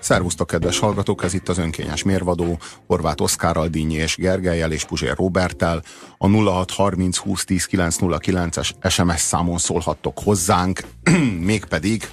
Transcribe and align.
Szervusztok, 0.00 0.46
kedves 0.46 0.78
hallgatók! 0.78 1.24
Ez 1.24 1.34
itt 1.34 1.48
az 1.48 1.58
önkényes 1.58 2.02
mérvadó, 2.02 2.58
Horváth 2.86 3.22
Oszkárral, 3.22 3.68
Dínyi 3.68 3.94
és 3.94 4.16
Gergelyel 4.16 4.72
és 4.72 4.84
Puzsér 4.84 5.16
Robertel. 5.16 5.82
A 6.18 6.28
0630 6.28 7.18
2010 7.18 7.68
909-es 7.70 8.90
SMS 8.90 9.20
számon 9.20 9.58
szólhattok 9.58 10.18
hozzánk, 10.18 10.80
mégpedig 11.40 12.10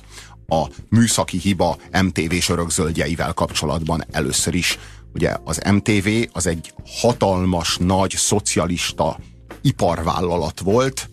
a 0.47 0.65
műszaki 0.89 1.37
hiba 1.37 1.77
MTV-s 2.01 2.49
örökzöldjeivel 2.49 3.33
kapcsolatban 3.33 4.03
először 4.11 4.53
is. 4.53 4.79
Ugye 5.13 5.35
az 5.43 5.61
MTV 5.71 6.07
az 6.31 6.47
egy 6.47 6.73
hatalmas, 6.85 7.77
nagy, 7.77 8.11
szocialista 8.11 9.19
iparvállalat 9.61 10.59
volt, 10.59 11.09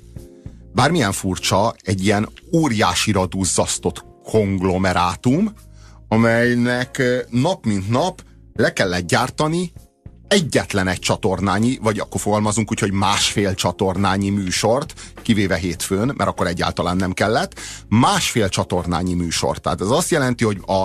bármilyen 0.74 1.12
furcsa, 1.12 1.74
egy 1.82 2.04
ilyen 2.04 2.28
óriásira 2.52 3.26
duzzasztott 3.26 4.04
konglomerátum, 4.22 5.52
amelynek 6.12 7.02
nap 7.30 7.64
mint 7.64 7.90
nap 7.90 8.22
le 8.54 8.72
kellett 8.72 9.06
gyártani 9.06 9.72
egyetlen 10.28 10.88
egy 10.88 10.98
csatornányi, 10.98 11.78
vagy 11.82 11.98
akkor 11.98 12.20
fogalmazunk 12.20 12.70
úgy, 12.70 12.78
hogy 12.78 12.92
másfél 12.92 13.54
csatornányi 13.54 14.30
műsort, 14.30 14.94
kivéve 15.22 15.56
hétfőn, 15.56 16.14
mert 16.16 16.30
akkor 16.30 16.46
egyáltalán 16.46 16.96
nem 16.96 17.12
kellett, 17.12 17.60
másfél 17.88 18.48
csatornányi 18.48 19.14
műsort. 19.14 19.62
Tehát 19.62 19.80
ez 19.80 19.88
azt 19.88 20.10
jelenti, 20.10 20.44
hogy 20.44 20.60
a, 20.66 20.82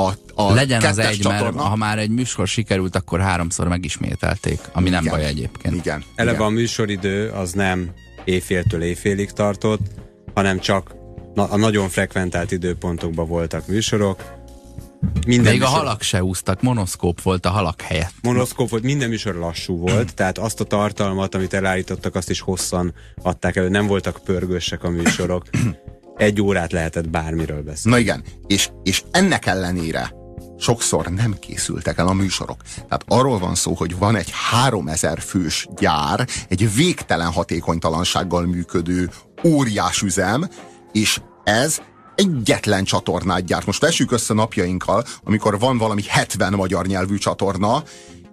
a, 0.00 0.12
a 0.34 0.52
Legyen 0.52 0.82
az 0.82 0.98
egy, 0.98 1.18
csatorna... 1.18 1.52
mert 1.52 1.68
ha 1.68 1.76
már 1.76 1.98
egy 1.98 2.10
műsor 2.10 2.48
sikerült, 2.48 2.96
akkor 2.96 3.20
háromszor 3.20 3.68
megismételték, 3.68 4.60
ami 4.72 4.86
igen, 4.86 5.02
nem 5.02 5.12
baj 5.12 5.24
egyébként. 5.24 5.74
Igen. 5.74 6.04
Eleve 6.14 6.36
igen. 6.36 6.46
a 6.46 6.50
műsoridő 6.50 7.28
az 7.28 7.52
nem 7.52 7.90
éjféltől 8.24 8.82
éjfélig 8.82 9.30
tartott, 9.30 9.80
hanem 10.34 10.58
csak 10.58 10.94
a 11.34 11.56
nagyon 11.56 11.88
frekventált 11.88 12.52
időpontokban 12.52 13.26
voltak 13.26 13.66
műsorok, 13.66 14.42
minden 15.26 15.52
Még 15.52 15.60
műsor... 15.60 15.74
a 15.74 15.78
halak 15.78 16.02
se 16.02 16.24
úsztak, 16.24 16.62
monoszkóp 16.62 17.22
volt 17.22 17.46
a 17.46 17.50
halak 17.50 17.80
helyett. 17.80 18.12
Monoszkóp 18.22 18.68
volt, 18.68 18.82
minden 18.82 19.08
műsor 19.08 19.34
lassú 19.34 19.78
volt, 19.78 20.14
tehát 20.14 20.38
azt 20.38 20.60
a 20.60 20.64
tartalmat, 20.64 21.34
amit 21.34 21.54
elállítottak, 21.54 22.14
azt 22.14 22.30
is 22.30 22.40
hosszan 22.40 22.94
adták 23.22 23.56
elő. 23.56 23.68
Nem 23.68 23.86
voltak 23.86 24.20
pörgősek 24.24 24.84
a 24.84 24.90
műsorok. 24.90 25.44
Egy 26.16 26.40
órát 26.40 26.72
lehetett 26.72 27.08
bármiről 27.08 27.62
beszélni. 27.62 27.96
Na 27.96 28.02
igen, 28.02 28.24
és, 28.46 28.68
és 28.82 29.02
ennek 29.10 29.46
ellenére 29.46 30.14
sokszor 30.58 31.06
nem 31.06 31.36
készültek 31.38 31.98
el 31.98 32.06
a 32.06 32.12
műsorok. 32.12 32.62
Tehát 32.74 33.04
arról 33.06 33.38
van 33.38 33.54
szó, 33.54 33.74
hogy 33.74 33.98
van 33.98 34.16
egy 34.16 34.30
3000 34.50 35.20
fős 35.20 35.68
gyár, 35.76 36.28
egy 36.48 36.74
végtelen 36.74 37.32
hatékonytalansággal 37.32 38.46
működő 38.46 39.10
óriás 39.44 40.02
üzem, 40.02 40.48
és 40.92 41.20
ez 41.44 41.80
egyetlen 42.16 42.84
csatornát 42.84 43.44
gyárt. 43.44 43.66
Most 43.66 43.80
vessük 43.80 44.12
össze 44.12 44.34
napjainkkal, 44.34 45.04
amikor 45.24 45.58
van 45.58 45.78
valami 45.78 46.02
70 46.08 46.52
magyar 46.52 46.86
nyelvű 46.86 47.16
csatorna, 47.16 47.82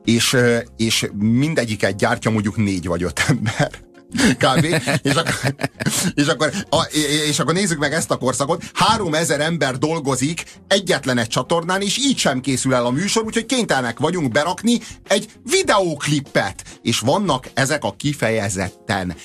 és, 0.06 0.38
és 0.78 1.10
mindegyiket 1.18 1.96
gyártja 1.96 2.32
mondjuk 2.32 2.58
négy 2.58 2.88
vagy 2.88 3.04
öt 3.04 3.24
ember. 3.28 3.72
Kb. 4.44 4.66
és, 5.02 5.14
akkor, 5.14 5.56
és, 6.14 6.28
akkor, 6.28 6.52
a, 6.70 6.88
és 7.28 7.40
akkor 7.40 7.54
nézzük 7.54 7.80
meg 7.80 7.94
ezt 7.94 8.12
a 8.12 8.18
korszakot. 8.18 8.64
Három 8.74 9.14
ezer 9.14 9.40
ember 9.40 9.78
dolgozik 9.78 10.44
egyetlen 10.68 11.18
egy 11.18 11.28
csatornán, 11.28 11.82
és 11.82 11.98
így 11.98 12.18
sem 12.18 12.42
készül 12.42 12.74
el 12.74 12.86
a 12.86 12.90
műsor, 12.90 13.24
úgyhogy 13.24 13.46
kénytelenek 13.46 14.00
vagyunk 14.00 14.32
berakni 14.32 14.80
egy 15.08 15.30
videóklippet. 15.44 16.64
És 16.82 17.00
vannak 17.00 17.50
ezek 17.54 17.84
a 17.84 17.96
kifejezetten 17.98 19.16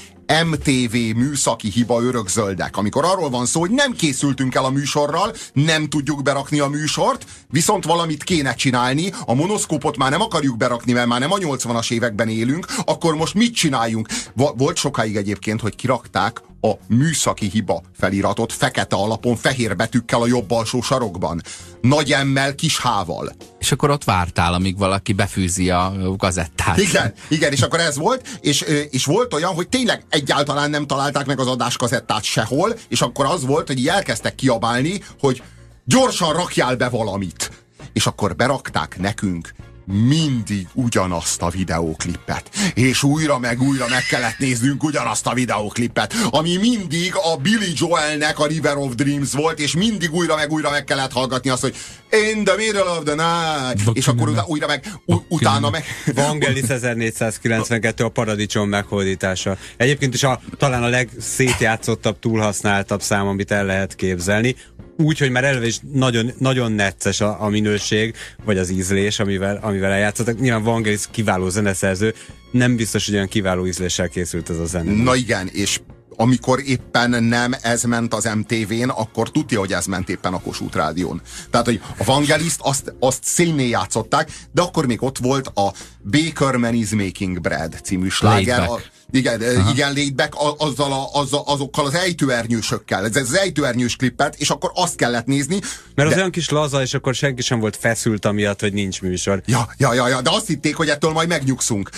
MTV 0.50 0.96
műszaki 1.16 1.70
hiba 1.70 2.02
örökzöldek, 2.02 2.76
amikor 2.76 3.04
arról 3.04 3.30
van 3.30 3.46
szó, 3.46 3.60
hogy 3.60 3.70
nem 3.70 3.92
készültünk 3.92 4.54
el 4.54 4.64
a 4.64 4.70
műsorral, 4.70 5.34
nem 5.52 5.88
tudjuk 5.88 6.22
berakni 6.22 6.58
a 6.58 6.68
műsort, 6.68 7.26
viszont 7.50 7.84
valamit 7.84 8.24
kéne 8.24 8.54
csinálni, 8.54 9.12
a 9.26 9.34
monoszkópot 9.34 9.96
már 9.96 10.10
nem 10.10 10.20
akarjuk 10.20 10.56
berakni, 10.56 10.92
mert 10.92 11.06
már 11.06 11.20
nem 11.20 11.32
a 11.32 11.36
80-as 11.36 11.92
években 11.92 12.28
élünk, 12.28 12.66
akkor 12.84 13.14
most 13.14 13.34
mit 13.34 13.54
csináljunk? 13.54 14.08
Volt 14.34 14.76
sokáig 14.76 15.16
egyébként, 15.16 15.60
hogy 15.60 15.76
kirakták 15.76 16.42
a 16.70 16.78
műszaki 16.88 17.48
hiba 17.48 17.82
feliratot 17.98 18.52
fekete 18.52 18.96
alapon, 18.96 19.36
fehér 19.36 19.76
betűkkel 19.76 20.20
a 20.20 20.26
jobb 20.26 20.50
alsó 20.50 20.80
sarokban. 20.80 21.42
Nagy 21.80 22.12
emmel, 22.12 22.54
kis 22.54 22.78
hával. 22.78 23.32
És 23.58 23.72
akkor 23.72 23.90
ott 23.90 24.04
vártál, 24.04 24.54
amíg 24.54 24.78
valaki 24.78 25.12
befűzi 25.12 25.70
a 25.70 25.92
gazettát. 26.16 26.78
Igen, 26.78 27.12
igen, 27.28 27.52
és 27.52 27.62
akkor 27.62 27.80
ez 27.80 27.96
volt, 27.96 28.38
és, 28.40 28.60
és 28.90 29.04
volt 29.04 29.34
olyan, 29.34 29.54
hogy 29.54 29.68
tényleg 29.68 30.04
egyáltalán 30.08 30.70
nem 30.70 30.86
találták 30.86 31.26
meg 31.26 31.40
az 31.40 31.46
adáskazettát 31.46 32.22
sehol, 32.22 32.76
és 32.88 33.00
akkor 33.00 33.26
az 33.26 33.44
volt, 33.44 33.66
hogy 33.66 33.86
elkezdtek 33.86 34.34
kiabálni, 34.34 35.00
hogy 35.20 35.42
gyorsan 35.84 36.32
rakjál 36.32 36.76
be 36.76 36.88
valamit. 36.88 37.50
És 37.92 38.06
akkor 38.06 38.36
berakták 38.36 38.98
nekünk 38.98 39.54
mindig 39.86 40.68
ugyanazt 40.72 41.42
a 41.42 41.48
videóklipet. 41.48 42.50
És 42.74 43.02
újra 43.02 43.38
meg 43.38 43.62
újra 43.62 43.86
meg 43.88 44.02
kellett 44.02 44.38
néznünk 44.38 44.82
ugyanazt 44.82 45.26
a 45.26 45.34
videóklipet, 45.34 46.14
ami 46.30 46.56
mindig 46.56 47.12
a 47.14 47.36
Billy 47.36 47.72
Joelnek 47.74 48.38
a 48.38 48.46
River 48.46 48.76
of 48.76 48.94
Dreams 48.94 49.32
volt, 49.32 49.58
és 49.58 49.74
mindig 49.74 50.14
újra 50.14 50.36
meg 50.36 50.52
újra 50.52 50.70
meg 50.70 50.84
kellett 50.84 51.12
hallgatni 51.12 51.50
azt, 51.50 51.62
hogy 51.62 51.74
In 52.10 52.44
the 52.44 52.56
middle 52.56 52.90
of 52.90 53.02
the 53.04 53.14
night, 53.14 53.84
Bakine 53.84 53.92
és 53.92 54.08
akkor 54.08 54.28
utána, 54.28 54.46
újra 54.46 54.66
meg, 54.66 54.92
utána 55.28 55.70
meg... 55.70 55.84
Vangelis 56.14 56.62
1492 56.62 58.04
a 58.04 58.08
paradicsom 58.08 58.68
meghódítása. 58.68 59.56
Egyébként 59.76 60.14
is 60.14 60.22
a, 60.22 60.40
talán 60.58 60.82
a 60.82 60.88
legszétjátszottabb, 60.88 62.18
túlhasználtabb 62.18 63.02
szám, 63.02 63.26
amit 63.26 63.50
el 63.50 63.64
lehet 63.64 63.94
képzelni 63.94 64.56
úgy, 64.96 65.18
hogy 65.18 65.30
már 65.30 65.44
eleve 65.44 65.66
is 65.66 65.78
nagyon, 65.92 66.32
nagyon 66.38 66.72
necces 66.72 67.20
a, 67.20 67.42
a 67.42 67.48
minőség, 67.48 68.14
vagy 68.44 68.58
az 68.58 68.70
ízlés, 68.70 69.18
amivel, 69.18 69.58
amivel 69.62 69.92
eljátszottak. 69.92 70.40
Nyilván 70.40 70.62
Vangelis 70.62 71.04
kiváló 71.10 71.48
zeneszerző, 71.48 72.14
nem 72.50 72.76
biztos, 72.76 73.04
hogy 73.04 73.14
olyan 73.14 73.28
kiváló 73.28 73.66
ízléssel 73.66 74.08
készült 74.08 74.50
ez 74.50 74.58
a 74.58 74.66
zene. 74.66 75.02
Na 75.02 75.14
igen, 75.14 75.48
és 75.52 75.80
amikor 76.16 76.62
éppen 76.64 77.24
nem 77.24 77.54
ez 77.62 77.82
ment 77.82 78.14
az 78.14 78.30
MTV-n, 78.34 78.88
akkor 78.88 79.30
tudja, 79.30 79.58
hogy 79.58 79.72
ez 79.72 79.86
ment 79.86 80.08
éppen 80.08 80.32
a 80.32 80.40
Kossuth 80.40 80.76
Rádión. 80.76 81.20
Tehát, 81.50 81.66
hogy 81.66 81.80
a 81.98 82.04
Vangeliszt 82.04 82.60
azt, 82.62 82.94
azt 83.00 83.24
színné 83.24 83.68
játszották, 83.68 84.30
de 84.52 84.62
akkor 84.62 84.86
még 84.86 85.02
ott 85.02 85.18
volt 85.18 85.46
a 85.46 85.72
Baker 86.10 86.56
Man 86.56 86.74
is 86.74 86.90
Making 86.90 87.40
Bread 87.40 87.80
című 87.82 88.08
sláger. 88.08 88.68
Igen, 89.10 89.42
Aha. 89.42 89.70
igen 89.70 89.92
laidback 89.92 90.34
azzal 90.58 90.92
a, 90.92 91.08
azzal, 91.12 91.42
azokkal 91.46 91.86
az 91.86 91.94
ejtőernyősökkel. 91.94 93.04
Ez, 93.04 93.16
ez 93.16 93.28
az 93.28 93.36
ejtőernyős 93.36 93.96
klippet, 93.96 94.34
és 94.38 94.50
akkor 94.50 94.70
azt 94.74 94.96
kellett 94.96 95.26
nézni. 95.26 95.58
Mert 95.94 96.08
de... 96.08 96.14
az 96.14 96.16
olyan 96.16 96.30
kis 96.30 96.48
laza, 96.48 96.82
és 96.82 96.94
akkor 96.94 97.14
senki 97.14 97.42
sem 97.42 97.60
volt 97.60 97.76
feszült 97.76 98.24
amiatt, 98.24 98.60
hogy 98.60 98.72
nincs 98.72 99.02
műsor. 99.02 99.42
Ja, 99.46 99.68
ja, 99.78 99.94
ja, 99.94 100.08
ja, 100.08 100.20
de 100.20 100.30
azt 100.30 100.46
hitték, 100.46 100.76
hogy 100.76 100.88
ettől 100.88 101.10
majd 101.10 101.28
megnyugszunk. 101.28 101.90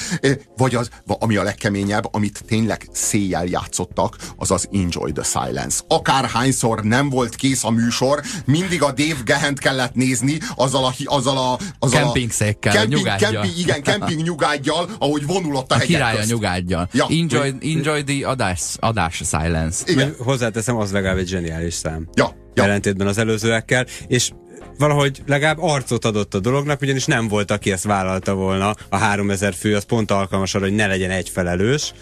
Vagy 0.56 0.74
az, 0.74 0.88
ami 1.06 1.36
a 1.36 1.42
legkeményebb, 1.42 2.14
amit 2.14 2.42
tényleg 2.46 2.88
széjjel 2.92 3.44
játszottak, 3.44 4.16
az 4.36 4.50
az 4.50 4.68
Enjoy 4.72 5.12
the 5.12 5.24
Silence. 5.24 5.80
Akárhányszor 5.88 6.82
nem 6.82 7.08
volt 7.08 7.34
kész 7.34 7.64
a 7.64 7.70
műsor, 7.70 8.22
mindig 8.44 8.82
a 8.82 8.92
Dave 8.92 9.20
Gehent 9.24 9.58
kellett 9.58 9.94
nézni, 9.94 10.38
azzal 10.56 10.84
a... 10.84 10.94
Azzal 11.04 11.38
a 11.38 11.58
azzal 11.78 12.02
camping 12.02 12.30
székkel, 12.30 12.72
camping, 12.72 13.06
camping, 13.06 13.58
igen, 13.58 13.82
camping 13.82 14.22
nyugágyjal, 14.22 14.90
ahogy 14.98 15.26
vonulott 15.26 15.70
a, 15.70 15.74
a 15.74 15.78
hegyek 15.78 15.96
király 15.96 16.18
a 16.18 16.24
nyugágyjal. 16.24 16.88
Ja. 16.98 17.06
Enjoy, 17.10 17.54
enjoy 17.60 18.02
the 18.02 18.28
adás, 18.28 18.60
adás 18.78 19.22
silence. 19.24 19.92
Igen. 19.92 20.14
Hozzáteszem, 20.18 20.76
az 20.76 20.92
legalább 20.92 21.16
egy 21.18 21.28
zseniális 21.28 21.74
szám. 21.74 22.08
Ja. 22.14 22.36
ja. 22.54 22.62
Ellentétben 22.62 23.06
az 23.06 23.18
előzőekkel, 23.18 23.86
és 24.06 24.30
valahogy 24.78 25.22
legalább 25.26 25.58
arcot 25.60 26.04
adott 26.04 26.34
a 26.34 26.40
dolognak, 26.40 26.80
ugyanis 26.80 27.04
nem 27.04 27.28
volt, 27.28 27.50
aki 27.50 27.72
ezt 27.72 27.84
vállalta 27.84 28.34
volna. 28.34 28.74
A 28.88 28.96
3000 28.96 29.54
fő 29.54 29.76
az 29.76 29.84
pont 29.84 30.10
alkalmas 30.10 30.54
arra, 30.54 30.64
hogy 30.64 30.74
ne 30.74 30.86
legyen 30.86 31.10
egy 31.10 31.28
felelős, 31.28 31.92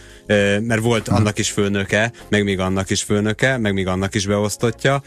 mert 0.60 0.80
volt 0.80 1.08
annak 1.08 1.38
is 1.38 1.50
főnöke, 1.50 2.12
meg 2.28 2.44
még 2.44 2.60
annak 2.60 2.90
is 2.90 3.02
főnöke, 3.02 3.58
meg 3.58 3.74
még 3.74 3.86
annak 3.86 4.14
is 4.14 4.26
beosztotja, 4.26 5.02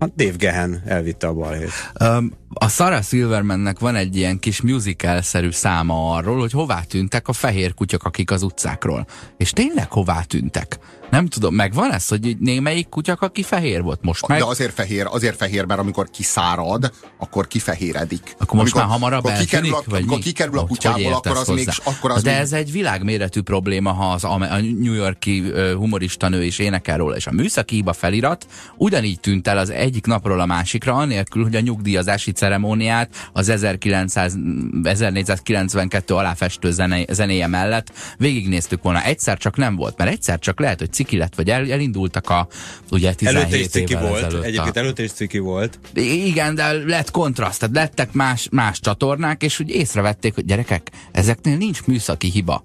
Hát 0.00 0.14
Dave 0.14 0.36
Gehen 0.36 0.82
elvitte 0.86 1.26
a 1.26 1.32
balhét. 1.32 1.70
Um, 2.00 2.32
a 2.48 2.68
Sarah 2.68 3.02
Silvermannek 3.02 3.78
van 3.78 3.94
egy 3.94 4.16
ilyen 4.16 4.38
kis 4.38 4.60
musical-szerű 4.60 5.50
száma 5.50 6.14
arról, 6.14 6.38
hogy 6.38 6.52
hová 6.52 6.80
tűntek 6.80 7.28
a 7.28 7.32
fehér 7.32 7.74
kutyak, 7.74 8.02
akik 8.02 8.30
az 8.30 8.42
utcákról. 8.42 9.06
És 9.36 9.50
tényleg 9.50 9.92
hová 9.92 10.22
tűntek? 10.22 10.78
Nem 11.10 11.26
tudom, 11.26 11.54
meg 11.54 11.74
van 11.74 11.92
ez, 11.92 12.08
hogy 12.08 12.36
némelyik 12.38 12.88
kutyak, 12.88 13.22
aki 13.22 13.42
fehér 13.42 13.82
volt 13.82 14.02
most 14.02 14.26
meg? 14.26 14.38
De 14.38 14.44
azért 14.44 14.74
fehér, 14.74 15.06
azért 15.10 15.36
fehér, 15.36 15.64
mert 15.64 15.80
amikor 15.80 16.10
kiszárad, 16.10 16.92
akkor 17.18 17.46
kifehéredik. 17.46 18.34
Akkor 18.38 18.58
most 18.58 18.74
amikor, 18.74 18.82
már 18.82 18.90
hamarabb 18.90 19.24
akkor 19.24 19.38
kikerül 19.38 19.74
a, 19.74 19.82
vagy 19.86 19.98
amikor 19.98 20.16
mi? 20.16 20.22
kikerül 20.22 20.58
a 20.58 20.66
kutyából, 20.66 21.12
akkor 21.12 21.36
az, 21.36 21.48
még, 21.48 21.68
akkor 21.84 22.10
az 22.10 22.22
De 22.22 22.30
még... 22.30 22.40
ez 22.40 22.52
egy 22.52 22.72
világméretű 22.72 23.40
probléma, 23.40 23.92
ha 23.92 24.12
az, 24.12 24.24
a 24.24 24.38
New 24.78 24.92
Yorki 24.92 25.52
humorista 25.74 26.28
nő 26.28 26.44
is 26.44 26.58
énekel 26.58 26.96
róla, 26.96 27.16
és 27.16 27.26
a 27.26 27.32
műszaki 27.32 27.74
hiba 27.74 27.92
felirat 27.92 28.46
ugyanígy 28.76 29.20
tűnt 29.20 29.48
el 29.48 29.58
az 29.58 29.70
egyik 29.70 30.06
napról 30.06 30.40
a 30.40 30.46
másikra, 30.46 30.94
anélkül, 30.94 31.42
hogy 31.42 31.56
a 31.56 31.60
nyugdíjazási 31.60 32.30
ceremóniát 32.30 33.30
az 33.32 33.48
1900, 33.48 34.36
1492 34.82 36.14
aláfestő 36.14 36.70
zene, 36.70 37.04
zenéje 37.10 37.46
mellett 37.46 37.92
végignéztük 38.18 38.82
volna. 38.82 39.02
Egyszer 39.02 39.38
csak 39.38 39.56
nem 39.56 39.76
volt, 39.76 39.96
mert 39.96 40.10
egyszer 40.10 40.38
csak 40.38 40.60
lehet, 40.60 40.78
hogy 40.78 40.92
ciki 41.00 41.16
lett, 41.16 41.34
vagy 41.34 41.50
el, 41.50 41.70
elindultak 41.70 42.30
a 42.30 42.48
ugye 42.90 43.14
17 43.14 43.42
előtte 43.42 43.58
is 43.58 43.68
ciki 43.68 43.94
volt, 43.94 44.16
ezelőtt 44.16 44.44
egyébként 44.44 44.76
a... 44.76 44.78
előtte 44.78 45.02
is 45.02 45.12
ciki 45.12 45.38
volt. 45.38 45.78
Igen, 45.94 46.54
de 46.54 46.72
lett 46.72 47.10
kontraszt, 47.10 47.58
tehát 47.58 47.74
lettek 47.74 48.12
más, 48.12 48.48
más 48.50 48.80
csatornák, 48.80 49.42
és 49.42 49.60
úgy 49.60 49.70
észrevették, 49.70 50.34
hogy 50.34 50.44
gyerekek, 50.44 50.90
ezeknél 51.12 51.56
nincs 51.56 51.84
műszaki 51.84 52.30
hiba. 52.30 52.64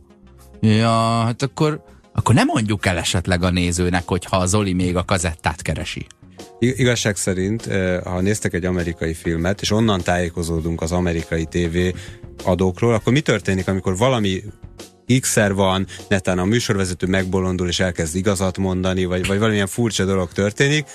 Ja, 0.62 1.22
hát 1.24 1.42
akkor, 1.42 1.84
akkor 2.14 2.36
nem 2.36 2.48
mondjuk 2.48 2.86
el 2.86 2.98
esetleg 2.98 3.44
a 3.44 3.50
nézőnek, 3.50 4.04
hogyha 4.06 4.38
a 4.38 4.46
Zoli 4.46 4.74
még 4.74 4.96
a 4.96 5.04
kazettát 5.04 5.62
keresi. 5.62 6.08
Igazság 6.60 7.16
szerint, 7.16 7.66
eh, 7.66 8.02
ha 8.04 8.22
néztek 8.22 8.54
egy 8.54 8.66
amerikai 8.66 9.14
filmet, 9.14 9.62
és 9.62 9.72
onnan 9.72 10.02
tájékozódunk 10.02 10.82
az 10.82 10.92
amerikai 10.92 11.46
TV 11.46 11.78
adókról, 12.44 12.94
akkor 12.94 13.14
mi 13.14 13.22
történik, 13.22 13.68
amikor 13.68 13.98
valami 13.98 14.44
X-szer 15.20 15.54
van, 15.54 15.88
netán 16.08 16.40
a 16.40 16.46
műsorvezető 16.46 17.08
megbolondul 17.08 17.68
és 17.68 17.80
elkezd 17.80 18.16
igazat 18.16 18.58
mondani, 18.58 19.06
vagy, 19.06 19.28
vagy 19.28 19.40
valamilyen 19.40 19.68
furcsa 19.68 20.06
dolog 20.06 20.32
történik, 20.32 20.86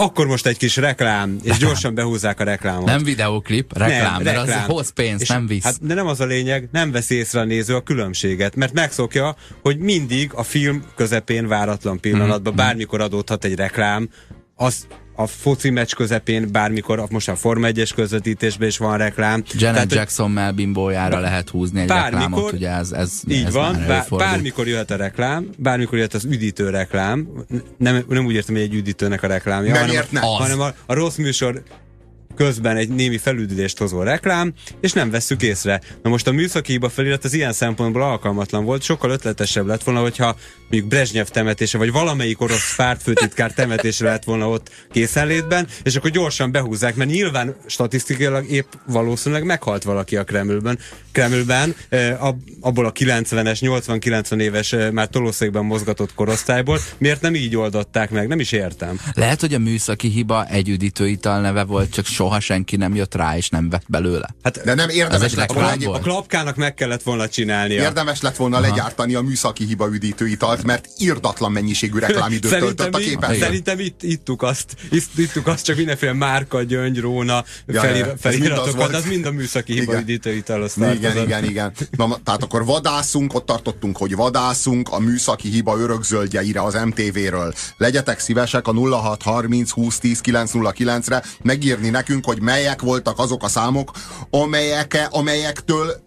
akkor 0.00 0.26
most 0.26 0.46
egy 0.46 0.56
kis 0.56 0.76
reklám, 0.76 1.38
és 1.42 1.56
gyorsan 1.56 1.94
behúzzák 1.94 2.40
a 2.40 2.44
reklámot. 2.44 2.84
Nem 2.84 3.02
videóklip, 3.02 3.78
reklám, 3.78 4.12
nem, 4.12 4.22
mert 4.22 4.36
reklám. 4.36 4.60
az 4.60 4.66
hoz 4.66 4.90
pénzt, 4.90 5.22
és 5.22 5.28
nem 5.28 5.46
visz. 5.46 5.62
Hát, 5.62 5.86
de 5.86 5.94
nem 5.94 6.06
az 6.06 6.20
a 6.20 6.24
lényeg, 6.24 6.68
nem 6.72 6.90
veszi 6.90 7.14
észre 7.14 7.40
a 7.40 7.44
néző 7.44 7.74
a 7.74 7.80
különbséget, 7.80 8.56
mert 8.56 8.72
megszokja, 8.72 9.36
hogy 9.62 9.78
mindig 9.78 10.30
a 10.34 10.42
film 10.42 10.84
közepén, 10.96 11.46
váratlan 11.46 12.00
pillanatban, 12.00 12.52
mm. 12.52 12.56
bármikor 12.56 13.00
adódhat 13.00 13.44
egy 13.44 13.54
reklám, 13.54 14.08
az 14.54 14.86
a 15.20 15.26
foci 15.26 15.70
meccs 15.70 15.92
közepén, 15.92 16.48
bármikor, 16.52 17.06
most 17.10 17.28
a 17.28 17.36
Forma 17.36 17.68
1-es 17.70 17.90
közvetítésben 17.94 18.68
is 18.68 18.78
van 18.78 18.98
reklám. 18.98 19.42
Janet 19.52 19.74
Tehát, 19.74 19.92
Jackson 19.92 20.30
melbimbójára 20.30 21.18
lehet 21.18 21.48
húzni 21.48 21.80
egy 21.80 21.86
bármikor, 21.86 22.20
reklámot, 22.20 22.52
ugye 22.52 22.70
ez, 22.70 22.92
ez 22.92 23.20
Így 23.28 23.44
ez 23.44 23.52
van, 23.52 23.84
bár, 23.86 24.06
bármikor 24.10 24.66
jöhet 24.66 24.90
a 24.90 24.96
reklám, 24.96 25.48
bármikor 25.56 25.94
jöhet 25.96 26.14
az 26.14 26.24
üdítő 26.24 26.70
reklám, 26.70 27.28
nem, 27.78 28.04
nem 28.08 28.24
úgy 28.24 28.34
értem, 28.34 28.54
hogy 28.54 28.64
egy 28.64 28.74
üdítőnek 28.74 29.22
a 29.22 29.26
reklámja, 29.26 29.72
nem 29.72 29.86
hanem, 29.86 30.06
a, 30.12 30.26
hanem 30.26 30.60
a, 30.60 30.72
a 30.86 30.94
rossz 30.94 31.16
műsor 31.16 31.62
közben 32.38 32.76
egy 32.76 32.88
némi 32.88 33.18
felüdülést 33.18 33.78
hozó 33.78 34.02
reklám, 34.02 34.52
és 34.80 34.92
nem 34.92 35.10
vesszük 35.10 35.42
észre. 35.42 35.80
Na 36.02 36.10
most 36.10 36.26
a 36.26 36.32
műszaki 36.32 36.72
hiba 36.72 36.88
felirat 36.88 37.24
az 37.24 37.32
ilyen 37.32 37.52
szempontból 37.52 38.02
alkalmatlan 38.02 38.64
volt, 38.64 38.82
sokkal 38.82 39.10
ötletesebb 39.10 39.66
lett 39.66 39.82
volna, 39.82 40.00
hogyha 40.00 40.36
mondjuk 40.70 40.90
Brezsnyev 40.90 41.26
temetése, 41.26 41.78
vagy 41.78 41.92
valamelyik 41.92 42.40
orosz 42.40 42.76
pártfőtitkár 42.76 43.52
temetése 43.52 44.04
lett 44.04 44.24
volna 44.24 44.48
ott 44.48 44.70
készenlétben, 44.92 45.66
és 45.82 45.96
akkor 45.96 46.10
gyorsan 46.10 46.52
behúzzák, 46.52 46.94
mert 46.94 47.10
nyilván 47.10 47.56
statisztikailag 47.66 48.50
épp 48.50 48.72
valószínűleg 48.86 49.44
meghalt 49.44 49.82
valaki 49.82 50.16
a 50.16 50.24
Kremlben, 50.24 50.78
Kremlben 51.12 51.74
abból 52.60 52.86
a 52.86 52.92
90-es, 52.92 53.58
80-90 53.60 54.40
éves 54.40 54.74
már 54.92 55.08
tolószékben 55.08 55.64
mozgatott 55.64 56.14
korosztályból. 56.14 56.78
Miért 56.98 57.20
nem 57.20 57.34
így 57.34 57.56
oldották 57.56 58.10
meg? 58.10 58.28
Nem 58.28 58.40
is 58.40 58.52
értem. 58.52 59.00
Lehet, 59.14 59.40
hogy 59.40 59.54
a 59.54 59.58
műszaki 59.58 60.08
hiba 60.08 60.46
egy 60.46 60.68
üdítőital 60.68 61.40
neve 61.40 61.64
volt, 61.64 61.90
csak 61.90 62.06
soha 62.06 62.40
senki 62.40 62.76
nem 62.76 62.94
jött 62.94 63.14
rá, 63.14 63.36
és 63.36 63.48
nem 63.48 63.68
vett 63.68 63.84
belőle. 63.88 64.34
Hát, 64.42 64.64
de 64.64 64.74
nem 64.74 64.88
érdemes 64.88 65.34
lett 65.34 65.52
volna. 65.52 65.92
A 65.92 65.98
klapkának 65.98 66.56
meg 66.56 66.74
kellett 66.74 67.02
volna 67.02 67.28
csinálnia. 67.28 67.82
Érdemes 67.82 68.20
lett 68.20 68.36
volna 68.36 68.56
Aha. 68.56 68.66
legyártani 68.66 69.14
a 69.14 69.20
műszaki 69.20 69.64
hiba 69.64 69.88
üdítőitalt, 69.92 70.57
mert 70.64 70.88
irdatlan 70.96 71.52
mennyiségű 71.52 71.98
reklámidőt 71.98 72.58
töltött 72.58 72.94
a 72.94 72.98
képen. 72.98 73.38
Szerintem 73.38 73.78
itt 73.78 74.02
ittuk 74.02 74.42
azt, 74.42 74.76
ittuk 75.16 75.46
azt 75.46 75.64
csak 75.64 75.76
mindenféle 75.76 76.12
márka, 76.12 76.62
gyöngy, 76.62 77.00
róna, 77.00 77.44
ja, 77.66 77.80
felir, 77.80 78.14
feliratokat, 78.18 78.94
az 78.94 79.04
mind 79.04 79.26
a 79.26 79.30
műszaki 79.30 79.72
hiba 79.72 80.00
üdítőital 80.00 80.68
Igen, 80.76 81.16
igen, 81.16 81.44
igen. 81.44 81.72
Na, 81.90 82.18
tehát 82.24 82.42
akkor 82.42 82.64
vadászunk, 82.64 83.34
ott 83.34 83.46
tartottunk, 83.46 83.96
hogy 83.96 84.14
vadászunk 84.14 84.88
a 84.88 84.98
műszaki 84.98 85.48
hiba 85.48 85.78
örökzöldjeire 85.78 86.62
az 86.62 86.74
MTV-ről. 86.84 87.54
Legyetek 87.76 88.18
szívesek 88.18 88.66
a 88.66 88.72
0630 88.72 89.70
20 89.70 89.98
10 89.98 90.20
909-re 90.24 91.22
megírni 91.42 91.88
nekünk, 91.88 92.24
hogy 92.24 92.40
melyek 92.40 92.80
voltak 92.80 93.18
azok 93.18 93.42
a 93.42 93.48
számok, 93.48 93.90
amelyek, 94.30 95.08
amelyektől 95.10 96.06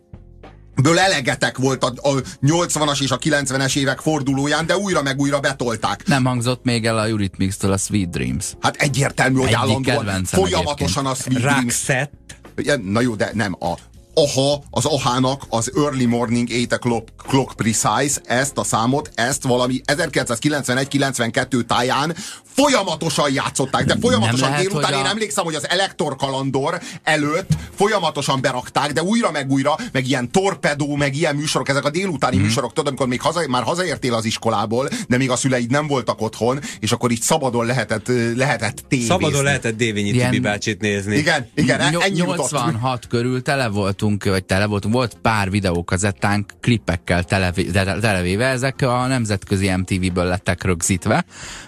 ből 0.81 0.99
elegetek 0.99 1.57
volt 1.57 1.83
a, 1.83 1.93
a 2.09 2.21
80-as 2.41 3.01
és 3.01 3.11
a 3.11 3.17
90-es 3.17 3.75
évek 3.75 3.99
fordulóján, 3.99 4.65
de 4.65 4.77
újra 4.77 5.01
meg 5.01 5.19
újra 5.19 5.39
betolták. 5.39 6.07
Nem 6.07 6.25
hangzott 6.25 6.63
még 6.63 6.85
el 6.85 6.97
a 6.97 7.05
Eurythmics-től 7.05 7.71
a 7.71 7.77
Sweet 7.77 8.09
Dreams. 8.09 8.45
Hát 8.59 8.75
egyértelmű, 8.75 9.39
hogy 9.39 9.53
állandóan 9.53 10.25
folyamatosan 10.25 11.05
a 11.05 11.13
Sweet 11.13 11.41
Dreams. 11.41 11.87
Roxette. 11.87 12.79
Na 12.83 13.01
jó, 13.01 13.15
de 13.15 13.31
nem, 13.33 13.55
a 13.59 13.73
AHA, 14.13 14.63
az 14.69 14.85
AHA-nak 14.85 15.45
az 15.49 15.71
Early 15.75 16.05
Morning 16.05 16.47
8 16.47 16.67
O'Clock 16.69 17.03
clock 17.27 17.55
Precise, 17.55 18.21
ezt 18.25 18.57
a 18.57 18.63
számot, 18.63 19.11
ezt 19.15 19.43
valami 19.43 19.81
1991-92 19.85 21.65
táján 21.65 22.15
folyamatosan 22.53 23.33
játszották, 23.33 23.86
de 23.86 23.95
folyamatosan 24.01 24.50
lehet, 24.50 24.65
délután, 24.65 24.94
a... 24.94 24.98
én 24.98 25.06
emlékszem, 25.06 25.44
hogy 25.44 25.56
az 25.56 25.69
Elektor 25.69 26.15
kalandor 26.15 26.81
előtt 27.03 27.50
folyamatosan 27.75 28.42
berakták, 28.42 28.94
de 28.94 29.03
újra 29.03 29.31
meg 29.31 29.51
újra, 29.51 29.75
meg 29.92 30.07
ilyen 30.07 30.31
torpedó, 30.31 30.95
meg 30.95 31.15
ilyen 31.15 31.36
műsorok, 31.36 31.69
ezek 31.69 31.86
a 31.86 31.89
délutáni 31.89 32.36
hmm. 32.36 32.45
műsorok, 32.45 32.69
tudod, 32.74 32.88
amikor 32.88 33.07
még 33.07 33.21
haza, 33.21 33.42
már 33.48 33.63
hazaértél 33.63 34.13
az 34.13 34.25
iskolából, 34.25 34.89
de 35.07 35.18
még 35.18 35.30
a 35.30 35.36
szüleid 35.36 35.69
nem 35.71 35.88
voltak 35.88 36.21
otthon, 36.21 36.59
és 36.80 36.92
akkor 36.92 37.12
így 37.12 37.21
szabadon 37.21 37.65
lehetett, 37.65 38.07
lehetett 38.36 38.83
tévézni. 38.88 39.12
Szabadon 39.12 39.44
lehetett 39.44 39.77
Dévényi 39.77 40.12
Tibi 40.12 40.39
bácsit 40.39 40.81
nézni. 40.81 41.15
Igen, 41.15 41.50
igen, 41.56 41.92
Ny- 41.92 42.03
ennyi 42.03 42.19
86 42.19 42.75
utat. 42.75 43.07
körül 43.07 43.42
tele 43.42 43.68
voltunk, 43.68 44.24
vagy 44.24 44.44
tele 44.44 44.65
voltunk, 44.65 44.94
volt 44.94 45.18
pár 45.21 45.50
videókazettánk 45.50 46.53
klippekkel 46.62 47.24
televé, 47.24 47.63
televéve, 48.01 48.45
ezek 48.45 48.81
a 48.81 49.07
nemzetközi 49.07 49.75
MTV-ből 49.75 50.25
lettek 50.25 50.63
rögzítve, 50.63 51.25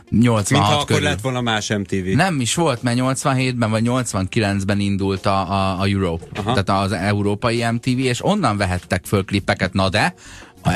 86 0.09 0.72
Akkor 0.81 1.01
lett 1.01 1.21
volna 1.21 1.41
más 1.41 1.69
MTV. 1.69 2.05
Nem 2.15 2.39
is 2.39 2.55
volt, 2.55 2.81
mert 2.81 2.97
87-ben 3.01 3.69
vagy 3.69 3.83
89-ben 3.85 4.79
indult 4.79 5.25
a, 5.25 5.51
a, 5.51 5.79
a 5.79 5.87
Europe, 5.87 6.25
Aha. 6.35 6.61
tehát 6.61 6.83
az 6.83 6.91
európai 6.91 7.65
MTV, 7.71 7.99
és 7.99 8.25
onnan 8.25 8.57
vehettek 8.57 9.05
föl 9.05 9.25
klippeket, 9.25 9.73
na 9.73 9.89
de 9.89 10.13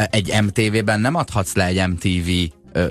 egy 0.10 0.34
MTV-ben 0.44 1.00
nem 1.00 1.16
adhatsz 1.16 1.54
le 1.54 1.66
egy 1.66 1.88
MTV 1.88 2.30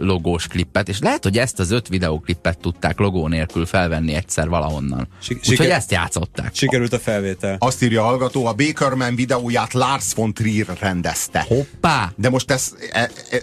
logós 0.01 0.47
klippet, 0.47 0.89
és 0.89 0.99
lehet, 0.99 1.23
hogy 1.23 1.39
ezt 1.39 1.59
az 1.59 1.71
öt 1.71 1.89
videóklippet 1.89 2.59
tudták 2.59 2.99
logó 2.99 3.29
nélkül 3.29 3.67
felvenni 3.67 4.15
egyszer 4.15 4.49
valahonnan. 4.49 5.09
Úgyhogy 5.29 5.67
ezt 5.67 5.91
játszották. 5.91 6.55
Sikerült 6.55 6.93
a 6.93 6.99
felvétel. 6.99 7.57
Azt 7.59 7.83
írja 7.83 8.03
a 8.03 8.05
hallgató, 8.05 8.47
a 8.47 8.53
Bakerman 8.53 9.15
videóját 9.15 9.73
Lars 9.73 10.15
von 10.15 10.35
Trier 10.35 10.67
rendezte. 10.81 11.45
Hoppá! 11.49 12.13
De 12.17 12.31
most 12.31 12.51
ez, 12.51 12.75
e, 12.93 13.11
e, 13.31 13.41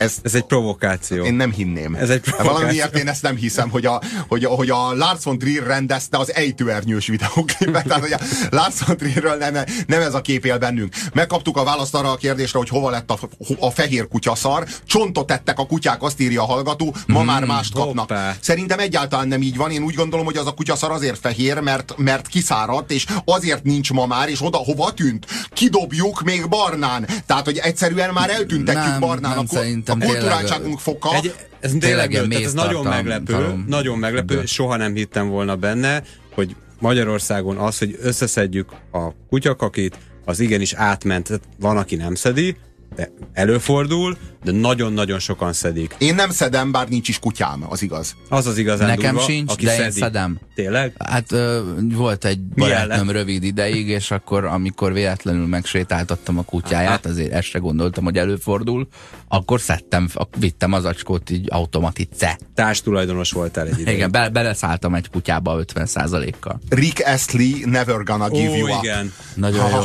ez, 0.00 0.16
ez 0.22 0.34
egy 0.34 0.42
provokáció. 0.42 1.24
Én 1.24 1.34
nem 1.34 1.52
hinném. 1.52 1.94
Ez 1.94 2.10
egy 2.10 2.20
provokáció. 2.20 2.52
Valamiért 2.52 2.96
én 2.96 3.08
ezt 3.08 3.22
nem 3.22 3.36
hiszem, 3.36 3.70
hogy 3.70 3.86
a, 3.86 4.00
hogy 4.28 4.44
a, 4.44 4.48
hogy 4.48 4.70
a 4.70 4.94
Lars 4.94 5.24
von 5.24 5.38
Trier 5.38 5.66
rendezte 5.66 6.18
az 6.18 6.34
ejtőernyős 6.34 7.06
videóklipet. 7.06 7.86
Tehát, 7.86 8.02
hogy 8.02 8.12
a 8.12 8.18
Lars 8.50 8.74
von 8.86 8.96
Trierről 8.96 9.36
nem, 9.36 9.64
nem 9.86 10.00
ez 10.00 10.14
a 10.14 10.20
kép 10.20 10.44
él 10.44 10.58
bennünk. 10.58 10.94
Megkaptuk 11.12 11.56
a 11.56 11.64
választ 11.64 11.94
arra 11.94 12.10
a 12.10 12.16
kérdésre, 12.16 12.58
hogy 12.58 12.68
hova 12.68 12.90
lett 12.90 13.10
a, 13.10 13.18
a 13.58 13.70
fehér 13.70 14.08
kutyaszar. 14.08 14.66
Csontot 14.84 15.26
tettek 15.26 15.58
a 15.58 15.66
kutyák, 15.66 16.02
azt 16.02 16.20
írja 16.20 16.42
a 16.42 16.46
hallgató, 16.46 16.94
ma 17.06 17.22
mm, 17.22 17.26
már 17.26 17.44
mást 17.44 17.72
kapnak. 17.72 18.08
Hoppá. 18.08 18.36
Szerintem 18.40 18.78
egyáltalán 18.78 19.28
nem 19.28 19.42
így 19.42 19.56
van. 19.56 19.70
Én 19.70 19.82
úgy 19.82 19.94
gondolom, 19.94 20.24
hogy 20.24 20.36
az 20.36 20.46
a 20.46 20.52
kutyaszar 20.52 20.90
azért 20.90 21.18
fehér, 21.18 21.58
mert, 21.58 21.94
mert 21.96 22.26
kiszáradt, 22.26 22.90
és 22.90 23.06
azért 23.24 23.62
nincs 23.62 23.92
ma 23.92 24.06
már, 24.06 24.28
és 24.28 24.42
oda 24.42 24.58
hova 24.58 24.92
tűnt? 24.92 25.26
Kidobjuk 25.52 26.22
még 26.22 26.48
barnán. 26.48 27.08
Tehát, 27.26 27.44
hogy 27.44 27.58
egyszerűen 27.58 28.12
már 28.12 28.30
eltüntetjük 28.30 28.84
nem, 28.84 29.00
barnán. 29.00 29.34
Nem, 29.34 29.89
a, 29.90 30.04
a 30.04 30.06
kulturáltságunk 30.06 30.78
foka. 30.78 31.14
Egy, 31.14 31.34
ez 31.60 31.72
tényleg, 31.78 32.14
ez 32.14 32.52
nagyon 32.52 32.86
meglepő, 32.86 33.32
talom, 33.32 33.64
nagyon 33.68 33.98
meglepő, 33.98 34.46
soha 34.46 34.76
nem 34.76 34.94
hittem 34.94 35.28
volna 35.28 35.56
benne, 35.56 36.02
hogy 36.34 36.56
Magyarországon 36.78 37.56
az, 37.56 37.78
hogy 37.78 37.98
összeszedjük 38.02 38.70
a 38.92 39.26
kutyakakit, 39.28 39.98
az 40.24 40.40
igenis 40.40 40.72
átment, 40.72 41.40
van, 41.58 41.76
aki 41.76 41.96
nem 41.96 42.14
szedi, 42.14 42.56
de 42.96 43.10
előfordul, 43.32 44.16
de 44.44 44.52
nagyon-nagyon 44.52 45.18
sokan 45.18 45.52
szedik. 45.52 45.94
Én 45.98 46.14
nem 46.14 46.30
szedem, 46.30 46.72
bár 46.72 46.88
nincs 46.88 47.08
is 47.08 47.18
kutyám, 47.18 47.64
az 47.68 47.82
igaz. 47.82 48.16
Az 48.28 48.46
az 48.46 48.58
igazán 48.58 48.88
Nekem 48.88 49.14
durva, 49.14 49.28
sincs, 49.28 49.52
aki 49.52 49.64
de 49.64 49.70
szedi. 49.70 49.84
én 49.84 49.90
szedem. 49.90 50.38
Tényleg? 50.54 50.94
Hát 50.98 51.32
ö, 51.32 51.60
volt 51.94 52.24
egy 52.24 52.40
barátnőm 52.40 53.10
rövid 53.10 53.42
ideig, 53.42 53.88
és 53.88 54.10
akkor, 54.10 54.44
amikor 54.44 54.92
véletlenül 54.92 55.46
megsétáltattam 55.46 56.38
a 56.38 56.42
kutyáját, 56.42 57.06
azért 57.06 57.32
este 57.32 57.58
gondoltam, 57.58 58.04
hogy 58.04 58.16
előfordul, 58.16 58.88
akkor 59.32 59.60
szedtem, 59.60 60.08
vittem 60.38 60.72
az 60.72 60.84
acskót 60.84 61.30
így 61.30 61.46
automatice. 61.50 62.38
Társ 62.54 62.82
tulajdonos 62.82 63.32
voltál 63.32 63.66
egy 63.66 63.78
ideig. 63.78 63.96
Igen, 63.96 64.10
be, 64.10 64.28
beleszálltam 64.28 64.94
egy 64.94 65.10
kutyába 65.10 65.64
50%-kal. 65.74 66.60
Rick 66.68 67.06
Astley, 67.06 67.50
Never 67.64 68.02
Gonna 68.02 68.28
Give 68.28 68.50
Ó, 68.50 68.54
You 68.54 68.76
Up. 68.76 68.82
igen. 68.82 69.12
Nagyon 69.34 69.70
jó. 69.70 69.76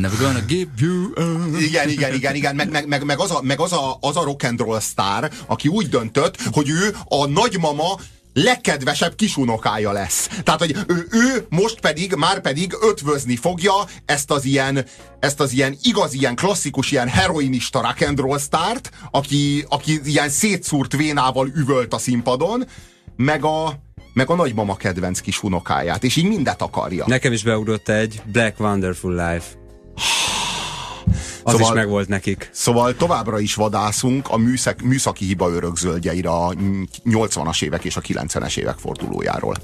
Never 0.00 0.18
Gonna 0.18 0.40
Give 0.46 0.70
You 0.78 1.04
Up. 1.04 1.60
Igen, 1.60 1.88
igen, 1.88 2.14
igen, 2.14 2.34
igen. 2.34 2.54
Meg, 2.54 2.70
meg, 2.70 2.86
meg, 2.86 3.04
meg 3.04 3.18
az, 3.18 3.30
a, 3.30 3.40
meg 3.42 3.60
az, 3.60 3.72
a, 3.72 3.98
az 4.00 4.16
a 4.16 4.24
rock 4.24 4.42
and 4.42 4.60
roll 4.60 4.80
sztár, 4.80 5.30
aki 5.46 5.68
úgy 5.68 5.88
döntött, 5.88 6.42
hogy 6.52 6.68
ő 6.68 6.94
a 7.04 7.26
nagymama 7.26 7.98
legkedvesebb 8.42 9.14
kisunokája 9.14 9.92
lesz. 9.92 10.28
Tehát, 10.42 10.60
hogy 10.60 10.76
ő, 10.86 11.06
ő 11.10 11.46
most 11.48 11.80
pedig, 11.80 12.14
már 12.14 12.40
pedig 12.40 12.76
ötvözni 12.80 13.36
fogja 13.36 13.72
ezt 14.04 14.30
az 14.30 14.44
ilyen, 14.44 14.84
ezt 15.20 15.40
az 15.40 15.52
ilyen 15.52 15.76
igaz, 15.82 16.12
ilyen 16.12 16.34
klasszikus, 16.34 16.90
ilyen 16.90 17.08
heroinista 17.08 17.80
rock 17.80 18.08
and 18.08 18.18
roll 18.18 18.38
start, 18.38 18.90
aki, 19.10 19.64
aki 19.68 20.00
ilyen 20.04 20.28
szétszúrt 20.28 20.96
vénával 20.96 21.48
üvölt 21.54 21.94
a 21.94 21.98
színpadon, 21.98 22.64
meg 23.16 23.44
a, 23.44 23.74
meg 24.12 24.30
a 24.30 24.34
nagymama 24.34 24.76
kedvenc 24.76 25.20
kis 25.20 25.42
unokáját, 25.42 26.04
és 26.04 26.16
így 26.16 26.28
mindet 26.28 26.62
akarja. 26.62 27.04
Nekem 27.06 27.32
is 27.32 27.42
beugrott 27.42 27.88
egy 27.88 28.22
Black 28.32 28.60
Wonderful 28.60 29.12
Life. 29.12 29.46
Az 31.46 31.52
Szóval- 31.52 31.68
is 31.68 31.74
megvolt 31.74 32.08
nekik. 32.08 32.48
Szóval 32.52 32.94
továbbra 32.94 33.38
is 33.38 33.54
vadászunk 33.54 34.28
a 34.28 34.36
műszak, 34.36 34.80
műszaki 34.80 35.24
hiba 35.24 35.50
örökzöldjeire 35.50 36.28
a 36.28 36.54
80-as 37.04 37.62
évek 37.62 37.84
és 37.84 37.96
a 37.96 38.00
90-es 38.00 38.56
évek 38.56 38.78
fordulójáról. 38.78 39.54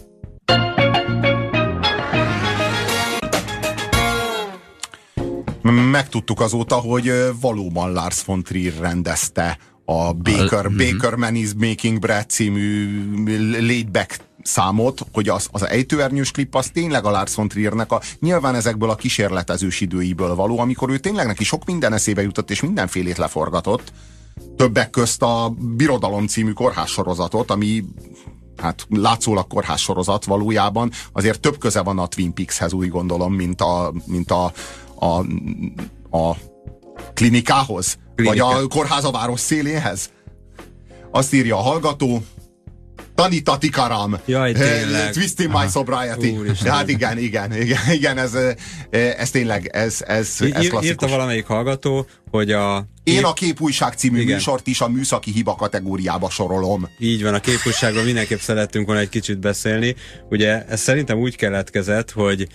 Megtudtuk 5.90 6.40
azóta, 6.40 6.74
hogy 6.74 7.12
valóban 7.40 7.92
Lars 7.92 8.24
von 8.24 8.42
Trier 8.42 8.74
rendezte 8.80 9.58
a 9.84 10.12
Baker, 10.12 10.70
Baker 10.70 11.14
Man 11.14 11.34
is 11.34 11.50
Making 11.56 11.98
Bread 11.98 12.28
című 12.28 12.88
laid 13.60 13.90
back 13.90 14.16
számot, 14.42 15.06
hogy 15.12 15.28
az, 15.28 15.48
az 15.50 15.66
ejtőernyős 15.66 16.30
klip 16.30 16.54
az 16.54 16.70
tényleg 16.72 17.04
a 17.04 17.10
Lars 17.10 17.34
von 17.34 17.48
Triernek 17.48 17.92
a 17.92 18.00
nyilván 18.20 18.54
ezekből 18.54 18.90
a 18.90 18.94
kísérletezős 18.94 19.80
időiből 19.80 20.34
való, 20.34 20.58
amikor 20.58 20.90
ő 20.90 20.98
tényleg 20.98 21.26
neki 21.26 21.44
sok 21.44 21.64
minden 21.64 21.92
eszébe 21.92 22.22
jutott 22.22 22.50
és 22.50 22.60
mindenfélét 22.60 23.18
leforgatott. 23.18 23.92
Többek 24.56 24.90
közt 24.90 25.22
a 25.22 25.54
Birodalom 25.58 26.26
című 26.26 26.52
kórház 26.52 26.88
sorozatot, 26.88 27.50
ami 27.50 27.84
hát 28.56 28.86
látszólag 28.88 29.46
kórház 29.46 29.80
sorozat 29.80 30.24
valójában, 30.24 30.90
azért 31.12 31.40
több 31.40 31.58
köze 31.58 31.80
van 31.80 31.98
a 31.98 32.06
Twin 32.06 32.34
Peakshez, 32.34 32.72
úgy 32.72 32.88
gondolom, 32.88 33.34
mint 33.34 33.60
a, 33.60 33.92
mint 34.06 34.30
a, 34.30 34.52
a, 34.94 35.06
a 36.18 36.36
klinikához, 37.14 37.98
Klinika. 38.14 38.44
vagy 38.46 38.64
a 38.64 38.66
kórház 38.66 39.04
a 39.04 39.10
város 39.10 39.40
széléhez. 39.40 40.10
Azt 41.10 41.32
írja 41.32 41.56
a 41.56 41.62
hallgató, 41.62 42.22
Tanita 43.22 43.58
Tikaram. 43.58 44.20
Jaj, 44.26 44.52
tényleg. 44.52 45.12
Twisting 45.12 45.50
my 45.52 45.66
sobriety. 45.72 46.36
Hát 46.64 46.88
igen, 46.88 47.18
igen, 47.18 47.56
igen, 47.56 47.80
igen, 47.92 48.18
ez, 48.18 48.34
eh, 48.34 49.14
ez 49.18 49.30
tényleg, 49.30 49.66
ez, 49.66 50.02
ez, 50.06 50.36
ez 50.40 50.40
Ír, 50.40 50.46
írta 50.48 50.68
klasszikus. 50.68 51.10
valamelyik 51.10 51.46
hallgató, 51.46 52.06
hogy 52.30 52.52
a 52.52 52.86
Én 53.04 53.24
a 53.24 53.32
Képújság 53.32 53.92
című 53.92 54.20
Igen. 54.20 54.34
műsort 54.34 54.66
is 54.66 54.80
a 54.80 54.88
műszaki 54.88 55.30
hiba 55.32 55.54
kategóriába 55.54 56.30
sorolom. 56.30 56.88
Így 56.98 57.22
van, 57.22 57.34
a 57.34 57.40
képújságról 57.40 58.04
mindenképp 58.04 58.38
szerettünk 58.38 58.86
volna 58.86 59.00
egy 59.00 59.08
kicsit 59.08 59.38
beszélni. 59.38 59.94
Ugye 60.30 60.64
ez 60.64 60.80
szerintem 60.80 61.18
úgy 61.18 61.36
keletkezett, 61.36 62.10
hogy 62.10 62.46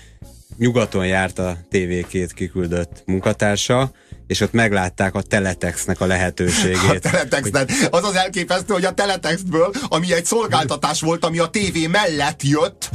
nyugaton 0.58 1.06
járt 1.06 1.40
a 1.40 1.58
TV2 1.72 2.30
kiküldött 2.36 3.04
munkatársa, 3.06 3.92
és 4.28 4.42
ott 4.42 4.52
meglátták 4.52 5.16
a 5.16 5.22
Teletexnek 5.22 6.02
a 6.02 6.04
A 6.08 6.08
lehetőségét. 6.08 7.02
teletexten. 7.02 7.68
Az 7.92 8.04
az 8.04 8.16
elképesztő, 8.16 8.74
hogy 8.74 8.86
a 8.86 8.92
teletextből, 8.94 9.72
ami 9.88 10.14
egy 10.14 10.26
szolgáltatás 10.26 11.02
volt, 11.02 11.26
ami 11.26 11.40
a 11.40 11.46
tévé 11.48 11.88
mellett 11.88 12.44
jött, 12.44 12.90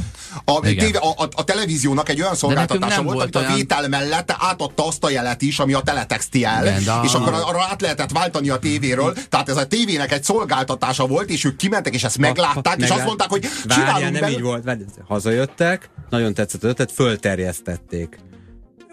a, 0.45 0.59
tévé, 0.59 0.91
a, 0.91 1.07
a, 1.23 1.27
a 1.35 1.43
televíziónak 1.43 2.09
egy 2.09 2.21
olyan 2.21 2.35
szolgáltatása 2.35 3.01
volt, 3.01 3.15
volt 3.15 3.21
amit 3.23 3.35
a 3.35 3.39
olyan- 3.39 3.55
vétel 3.55 3.87
mellett 3.87 4.35
átadta 4.39 4.87
azt 4.87 5.03
a 5.03 5.09
jelet 5.09 5.41
is, 5.41 5.59
ami 5.59 5.73
a 5.73 5.79
teletext 5.81 6.35
jel, 6.35 6.65
Igen, 6.65 6.83
de 6.83 6.91
a- 6.91 7.03
és 7.03 7.13
akkor 7.13 7.33
arra 7.33 7.67
át 7.71 7.81
lehetett 7.81 8.11
váltani 8.11 8.49
a 8.49 8.57
tévéről, 8.57 9.13
tehát 9.29 9.49
ez 9.49 9.57
a 9.57 9.67
tévének 9.67 10.11
egy 10.11 10.23
szolgáltatása 10.23 11.07
volt, 11.07 11.29
és 11.29 11.43
ők 11.43 11.55
kimentek, 11.55 11.93
és 11.93 12.03
ezt 12.03 12.17
meglátták, 12.17 12.81
és 12.81 12.89
azt 12.89 13.05
mondták, 13.05 13.29
hogy 13.29 13.41
Várjál, 13.63 13.85
csinálunk 13.85 14.03
nem 14.03 14.11
belőle- 14.13 14.31
így 14.37 14.41
volt. 14.41 14.63
Várjál, 14.63 14.87
Hazajöttek, 15.07 15.89
nagyon 16.09 16.33
tetszett 16.33 16.63
az 16.63 16.69
ötlet, 16.69 16.91
fölterjesztették. 16.91 18.17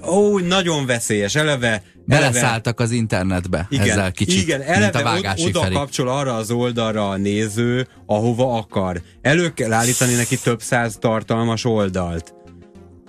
Ó, 0.07 0.39
nagyon 0.39 0.87
veszélyes, 0.87 1.35
eleve... 1.35 1.67
eleve 1.67 1.83
Beleszálltak 2.07 2.81
az 2.81 2.91
internetbe 2.91 3.67
igen, 3.71 3.89
ezzel 3.89 4.13
kicsit, 4.13 4.43
igen, 4.43 4.59
mint 4.59 4.95
a 4.95 4.99
eleve 4.99 5.35
oda 5.37 5.61
Feri. 5.61 5.75
kapcsol 5.75 6.09
arra 6.09 6.35
az 6.35 6.51
oldalra 6.51 7.09
a 7.09 7.17
néző, 7.17 7.89
ahova 8.07 8.57
akar. 8.59 9.03
Elő 9.23 9.53
kell 9.55 9.73
állítani 9.73 10.15
neki 10.15 10.39
több 10.39 10.63
száz 10.63 10.97
tartalmas 11.01 11.65
oldalt. 11.65 12.35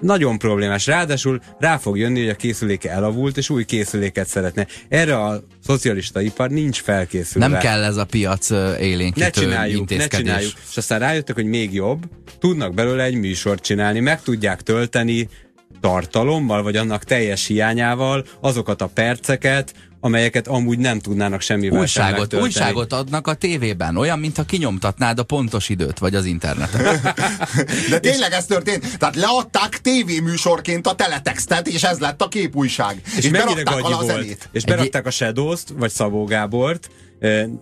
Nagyon 0.01 0.37
problémás. 0.37 0.87
Ráadásul 0.87 1.41
rá 1.59 1.77
fog 1.77 1.97
jönni, 1.97 2.19
hogy 2.19 2.29
a 2.29 2.35
készüléke 2.35 2.91
elavult, 2.91 3.37
és 3.37 3.49
új 3.49 3.65
készüléket 3.65 4.27
szeretne. 4.27 4.67
Erre 4.89 5.23
a 5.23 5.43
szocialista 5.63 6.21
ipar 6.21 6.49
nincs 6.49 6.81
felkészülve. 6.81 7.47
Nem 7.47 7.59
kell 7.59 7.83
ez 7.83 7.97
a 7.97 8.05
piac 8.05 8.49
ö, 8.49 8.69
ne 8.69 8.79
élénkítő 8.79 9.29
csináljuk, 9.29 9.89
ne 9.89 10.07
csináljuk. 10.07 10.51
És 10.69 10.77
aztán 10.77 10.99
rájöttek, 10.99 11.35
hogy 11.35 11.45
még 11.45 11.73
jobb, 11.73 12.03
tudnak 12.39 12.73
belőle 12.73 13.03
egy 13.03 13.15
műsort 13.15 13.63
csinálni, 13.63 13.99
meg 13.99 14.21
tudják 14.21 14.61
tölteni 14.61 15.29
tartalommal, 15.81 16.63
vagy 16.63 16.75
annak 16.75 17.03
teljes 17.03 17.47
hiányával 17.47 18.25
azokat 18.41 18.81
a 18.81 18.87
perceket, 18.87 19.73
amelyeket 20.03 20.47
amúgy 20.47 20.77
nem 20.77 20.99
tudnának 20.99 21.41
semmivel 21.41 21.71
sem 21.71 21.81
Újságot, 21.81 22.19
megtölteni. 22.19 22.41
újságot 22.41 22.93
adnak 22.93 23.27
a 23.27 23.33
tévében, 23.33 23.97
olyan, 23.97 24.19
mintha 24.19 24.43
kinyomtatnád 24.43 25.19
a 25.19 25.23
pontos 25.23 25.69
időt, 25.69 25.99
vagy 25.99 26.15
az 26.15 26.25
interneten. 26.25 27.01
De 27.89 27.99
tényleg 27.99 28.31
ez 28.31 28.45
történt. 28.45 28.97
Tehát 28.97 29.15
leadták 29.15 29.81
tévéműsorként 29.81 30.87
a 30.87 30.95
teletextet, 30.95 31.67
és 31.67 31.83
ez 31.83 31.99
lett 31.99 32.21
a 32.21 32.27
képújság. 32.27 33.01
És, 33.05 33.25
És, 33.25 33.29
mennyire 33.29 33.63
berakták 33.63 33.93
a 33.93 33.95
volt. 33.95 34.05
zenét. 34.05 34.49
És 34.51 34.63
berakták 34.63 35.05
a 35.05 35.11
Shadows-t, 35.11 35.73
vagy 35.77 35.91
Szabó 35.91 36.23
Gábort, 36.23 36.89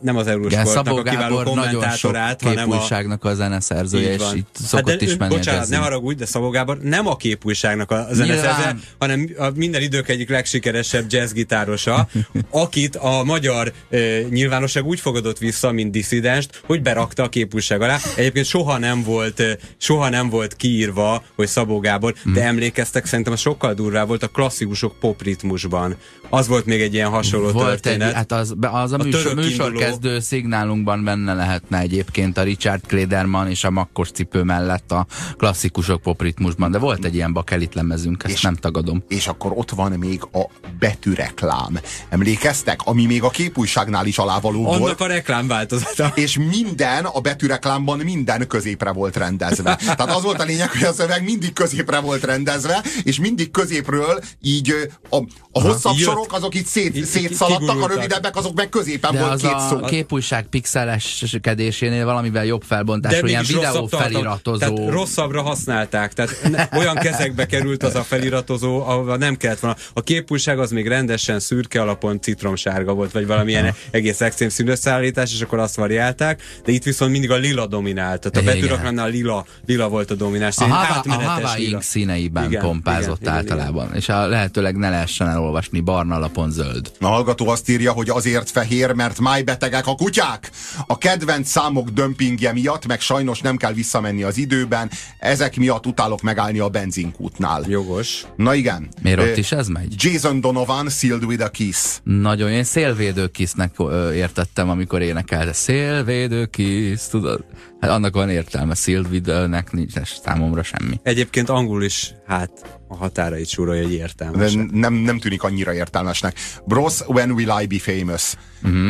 nem 0.02 0.18
az 0.18 0.26
Szabó 0.64 0.96
a 0.98 1.04
kiváló 1.04 1.36
Gábor 1.36 1.56
nagyon 1.56 1.90
sok 1.90 2.12
kommentátorát, 2.12 2.42
hanem 2.42 2.70
a 2.70 2.74
képújságnak 2.74 3.26
a 3.26 3.34
zeneszerzője, 3.34 4.14
és 4.14 4.22
itt 4.34 4.56
szokott 4.66 5.00
de, 5.00 5.06
is 5.06 5.18
menni 5.18 5.34
a 5.34 5.38
Bocsánat, 5.38 5.70
ne 5.70 5.78
haragudj, 5.78 6.20
de 6.20 6.26
Szabó 6.26 6.50
Gábor 6.50 6.78
nem 6.78 7.08
a 7.08 7.16
képújságnak 7.16 7.92
a 7.92 8.08
zeneszerzője, 8.12 8.76
hanem 9.00 9.30
a 9.38 9.50
minden 9.56 9.82
idők 9.82 10.10
egyik 10.10 10.30
legsikeresebb 10.30 11.06
jazzgitárosa, 11.10 12.08
akit 12.50 12.96
a 12.96 13.24
magyar 13.24 13.74
e, 13.90 13.98
nyilvánosság 14.30 14.86
úgy 14.86 15.00
fogadott 15.00 15.38
vissza, 15.38 15.72
mint 15.72 15.92
disszidenst, 15.92 16.62
hogy 16.66 16.82
berakta 16.82 17.24
a 17.24 17.30
képújság 17.30 17.82
alá. 17.82 17.98
Egyébként 18.16 18.46
soha 18.46 18.78
nem 18.78 19.04
volt, 19.04 19.44
soha 19.78 20.10
nem 20.10 20.30
volt 20.30 20.56
kiírva, 20.56 21.24
hogy 21.36 21.48
Szabó 21.48 21.80
Gábor, 21.80 22.14
Hm. 22.24 22.34
de 22.34 22.44
emlékeztek, 22.44 23.06
szerintem 23.06 23.36
sokkal 23.36 23.74
durvább 23.74 24.08
volt 24.08 24.24
a 24.24 24.28
klasszikusok 24.28 25.00
popritmusban. 25.00 25.96
Az 26.30 26.48
volt 26.48 26.66
még 26.66 26.82
egy 26.82 26.94
ilyen 26.94 27.10
hasonló 27.10 27.52
Volt 27.52 27.74
egy, 27.74 27.80
történet. 27.80 28.14
hát 28.14 28.32
az, 28.32 28.54
az 28.62 28.92
a, 28.92 28.98
A 29.00 29.04
műsor, 29.04 29.22
török 29.22 29.49
műsorkezdő 29.50 30.20
szignálunkban 30.20 31.04
benne 31.04 31.34
lehetne 31.34 31.80
egyébként 31.80 32.38
a 32.38 32.44
Richard 32.44 32.82
Klederman 32.88 33.50
és 33.50 33.64
a 33.64 33.72
Makkos 33.72 34.12
cipő 34.12 34.44
mellett 34.44 34.92
a 34.92 35.06
klasszikusok 35.38 36.02
popritmusban, 36.02 36.72
de 36.72 36.78
volt 36.78 37.06
egy 37.06 37.16
ilyen 37.16 37.34
bakelit 37.34 37.74
lemezünk, 37.76 38.24
ezt 38.24 38.34
És- 38.34 38.42
nem 38.42 38.56
tagadom. 38.56 39.04
És 39.08 39.28
akkor 39.28 39.52
ott 39.56 39.70
van 39.70 39.92
még 39.92 40.22
a 40.32 40.40
betűreklám. 40.80 41.80
Emlékeztek? 42.10 42.80
Ami 42.84 43.06
még 43.06 43.24
a 43.24 43.30
képújságnál 43.30 44.06
is 44.06 44.18
alávaló 44.18 44.64
volt. 44.64 44.82
Annak 44.82 45.00
a 45.00 45.08
reklámváltozata. 45.08 46.12
és 46.24 46.38
minden 46.38 47.06
a 47.06 47.20
betűreklámban 47.20 47.98
minden 48.00 48.48
középre 48.48 48.92
volt 48.92 49.16
rendezve. 49.18 49.76
Tehát 49.76 50.10
az 50.16 50.24
volt 50.24 50.40
a 50.40 50.44
lényeg, 50.44 50.70
hogy 50.72 50.84
a 50.84 50.94
szöveg 50.94 51.24
mindig 51.24 51.54
középre 51.54 52.00
volt 52.00 52.24
rendezve, 52.24 52.84
és 53.04 53.20
mindig 53.20 53.52
középről 53.52 54.20
így 54.42 54.74
a, 55.10 55.16
a 55.52 55.62
hosszabb 55.62 55.98
Jött. 55.98 56.08
sorok 56.08 56.34
azok 56.34 56.56
itt 56.56 56.66
szét, 56.66 56.96
Így- 56.96 57.06
szétszaladtak, 57.06 57.82
a 57.82 57.88
rövidebbek 57.88 58.36
azok 58.36 58.56
meg 58.56 58.70
középen 58.70 59.14
De 59.14 59.20
volt 59.20 59.39
az 59.44 59.50
két 59.50 59.54
a 59.54 59.60
szó. 59.60 59.80
képújság 59.80 60.46
pixeleskedésénél 60.46 62.06
valamivel 62.06 62.46
jobb 62.46 62.62
felbontású, 62.62 63.26
ilyen 63.26 63.44
videó 63.48 63.88
feliratozó. 63.88 64.58
Tehát 64.58 64.90
rosszabbra 64.90 65.42
használták. 65.42 66.14
Tehát 66.14 66.50
ne, 66.52 66.78
olyan 66.80 66.96
kezekbe 66.96 67.46
került 67.46 67.84
az 67.84 67.96
a 67.96 68.04
feliratozó, 68.04 68.82
ahova 68.82 69.18
nem 69.18 69.36
kellett 69.36 69.60
volna. 69.60 69.78
A 69.94 70.02
képújság 70.02 70.60
az 70.60 70.72
még 70.72 70.88
rendesen 70.88 71.40
szürke 71.40 71.82
alapon 71.82 72.22
citromsárga 72.22 72.94
volt, 72.94 73.12
vagy 73.12 73.28
valamilyen 73.28 73.74
egész 73.92 74.22
extrém 74.22 74.50
színű 74.50 74.72
összeállítás, 74.72 75.34
és 75.34 75.42
akkor 75.42 75.60
azt 75.60 75.76
variálták, 75.76 76.42
de 76.66 76.72
itt 76.72 76.84
viszont 76.84 77.12
mindig 77.12 77.32
a 77.32 77.36
lila 77.36 77.68
dominált. 77.68 78.20
Tehát 78.22 78.38
a 78.38 78.40
Igen. 78.42 78.54
betűraknál 78.54 79.06
a 79.06 79.08
lila, 79.08 79.46
lila 79.66 79.90
volt 79.90 80.12
a 80.12 80.16
domináns. 80.16 80.58
A 80.58 80.62
szín, 80.62 80.70
Hava, 80.72 81.02
a 81.08 81.30
Hava 81.30 81.54
lila. 81.54 81.70
Ink 81.70 81.82
színeiben 81.82 82.44
Igen, 82.44 82.62
pompázott 82.62 83.22
igen, 83.22 83.34
igen, 83.34 83.34
általában, 83.34 83.96
és 83.96 84.10
a 84.10 84.28
lehetőleg 84.28 84.76
ne 84.76 84.90
lehessen 84.90 85.28
elolvasni 85.28 85.80
barna 85.80 86.16
alapon 86.16 86.52
zöld. 86.52 86.92
A 87.00 87.08
hallgató 87.08 87.48
azt 87.48 87.70
írja, 87.70 87.92
hogy 87.92 88.10
azért 88.10 88.50
fehér, 88.50 88.92
mert 88.92 89.20
májbetegek 89.30 89.88
a 89.88 89.96
kutyák. 89.96 90.50
A 90.88 90.98
kedvenc 90.98 91.50
számok 91.50 91.90
dömpingje 91.90 92.54
miatt, 92.54 92.86
meg 92.86 93.00
sajnos 93.00 93.40
nem 93.42 93.58
kell 93.58 93.74
visszamenni 93.74 94.24
az 94.24 94.38
időben, 94.38 94.90
ezek 95.20 95.56
miatt 95.56 95.86
utálok 95.86 96.22
megállni 96.22 96.60
a 96.60 96.70
benzinkútnál. 96.70 97.64
Jogos. 97.68 98.24
Na 98.36 98.54
igen. 98.54 98.88
Miért 99.02 99.20
ott 99.20 99.38
is 99.38 99.52
ez 99.52 99.68
megy? 99.68 99.94
Jason 99.98 100.42
Donovan, 100.42 100.90
Sealed 100.90 101.24
with 101.24 101.44
a 101.44 101.50
Kiss. 101.50 101.98
Nagyon, 102.04 102.50
én 102.52 102.64
szélvédőkisznek 102.64 103.74
ö, 103.78 104.14
értettem, 104.14 104.70
amikor 104.70 105.02
énekelte. 105.02 105.54
Szélvédőkisz, 105.54 107.08
tudod? 107.08 107.46
Hát 107.80 107.92
annak 107.92 108.14
van 108.14 108.30
értelme, 108.30 108.76
szélvédőnek 108.76 109.72
nincs 109.72 109.96
ez 109.96 110.10
számomra 110.24 110.64
semmi. 110.64 111.00
Egyébként 111.04 111.50
angol 111.50 111.84
is, 111.84 112.14
hát 112.28 112.52
a 112.88 112.96
határait 112.96 113.48
súrolja 113.48 113.82
egy 113.82 113.88
De 113.88 113.94
értelmes. 113.94 114.54
nem, 114.72 114.94
nem 114.94 115.20
tűnik 115.20 115.44
annyira 115.44 115.74
értelmesnek. 115.74 116.38
Bros, 116.66 117.00
when 117.08 117.32
will 117.32 117.52
I 117.62 117.66
be 117.68 117.80
famous? 117.80 118.34
Mhm. 118.62 118.88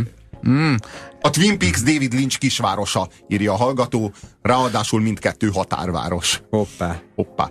Mm. 0.47 0.75
A 1.21 1.29
Twin 1.29 1.57
Peaks 1.57 1.81
David 1.81 2.13
Lynch 2.13 2.37
kisvárosa, 2.37 3.09
írja 3.27 3.53
a 3.53 3.55
hallgató, 3.55 4.13
ráadásul 4.41 5.01
mindkettő 5.01 5.49
határváros. 5.53 6.41
Hoppá. 6.49 7.01
Hoppá. 7.15 7.49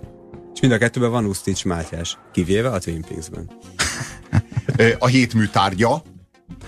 És 0.53 0.59
mind 0.59 0.73
a 0.73 0.77
kettőben 0.77 1.11
van 1.11 1.25
Usztics 1.25 1.65
Mátyás, 1.65 2.17
kivéve 2.33 2.69
a 2.69 2.79
Twin 2.79 3.05
Peaks-ben. 3.07 3.51
a 4.99 5.07
hét 5.07 5.33
műtárgya, 5.33 6.03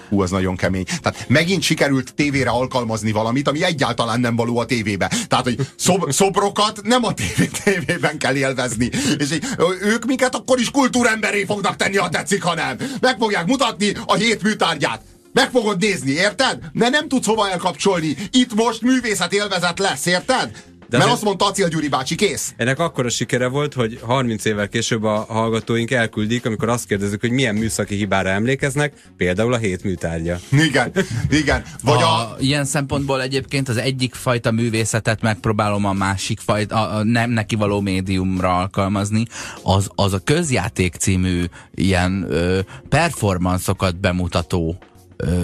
Hú, 0.10 0.22
az 0.22 0.32
nagyon 0.32 0.56
kemény. 0.56 0.84
Tehát 1.01 1.25
megint 1.28 1.62
sikerült 1.62 2.13
tévére 2.13 2.50
alkalmazni 2.50 3.12
valamit, 3.12 3.48
ami 3.48 3.63
egyáltalán 3.63 4.20
nem 4.20 4.36
való 4.36 4.58
a 4.58 4.66
tévébe. 4.66 5.12
Tehát, 5.28 5.46
hogy 5.46 5.68
szob 5.75 6.12
szobrokat 6.12 6.82
nem 6.84 7.04
a 7.04 7.13
tévé 7.13 7.50
tévében 7.63 8.18
kell 8.18 8.36
élvezni. 8.36 8.90
És 9.18 9.40
ők 9.82 10.06
minket 10.06 10.36
akkor 10.36 10.60
is 10.60 10.72
kultúremberé 10.72 11.44
fognak 11.44 11.75
tenni, 11.75 11.98
ha 11.98 12.10
tetszik, 12.10 12.44
ha 12.44 12.54
nem. 12.54 12.78
Meg 13.01 13.18
fogják 13.18 13.46
mutatni 13.46 13.92
a 14.06 14.13
hét 14.13 14.44
műtárgyát. 14.44 15.01
Meg 15.34 15.50
fogod 15.50 15.80
nézni, 15.80 16.12
érted? 16.12 16.60
De 16.74 16.90
nem 16.90 17.08
tudsz 17.08 17.26
hova 17.26 17.50
elkapcsolni. 17.50 18.16
Itt 18.32 18.54
most 18.54 18.82
művészet 18.82 19.34
élvezet 19.34 19.80
lesz, 19.80 20.06
érted? 20.06 20.52
De 20.92 20.98
Mert 20.98 21.10
azt 21.10 21.24
mondta 21.24 21.46
Acél 21.46 21.68
Gyuri 21.68 21.88
bácsi, 21.88 22.16
kész. 22.16 22.54
Ennek 22.58 22.80
akkora 22.80 23.10
sikere 23.10 23.48
volt, 23.48 23.74
hogy 23.74 24.00
30 24.02 24.46
évvel 24.46 24.68
később 24.68 25.04
a 25.04 25.26
hallgatóink 25.30 25.92
elküldik, 25.92 26.46
amikor 26.46 26.70
azt 26.70 26.88
kérdezik, 26.88 27.20
hogy 27.20 27.32
milyen 27.32 27.56
műszaki 27.56 27.96
hibára 27.96 28.30
emlékeznek, 28.30 28.94
például 29.18 29.54
a 29.54 29.58
hét 29.58 29.84
műtárgya. 29.84 30.40
Igen, 30.52 30.92
igen. 31.30 31.64
Vagy 31.84 32.02
a, 32.02 32.20
a... 32.20 32.36
Ilyen 32.40 32.66
szempontból 32.66 33.22
egyébként 33.22 33.70
az 33.70 33.78
egyik 33.78 34.14
fajta 34.14 34.52
művészetet 34.52 35.22
megpróbálom 35.22 35.86
a 35.86 35.94
másik 35.94 36.40
fajta, 36.40 36.76
a, 36.76 36.96
a 36.96 37.04
nem 37.04 37.30
neki 37.30 37.56
való 37.56 37.80
médiumra 37.80 38.58
alkalmazni, 38.58 39.26
az, 39.64 39.90
az 39.96 40.14
a 40.14 40.20
közjáték 40.20 40.96
című 40.96 41.44
ilyen 41.76 42.26
ö, 42.30 42.60
performanszokat 42.90 44.00
bemutató 44.00 44.78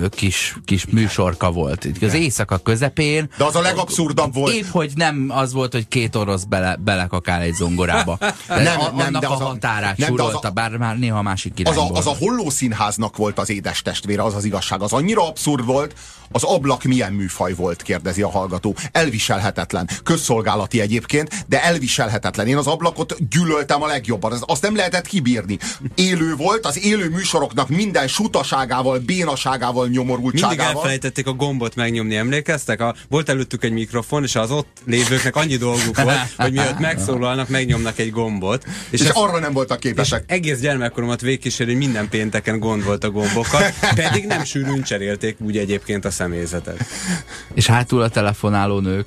kis, 0.09 0.55
kis 0.65 0.85
műsorka 0.85 1.51
volt. 1.51 1.85
Itt 1.85 2.03
az 2.03 2.13
éjszaka 2.13 2.57
közepén. 2.57 3.29
De 3.37 3.43
az 3.43 3.55
a 3.55 3.61
legabszurdabb 3.61 4.33
volt. 4.33 4.53
Épp, 4.53 4.65
hogy 4.71 4.91
nem 4.95 5.25
az 5.29 5.53
volt, 5.53 5.71
hogy 5.71 5.87
két 5.87 6.15
orosz 6.15 6.43
bele, 6.43 6.75
belekakál 6.75 7.41
egy 7.41 7.53
zongorába. 7.53 8.17
De 8.47 8.63
nem, 8.63 8.79
a, 8.79 8.91
nem, 8.95 9.11
de 9.11 9.27
az 9.27 9.41
a 9.41 9.43
határát 9.43 9.97
nem, 9.97 10.07
súrolta, 10.07 10.47
a, 10.47 10.51
bár 10.51 10.77
már 10.77 10.97
néha 10.97 11.21
másik 11.21 11.59
irányból. 11.59 11.83
Az 11.83 11.91
a, 11.91 11.97
az 11.97 12.07
a 12.07 12.15
holló 12.19 12.49
színháznak 12.49 13.17
volt 13.17 13.39
az 13.39 13.49
édes 13.49 13.81
testvére, 13.81 14.23
az 14.23 14.35
az 14.35 14.43
igazság. 14.43 14.81
Az 14.81 14.93
annyira 14.93 15.27
abszurd 15.27 15.65
volt, 15.65 15.95
az 16.31 16.43
ablak 16.43 16.83
milyen 16.83 17.13
műfaj 17.13 17.53
volt, 17.53 17.81
kérdezi 17.81 18.21
a 18.21 18.29
hallgató. 18.29 18.75
Elviselhetetlen. 18.91 19.89
Közszolgálati 20.03 20.81
egyébként, 20.81 21.45
de 21.47 21.63
elviselhetetlen. 21.63 22.47
Én 22.47 22.57
az 22.57 22.67
ablakot 22.67 23.29
gyűlöltem 23.29 23.83
a 23.83 23.87
legjobban. 23.87 24.33
Azt 24.39 24.61
nem 24.61 24.75
lehetett 24.75 25.07
kibírni. 25.07 25.57
Élő 25.95 26.35
volt, 26.35 26.65
az 26.65 26.83
élő 26.83 27.09
műsoroknak 27.09 27.69
minden 27.69 28.07
sutaságával, 28.07 28.99
bénaságával, 28.99 29.66
nyomorultságával. 29.91 30.57
Mindig 30.57 30.75
elfelejtették 30.75 31.27
a 31.27 31.33
gombot 31.33 31.75
megnyomni, 31.75 32.15
emlékeztek? 32.15 32.81
A, 32.81 32.95
volt 33.09 33.29
előttük 33.29 33.63
egy 33.63 33.71
mikrofon, 33.71 34.23
és 34.23 34.35
az 34.35 34.51
ott 34.51 34.77
lévőknek 34.85 35.35
annyi 35.35 35.55
dolguk 35.55 36.01
volt, 36.01 36.17
hogy 36.37 36.51
miatt 36.51 36.79
megszólalnak, 36.79 37.49
megnyomnak 37.49 37.99
egy 37.99 38.11
gombot. 38.11 38.63
És, 38.89 38.99
és 38.99 39.07
ez, 39.07 39.15
arra 39.15 39.39
nem 39.39 39.53
voltak 39.53 39.79
képesek. 39.79 40.23
Egész 40.27 40.59
gyermekkoromat 40.59 41.21
végkísérő, 41.21 41.69
hogy 41.69 41.79
minden 41.79 42.09
pénteken 42.09 42.59
gond 42.59 42.83
volt 42.83 43.03
a 43.03 43.09
gombokkal, 43.09 43.61
pedig 43.95 44.25
nem 44.25 44.43
sűrűn 44.43 44.83
cserélték 44.83 45.35
úgy 45.39 45.57
egyébként 45.57 46.05
a 46.05 46.11
személyzetet. 46.11 46.85
És 47.53 47.67
hátul 47.67 48.01
a 48.01 48.09
telefonáló 48.09 48.79
nők. 48.79 49.05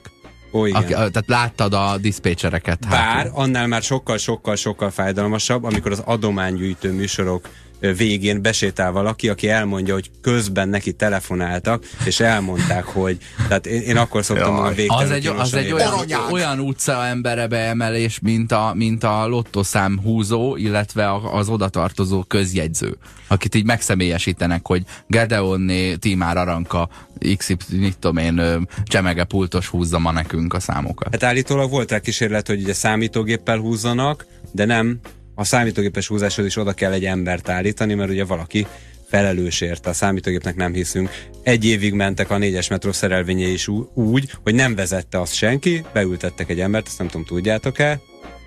Ó, 0.52 0.66
igen. 0.66 0.82
Aki, 0.82 0.92
tehát 0.92 1.24
láttad 1.26 1.74
a 1.74 1.96
diszpécsereket. 2.00 2.88
Bár 2.88 3.30
annál 3.32 3.66
már 3.66 3.82
sokkal-sokkal-sokkal 3.82 4.90
fájdalmasabb, 4.90 5.64
amikor 5.64 5.92
az 5.92 6.02
adománygyűjtő 6.04 6.92
műsorok 6.92 7.48
végén 7.80 8.42
besétál 8.42 8.92
valaki, 8.92 9.28
aki 9.28 9.48
elmondja, 9.48 9.94
hogy 9.94 10.10
közben 10.20 10.68
neki 10.68 10.92
telefonáltak, 10.92 11.84
és 12.04 12.20
elmondták, 12.20 12.84
hogy 12.84 13.18
tehát 13.48 13.66
én, 13.66 13.80
én 13.80 13.96
akkor 13.96 14.24
szoktam 14.24 14.58
a 14.58 14.66
Az 14.86 15.10
egy, 15.10 15.26
az 15.26 15.54
egy 15.54 15.72
olyan, 15.72 15.92
olyan 16.30 16.60
utca 16.60 17.04
embere 17.04 17.46
beemelés, 17.46 18.18
mint 18.22 18.52
a, 18.52 18.72
mint 18.74 19.04
a 19.04 19.26
lottoszám 19.26 20.00
húzó, 20.02 20.56
illetve 20.56 21.14
az 21.32 21.48
odatartozó 21.48 22.22
közjegyző, 22.22 22.96
akit 23.28 23.54
így 23.54 23.64
megszemélyesítenek, 23.64 24.66
hogy 24.66 24.82
Gedeonné, 25.06 25.94
Timár 25.94 26.36
Aranka, 26.36 26.88
XY, 27.36 27.56
mit 27.70 27.98
tudom 27.98 28.16
én, 28.16 28.66
csemege 28.84 29.24
pultos 29.24 29.66
húzza 29.66 29.98
ma 29.98 30.12
nekünk 30.12 30.54
a 30.54 30.60
számokat. 30.60 31.08
Hát 31.12 31.22
állítólag 31.22 31.70
volt 31.70 31.90
rá 31.90 31.98
kísérlet, 31.98 32.46
hogy 32.46 32.62
ugye 32.62 32.72
számítógéppel 32.72 33.58
húzzanak, 33.58 34.26
de 34.52 34.64
nem, 34.64 35.00
a 35.34 35.44
számítógépes 35.44 36.06
húzáshoz 36.06 36.46
is 36.46 36.56
oda 36.56 36.72
kell 36.72 36.92
egy 36.92 37.04
embert 37.04 37.48
állítani, 37.48 37.94
mert 37.94 38.10
ugye 38.10 38.24
valaki 38.24 38.66
felelős 39.08 39.60
érte, 39.60 39.90
a 39.90 39.92
számítógépnek 39.92 40.56
nem 40.56 40.72
hiszünk. 40.72 41.10
Egy 41.42 41.64
évig 41.64 41.92
mentek 41.92 42.30
a 42.30 42.38
négyes 42.38 42.68
metró 42.68 42.92
szerelvénye 42.92 43.46
is 43.46 43.68
úgy, 43.94 44.30
hogy 44.42 44.54
nem 44.54 44.74
vezette 44.74 45.20
azt 45.20 45.34
senki, 45.34 45.84
beültettek 45.92 46.50
egy 46.50 46.60
embert, 46.60 46.86
ezt 46.86 46.98
nem 46.98 47.08
tudom, 47.08 47.26
tudjátok-e, 47.26 48.00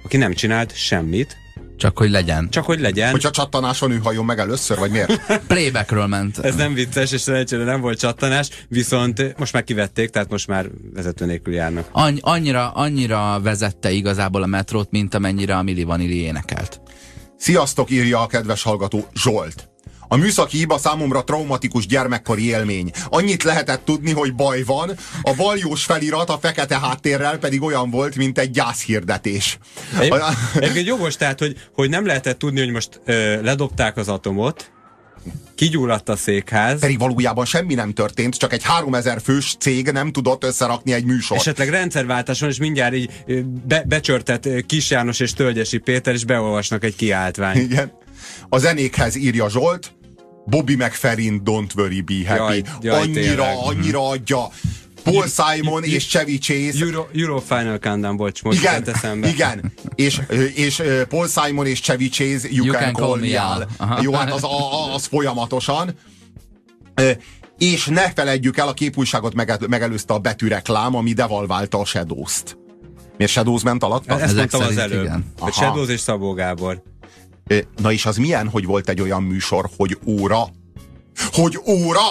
aki 0.04 0.18
nem 0.18 0.34
csinált 0.34 0.76
semmit, 0.76 1.38
csak 1.78 1.98
hogy 1.98 2.10
legyen. 2.10 2.50
Csak 2.50 2.66
hogy 2.66 2.80
legyen. 2.80 3.12
Hogyha 3.12 3.30
csattanáson 3.30 3.92
ő 3.92 3.98
hajjon 3.98 4.26
meg 4.26 4.40
először, 4.40 4.78
vagy 4.78 4.92
miért? 4.92 5.22
Playbackről 5.48 6.08
ment. 6.08 6.38
Ez 6.38 6.56
nem 6.56 6.74
vicces, 6.74 7.12
és 7.12 7.22
szerencsére 7.22 7.64
nem 7.64 7.82
volt 7.82 8.00
csattanás, 8.00 8.50
viszont 8.68 9.38
most 9.38 9.54
már 9.54 9.64
kivették, 9.64 10.10
tehát 10.10 10.30
most 10.30 10.48
már 10.48 10.70
vezető 10.94 11.26
nélkül 11.26 11.54
járnak. 11.54 11.88
Any- 11.92 12.20
annyira, 12.22 12.72
annyira 12.72 13.40
vezette 13.42 13.92
igazából 13.92 14.44
a 14.44 14.46
metrót, 14.46 14.92
mint 14.92 15.14
amennyire 15.14 15.56
a 15.56 15.64
Milli 15.64 15.84
Vanilli 15.84 16.22
énekelt. 16.22 16.82
Sziasztok, 17.44 17.90
írja 17.90 18.20
a 18.22 18.28
kedves 18.28 18.64
hallgató 18.64 19.08
Zsolt. 19.14 19.70
A 20.08 20.16
műszaki 20.16 20.58
hiba 20.58 20.78
számomra 20.78 21.24
traumatikus 21.24 21.86
gyermekkori 21.86 22.46
élmény. 22.46 22.92
Annyit 23.10 23.44
lehetett 23.44 23.86
tudni, 23.86 24.12
hogy 24.12 24.36
baj 24.36 24.64
van, 24.64 24.92
a 25.22 25.34
baljós 25.36 25.84
felirat 25.84 26.30
a 26.30 26.38
fekete 26.38 26.80
háttérrel 26.80 27.38
pedig 27.38 27.62
olyan 27.62 27.90
volt, 27.90 28.16
mint 28.16 28.38
egy 28.38 28.52
gyászhirdetés. 28.52 29.58
Egyébként 30.56 30.88
jogos, 30.88 31.16
tehát, 31.16 31.40
hogy, 31.40 31.68
hogy 31.74 31.90
nem 31.90 32.06
lehetett 32.06 32.40
tudni, 32.40 32.60
hogy 32.60 32.72
most 32.72 33.02
ö, 33.06 33.42
ledobták 33.42 33.98
az 33.98 34.08
atomot, 34.08 34.72
kigyulladt 35.56 36.10
a 36.10 36.16
székház. 36.16 36.80
Pedig 36.80 37.00
valójában 37.00 37.46
semmi 37.46 37.74
nem 37.74 37.94
történt, 37.94 38.36
csak 38.36 38.54
egy 38.54 38.64
3000 38.64 39.22
fős 39.22 39.56
cég 39.60 39.92
nem 39.92 40.12
tudott 40.12 40.44
összerakni 40.44 40.94
egy 40.94 41.06
műsort. 41.06 41.40
Esetleg 41.40 41.70
rendszerváltáson, 41.70 42.50
és 42.50 42.58
mindjárt 42.58 42.94
így 42.96 43.24
be, 43.68 43.84
becsörtett 43.88 44.66
Kis 44.66 44.90
János 44.90 45.20
és 45.20 45.34
Tölgyesi 45.34 45.78
Péter, 45.78 46.14
és 46.14 46.26
beolvasnak 46.26 46.84
egy 46.84 46.96
kiáltványt. 46.96 47.72
Igen. 47.72 47.92
A 48.50 48.58
zenékhez 48.58 49.16
írja 49.16 49.50
Zsolt, 49.50 49.92
Bobby 50.46 50.76
McFerrin 50.76 51.42
Don't 51.46 51.76
Worry 51.76 52.02
Be 52.02 52.36
Happy. 52.36 52.54
Jaj, 52.54 52.62
jaj, 52.82 53.02
annyira, 53.02 53.22
tényleg. 53.22 53.58
annyira 53.64 54.08
adja. 54.08 54.50
Paul 55.04 55.28
Simon 55.28 55.84
és 55.84 56.08
Chevy 56.08 56.38
Chase. 56.38 56.86
Euro, 56.86 57.08
Euro 57.14 57.40
Final 57.40 57.80
Countdown, 57.80 58.18
bocs, 58.18 58.44
most 58.44 58.60
igen, 58.60 58.90
eszembe. 58.90 59.28
Igen, 59.28 59.74
és, 59.96 60.22
és 60.56 60.82
Paul 61.10 61.28
Simon 61.28 61.66
és 61.66 61.80
Chevy 61.82 62.10
Chase, 62.10 62.48
You, 62.50 62.66
you 62.66 62.74
can, 62.76 62.82
can 62.82 62.94
call, 62.94 63.20
me 63.20 63.42
Al. 63.42 63.68
Jó, 64.02 64.14
hát 64.14 64.32
az, 64.32 64.46
az 64.94 65.06
folyamatosan. 65.06 65.96
És 67.58 67.86
ne 67.86 68.12
feledjük 68.12 68.58
el, 68.58 68.68
a 68.68 68.74
képújságot 68.74 69.34
megelőzte 69.68 70.14
a 70.14 70.20
betűreklám, 70.20 70.96
ami 70.96 71.14
devalválta 71.14 71.80
a 71.80 71.86
Shadows-t. 71.86 72.58
Miért 73.18 73.32
Shadows 73.32 73.64
ment 73.64 73.84
alatt? 73.84 74.12
Ezt 74.12 74.36
mondtam 74.36 74.62
az 74.62 74.78
előbb. 74.78 75.04
Igen. 75.04 75.26
Shadows 75.52 75.90
és 75.90 76.00
Szabó 76.00 76.34
Gábor. 76.34 76.84
Na 77.78 77.92
és 77.92 78.06
az 78.06 78.18
milyen, 78.18 78.50
hogy 78.50 78.66
volt 78.66 78.90
egy 78.90 79.02
olyan 79.02 79.24
műsor, 79.24 79.70
hogy 79.78 79.98
óra 80.06 80.48
hogy 81.32 81.60
óra? 81.66 82.02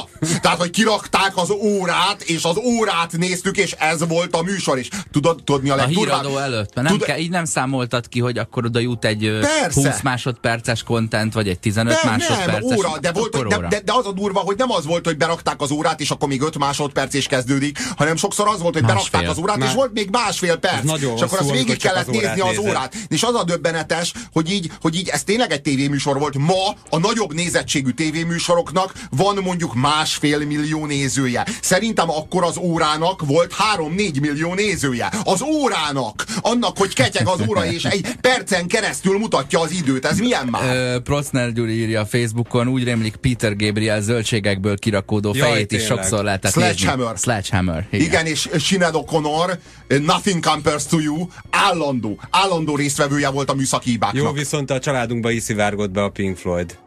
Tehát, 0.43 0.59
hogy 0.59 0.71
kirakták 0.71 1.37
az 1.37 1.51
órát, 1.51 2.23
és 2.23 2.45
az 2.45 2.57
órát 2.57 3.13
néztük, 3.13 3.57
és 3.57 3.73
ez 3.73 4.07
volt 4.09 4.37
a 4.37 4.43
műsor, 4.43 4.79
és 4.79 4.89
tudod, 5.11 5.43
tudod 5.45 5.63
mi 5.63 5.71
a 5.71 5.77
legdurvább? 5.77 6.25
A 6.25 6.29
híradó 6.29 6.39
előtt, 6.39 6.75
mert 6.75 6.89
nem 6.89 6.99
Tud... 6.99 7.07
kell, 7.07 7.19
így 7.19 7.31
nem 7.31 7.45
számoltad 7.45 8.09
ki, 8.09 8.21
hogy 8.21 8.39
akkor 8.39 8.65
oda 8.65 8.79
jut 8.79 9.05
egy 9.05 9.39
Persze. 9.41 9.89
20 9.89 10.01
másodperces 10.03 10.83
content, 10.83 11.33
vagy 11.33 11.49
egy 11.49 11.59
15 11.59 12.03
nem, 12.03 12.13
másodperces. 12.13 12.63
Nem, 12.63 12.79
óra, 12.79 12.99
de, 13.01 13.13
volt, 13.13 13.49
de, 13.49 13.57
de, 13.69 13.81
de, 13.85 13.93
az 13.93 14.07
a 14.07 14.13
durva, 14.13 14.41
hogy 14.41 14.57
nem 14.57 14.71
az 14.71 14.87
volt, 14.87 15.05
hogy 15.05 15.17
berakták 15.17 15.61
az 15.61 15.71
órát, 15.71 16.01
és 16.01 16.11
akkor 16.11 16.29
még 16.29 16.41
5 16.41 16.59
másodperc 16.59 17.15
is 17.15 17.27
kezdődik, 17.27 17.79
hanem 17.97 18.17
sokszor 18.17 18.49
az 18.49 18.61
volt, 18.61 18.75
hogy 18.75 18.83
másfél. 18.83 19.11
berakták 19.11 19.31
az 19.31 19.39
órát, 19.39 19.57
Már... 19.57 19.69
és 19.69 19.75
volt 19.75 19.93
még 19.93 20.11
másfél 20.11 20.57
perc. 20.57 21.01
És 21.17 21.23
akkor 21.23 21.39
az 21.39 21.51
végig 21.51 21.77
kellett 21.77 22.09
az 22.09 22.17
nézni 22.17 22.41
az 22.41 22.59
órát. 22.59 22.95
És 23.09 23.23
az 23.23 23.35
a 23.35 23.45
döbbenetes, 23.45 24.13
hogy 24.33 24.51
így, 24.51 24.71
hogy 24.81 24.95
így 24.95 25.09
ez 25.09 25.25
tényleg 25.25 25.53
egy 25.53 25.63
tévéműsor 25.63 26.19
volt. 26.19 26.39
Ma 26.39 26.77
a 26.91 26.99
nagyobb 26.99 27.35
nézettségű 27.35 27.91
tévéműsoroknak 27.91 28.92
van 29.11 29.39
mondjuk 29.43 29.75
másfél 29.75 30.39
millió 30.39 30.87
nézője. 30.87 31.47
Szerintem 31.63 32.11
akkor 32.11 32.45
az 32.45 32.57
órának 32.57 33.27
volt 33.27 33.55
3-4 33.77 34.21
millió 34.21 34.55
nézője. 34.55 35.13
Az 35.25 35.43
órának! 35.43 36.25
Annak, 36.41 36.79
hogy 36.79 36.95
ketyeg 36.95 37.27
az 37.27 37.41
óra, 37.49 37.67
és 37.67 37.85
egy 37.85 38.07
percen 38.21 38.67
keresztül 38.67 39.19
mutatja 39.19 39.61
az 39.61 39.71
időt. 39.73 40.05
Ez 40.05 40.19
milyen 40.19 40.47
már? 40.47 40.99
Procner 40.99 41.53
Gyuri 41.53 41.73
írja 41.73 42.01
a 42.01 42.07
Facebookon, 42.07 42.69
úgy 42.69 42.85
rémlik 42.85 43.17
Peter 43.17 43.57
Gabriel 43.57 44.01
zöldségekből 44.01 44.79
kirakódó 44.79 45.35
Jaj, 45.35 45.51
fejét 45.51 45.73
is 45.73 45.85
sokszor 45.85 46.25
lehetett 46.25 46.53
Sledgehammer. 46.53 47.07
Nézni. 47.07 47.21
Sledgehammer. 47.21 47.87
Igen. 47.91 48.07
igen, 48.07 48.27
és 48.27 48.49
Sinead 48.59 48.95
O'Connor, 48.97 49.59
Nothing 49.89 50.45
Compares 50.45 50.87
to 50.87 50.99
You, 50.99 51.27
állandó, 51.51 52.21
állandó 52.31 52.77
résztvevője 52.77 53.29
volt 53.29 53.51
a 53.51 53.55
műszaki 53.55 53.91
hibáknak. 53.91 54.23
Jó, 54.23 54.33
viszont 54.33 54.71
a 54.71 54.79
családunkba 54.79 55.31
is 55.31 55.43
szivárgott 55.43 55.91
be 55.91 56.03
a 56.03 56.09
Pink 56.09 56.37
Floyd. 56.37 56.79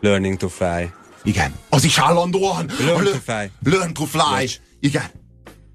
Learning 0.00 0.36
to 0.36 0.48
Fly. 0.48 1.01
Igen, 1.24 1.54
az 1.68 1.84
is 1.84 1.98
állandóan. 1.98 2.70
Learn 2.78 3.04
to 3.04 3.18
fly. 3.24 3.50
Learn 3.62 3.92
to 3.92 4.04
fly. 4.04 4.40
Bocs. 4.40 4.60
Igen. 4.80 5.04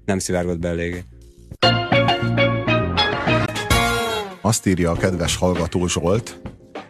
Nem 0.04 0.18
szivárgott 0.18 0.58
be 0.58 0.68
eléggé. 0.68 1.04
Azt 4.40 4.66
írja 4.66 4.90
a 4.90 4.94
kedves 4.94 5.36
hallgató 5.36 5.86
Zsolt. 5.86 6.40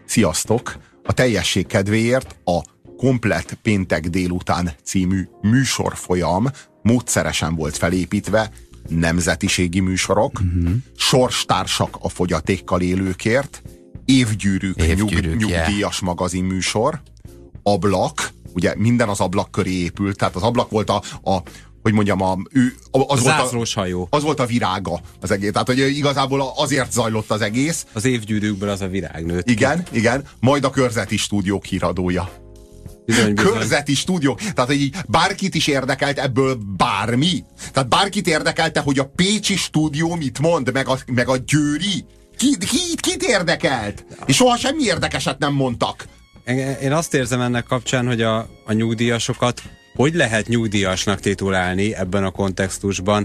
Sziasztok! 0.06 0.76
A 1.04 1.12
teljesség 1.12 1.66
kedvéért 1.66 2.36
a 2.44 2.60
Komplet 2.96 3.58
Péntek 3.62 4.08
délután 4.08 4.70
című 4.84 5.28
műsorfolyam 5.42 6.46
módszeresen 6.82 7.54
volt 7.54 7.76
felépítve, 7.76 8.50
nemzetiségi 8.88 9.80
műsorok, 9.80 10.40
uh-huh. 10.40 10.74
sorstársak 10.96 11.96
a 12.00 12.08
fogyatékkal 12.08 12.80
élőkért, 12.80 13.62
évgyűrűk, 14.04 14.76
Évgyűrűk, 14.76 15.38
nyug, 15.38 15.50
yeah. 15.50 15.66
nyugdíjas 15.66 16.00
magazinműsor, 16.00 17.02
ablak, 17.62 18.30
ugye 18.58 18.74
minden 18.76 19.08
az 19.08 19.20
ablak 19.20 19.50
köré 19.50 19.72
épült, 19.72 20.16
tehát 20.16 20.36
az 20.36 20.42
ablak 20.42 20.70
volt 20.70 20.90
a, 20.90 21.02
a 21.22 21.42
hogy 21.82 21.92
mondjam, 21.92 22.22
a, 22.22 22.36
ő, 22.50 22.74
az, 22.90 23.22
volt 23.22 23.52
a, 23.52 23.80
hajó. 23.80 24.06
az 24.10 24.22
volt 24.22 24.40
a 24.40 24.46
virága 24.46 25.00
az 25.20 25.30
egész. 25.30 25.52
Tehát, 25.52 25.66
hogy 25.66 25.78
igazából 25.78 26.52
azért 26.56 26.92
zajlott 26.92 27.30
az 27.30 27.40
egész. 27.40 27.86
Az 27.92 28.04
évgyűrűkből 28.04 28.68
az 28.68 28.80
a 28.80 28.88
virág 28.88 29.26
nőtt. 29.26 29.48
Igen, 29.48 29.82
igen. 29.92 30.24
Majd 30.40 30.64
a 30.64 30.70
körzeti 30.70 31.16
stúdiók 31.16 31.64
híradója. 31.64 32.30
Bizony, 33.06 33.34
bizony. 33.34 33.52
Körzeti 33.52 33.94
stúdiók. 33.94 34.38
Tehát, 34.38 34.70
hogy 34.70 34.80
így 34.80 34.96
bárkit 35.06 35.54
is 35.54 35.66
érdekelt 35.66 36.18
ebből 36.18 36.58
bármi. 36.76 37.44
Tehát 37.72 37.88
bárkit 37.88 38.26
érdekelte, 38.26 38.80
hogy 38.80 38.98
a 38.98 39.10
Pécsi 39.16 39.56
stúdió 39.56 40.14
mit 40.14 40.38
mond, 40.38 40.72
meg 40.72 40.88
a, 40.88 40.98
meg 41.06 41.28
a 41.28 41.36
Győri. 41.36 42.04
Ki, 42.36 42.56
ki, 42.58 42.94
kit 42.96 43.22
érdekelt? 43.22 44.04
És 44.26 44.36
soha 44.36 44.56
semmi 44.56 44.82
érdekeset 44.82 45.38
nem 45.38 45.52
mondtak. 45.52 46.06
Én 46.82 46.92
azt 46.92 47.14
érzem 47.14 47.40
ennek 47.40 47.64
kapcsán, 47.64 48.06
hogy 48.06 48.22
a, 48.22 48.48
a 48.64 48.72
nyugdíjasokat 48.72 49.62
hogy 49.94 50.14
lehet 50.14 50.48
nyugdíjasnak 50.48 51.20
titulálni 51.20 51.94
ebben 51.94 52.24
a 52.24 52.30
kontextusban? 52.30 53.24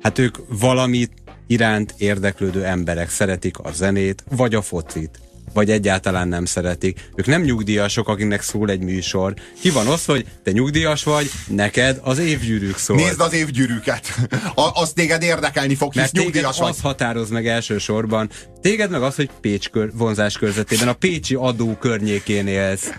Hát 0.00 0.18
ők 0.18 0.36
valamit 0.48 1.12
iránt 1.46 1.94
érdeklődő 1.98 2.64
emberek 2.64 3.10
szeretik 3.10 3.58
a 3.58 3.72
zenét, 3.72 4.24
vagy 4.36 4.54
a 4.54 4.62
focit 4.62 5.18
vagy 5.54 5.70
egyáltalán 5.70 6.28
nem 6.28 6.44
szeretik. 6.44 7.08
Ők 7.14 7.26
nem 7.26 7.42
nyugdíjasok, 7.42 8.08
akinek 8.08 8.42
szól 8.42 8.70
egy 8.70 8.80
műsor. 8.82 9.34
Ki 9.60 9.70
van 9.70 9.86
osztva, 9.88 10.12
hogy 10.12 10.26
te 10.42 10.50
nyugdíjas 10.50 11.04
vagy, 11.04 11.30
neked 11.46 12.00
az 12.02 12.18
évgyűrűk 12.18 12.76
szól. 12.78 12.96
Nézd 12.96 13.20
az 13.20 13.32
évgyűrűket. 13.32 14.14
A, 14.54 14.70
azt 14.74 14.94
téged 14.94 15.22
érdekelni 15.22 15.74
fog, 15.74 15.92
hisz 15.92 16.00
Mert 16.00 16.12
téged 16.12 16.24
nyugdíjas 16.26 16.58
vagy. 16.58 16.68
az 16.70 16.80
határoz 16.80 17.30
meg 17.30 17.46
elsősorban. 17.46 18.30
Téged 18.60 18.90
meg 18.90 19.02
az, 19.02 19.14
hogy 19.14 19.30
Pécs 19.40 19.68
kör, 19.68 19.90
vonzás 19.94 20.38
körzetében, 20.38 20.88
a 20.88 20.92
Pécsi 20.92 21.34
adó 21.34 21.76
környékén 21.80 22.46
élsz. 22.46 22.90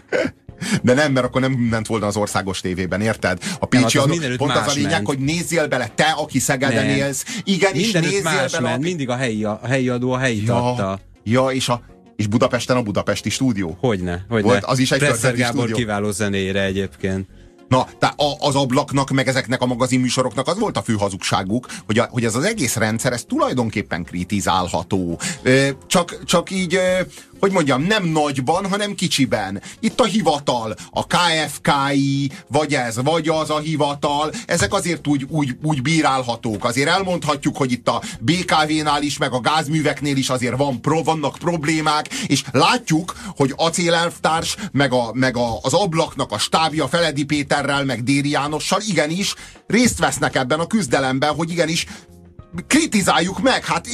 De 0.84 0.94
nem, 0.94 1.12
mert 1.12 1.26
akkor 1.26 1.42
nem 1.42 1.52
ment 1.52 1.88
volna 1.88 2.06
az 2.06 2.16
országos 2.18 2.60
tévében, 2.62 3.02
érted? 3.02 3.38
A 3.60 3.66
Pécsi 3.66 3.98
hát 3.98 4.08
az 4.08 4.18
adó, 4.20 4.36
pont 4.38 4.52
az 4.52 4.68
a 4.68 4.72
lényeg, 4.72 4.92
ment. 4.92 5.08
hogy 5.08 5.20
nézzél 5.20 5.68
bele, 5.68 5.92
te, 5.96 6.04
aki 6.04 6.40
Szegeden 6.40 6.86
Nem. 6.86 6.96
élsz. 6.96 7.26
Igenis, 7.44 7.84
Mindenütt 7.84 8.10
nézzél 8.12 8.24
más 8.24 8.52
bele. 8.52 8.64
ment, 8.64 8.76
aki- 8.76 8.88
mindig 8.88 9.10
a 9.10 9.16
helyi, 9.16 9.44
a 9.44 9.60
helyi 9.68 9.90
adó 9.90 10.12
a 10.12 10.18
helyi 10.18 10.46
ja, 10.46 10.72
adta. 10.72 11.00
ja, 11.24 11.48
és, 11.48 11.70
a, 11.70 11.82
és 12.22 12.28
Budapesten 12.28 12.78
a 12.78 12.82
budapesti 12.82 13.30
stúdió. 13.30 13.78
Hogyne, 13.80 14.26
hogyne. 14.30 14.48
Volt, 14.48 14.64
az 14.64 14.80
is 14.80 14.92
egy 14.92 15.00
Presser 15.00 15.36
Gábor 15.36 15.58
stúdió. 15.58 15.76
kiváló 15.76 16.12
zenéjére 16.12 16.64
egyébként. 16.64 17.28
Na, 17.68 17.88
tehát 18.00 18.16
az 18.40 18.56
ablaknak, 18.56 19.10
meg 19.10 19.28
ezeknek 19.28 19.62
a 19.62 19.66
magazinműsoroknak 19.66 20.48
az 20.48 20.60
volt 20.60 20.78
a 20.78 20.82
fő 20.82 20.94
hazugságuk, 20.94 21.68
hogy, 21.86 22.00
a, 22.00 22.08
hogy 22.12 22.26
ez 22.26 22.36
az 22.36 22.44
egész 22.44 22.76
rendszer, 22.76 23.14
ez 23.14 23.24
tulajdonképpen 23.24 24.04
kritizálható. 24.04 25.20
Csak, 25.88 26.24
csak 26.24 26.52
így, 26.52 26.80
hogy 27.42 27.52
mondjam, 27.52 27.82
nem 27.82 28.04
nagyban, 28.04 28.70
hanem 28.70 28.96
kicsiben. 28.96 29.62
Itt 29.80 30.00
a 30.00 30.06
hivatal, 30.06 30.76
a 30.92 31.06
KFKI, 31.08 32.32
vagy 32.48 32.74
ez, 32.74 33.02
vagy 33.04 33.28
az 33.28 33.50
a 33.50 33.60
hivatal, 33.60 34.32
ezek 34.46 34.74
azért 34.74 35.08
úgy, 35.08 35.26
úgy, 35.30 35.58
úgy 35.64 35.82
bírálhatók. 35.82 36.66
Azért 36.66 36.90
elmondhatjuk, 36.90 37.58
hogy 37.58 37.72
itt 37.72 37.88
a 37.88 38.02
BKV-nál 38.20 39.02
is, 39.02 39.18
meg 39.18 39.34
a 39.34 39.40
gázműveknél 39.40 40.18
is 40.18 40.30
azért 40.30 40.58
van, 40.58 40.82
pro, 40.82 41.04
vannak 41.04 41.38
problémák, 41.38 42.08
és 42.28 42.44
látjuk, 42.52 43.16
hogy 43.36 43.54
acélelvtárs, 43.56 44.56
meg, 44.72 44.94
a, 44.94 45.12
meg 45.14 45.38
a, 45.38 45.60
az 45.62 45.74
ablaknak 45.74 46.32
a 46.32 46.38
stábja 46.38 46.88
Feledi 46.88 47.24
Péterrel, 47.24 47.86
meg 47.86 48.04
Déri 48.04 48.30
Jánossal 48.30 48.80
igenis 48.88 49.36
részt 49.68 50.00
vesznek 50.00 50.36
ebben 50.36 50.60
a 50.60 50.68
küzdelemben, 50.68 51.34
hogy 51.34 51.52
igenis 51.52 51.86
kritizáljuk 52.68 53.42
meg, 53.42 53.66
hát 53.66 53.88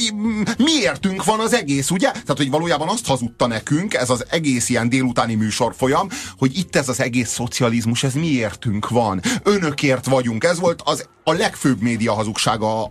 miértünk 0.58 1.24
van 1.24 1.40
az 1.40 1.54
egész, 1.54 1.90
ugye? 1.90 2.10
Tehát, 2.10 2.36
hogy 2.36 2.50
valójában 2.50 2.88
azt 2.88 3.06
hazudta 3.06 3.46
nekünk, 3.46 3.94
ez 3.94 4.10
az 4.10 4.24
egész 4.28 4.68
ilyen 4.68 4.88
délutáni 4.88 5.34
műsorfolyam, 5.34 6.08
hogy 6.38 6.58
itt 6.58 6.76
ez 6.76 6.88
az 6.88 7.00
egész 7.00 7.28
szocializmus, 7.30 8.02
ez 8.02 8.14
miértünk 8.14 8.88
van. 8.88 9.20
Önökért 9.42 10.06
vagyunk. 10.06 10.44
Ez 10.44 10.58
volt 10.58 10.82
az 10.84 11.08
a 11.28 11.32
legfőbb 11.32 11.80
média 11.80 12.12
hazugsága 12.12 12.84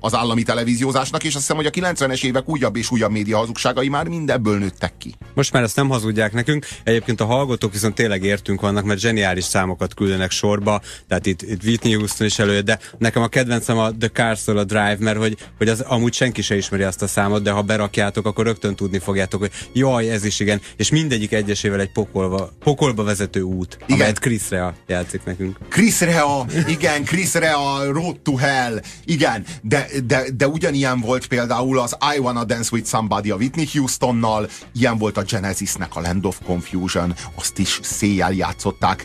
az 0.00 0.14
állami 0.14 0.42
televíziózásnak, 0.42 1.24
és 1.24 1.34
azt 1.34 1.38
hiszem, 1.38 1.56
hogy 1.56 1.66
a 1.66 1.70
90-es 1.70 2.24
évek 2.24 2.48
újabb 2.48 2.76
és 2.76 2.90
újabb 2.90 3.10
média 3.10 3.36
hazugságai 3.36 3.88
már 3.88 4.08
mindebből 4.08 4.58
nőttek 4.58 4.92
ki. 4.98 5.14
Most 5.34 5.52
már 5.52 5.62
ezt 5.62 5.76
nem 5.76 5.88
hazudják 5.88 6.32
nekünk, 6.32 6.66
egyébként 6.84 7.20
a 7.20 7.24
hallgatók 7.24 7.72
viszont 7.72 7.94
tényleg 7.94 8.22
értünk 8.22 8.60
vannak, 8.60 8.84
mert 8.84 9.00
zseniális 9.00 9.44
számokat 9.44 9.94
küldenek 9.94 10.30
sorba, 10.30 10.80
tehát 11.08 11.26
itt, 11.26 11.42
itt 11.42 11.62
Whitney 11.62 11.94
Houston 11.94 12.26
is 12.26 12.38
előjött, 12.38 12.64
de 12.64 12.78
nekem 12.98 13.22
a 13.22 13.28
kedvencem 13.28 13.78
a 13.78 13.90
The 13.90 14.08
Carsol 14.08 14.58
a 14.58 14.64
Drive, 14.64 14.96
mert 14.98 15.13
hogy, 15.16 15.36
hogy 15.58 15.68
az 15.68 15.80
amúgy 15.80 16.12
senki 16.12 16.42
se 16.42 16.56
ismeri 16.56 16.82
azt 16.82 17.02
a 17.02 17.06
számot, 17.06 17.42
de 17.42 17.50
ha 17.50 17.62
berakjátok, 17.62 18.26
akkor 18.26 18.44
rögtön 18.44 18.76
tudni 18.76 18.98
fogjátok, 18.98 19.40
hogy 19.40 19.50
jaj, 19.72 20.10
ez 20.10 20.24
is 20.24 20.40
igen, 20.40 20.60
és 20.76 20.90
mindegyik 20.90 21.32
egyesével 21.32 21.80
egy 21.80 21.92
pokolba, 21.92 22.52
pokolba 22.64 23.02
vezető 23.02 23.40
út, 23.40 23.76
igen. 23.80 23.96
amelyet 23.96 24.18
Chris 24.18 24.50
Rea 24.50 24.74
játszik 24.86 25.24
nekünk. 25.24 25.58
Chris 25.68 26.00
Rea, 26.00 26.46
igen, 26.66 27.04
Chris 27.04 27.34
Rea, 27.34 27.92
Road 27.92 28.20
to 28.20 28.36
Hell, 28.36 28.80
igen, 29.04 29.44
de, 29.62 29.86
de, 30.06 30.24
de 30.36 30.48
ugyanilyen 30.48 31.00
volt 31.00 31.26
például 31.26 31.78
az 31.78 31.96
I 32.16 32.18
Wanna 32.18 32.44
Dance 32.44 32.68
With 32.72 32.88
Somebody 32.88 33.30
a 33.30 33.36
Whitney 33.36 33.66
Houstonnal, 33.72 34.48
ilyen 34.74 34.98
volt 34.98 35.16
a 35.16 35.22
Genesisnek 35.22 35.96
a 35.96 36.00
Land 36.00 36.24
of 36.24 36.38
Confusion, 36.44 37.14
azt 37.34 37.58
is 37.58 37.80
széjjel 37.82 38.32
játszották. 38.32 39.04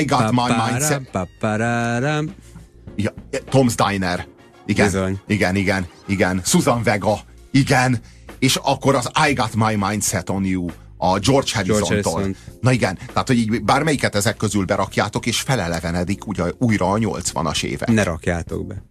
I 0.00 0.04
Got 0.04 0.30
My 0.30 0.54
Mindset, 0.70 1.10
ja, 2.96 3.14
Tom's 3.50 3.74
Diner, 3.88 4.26
igen, 4.70 4.86
Bizony. 4.86 5.20
igen, 5.26 5.56
igen, 5.56 5.86
igen, 6.06 6.40
Susan 6.44 6.82
Vega, 6.82 7.20
igen, 7.50 8.00
és 8.38 8.56
akkor 8.56 8.94
az 8.94 9.10
I 9.28 9.32
Got 9.32 9.54
My 9.54 9.74
Mindset 9.74 10.30
on 10.30 10.44
You, 10.44 10.66
a 10.96 11.18
George 11.18 11.50
Harrison-tól. 11.54 12.12
Harrison. 12.12 12.36
Na 12.60 12.72
igen, 12.72 12.98
tehát 13.12 13.26
hogy 13.26 13.36
így 13.36 13.62
bármelyiket 13.62 14.14
ezek 14.14 14.36
közül 14.36 14.64
berakjátok, 14.64 15.26
és 15.26 15.40
felelevenedik 15.40 16.26
ugye, 16.26 16.44
újra 16.58 16.90
a 16.90 16.98
80-as 16.98 17.62
évek. 17.62 17.88
Ne 17.88 18.02
rakjátok 18.02 18.66
be. 18.66 18.82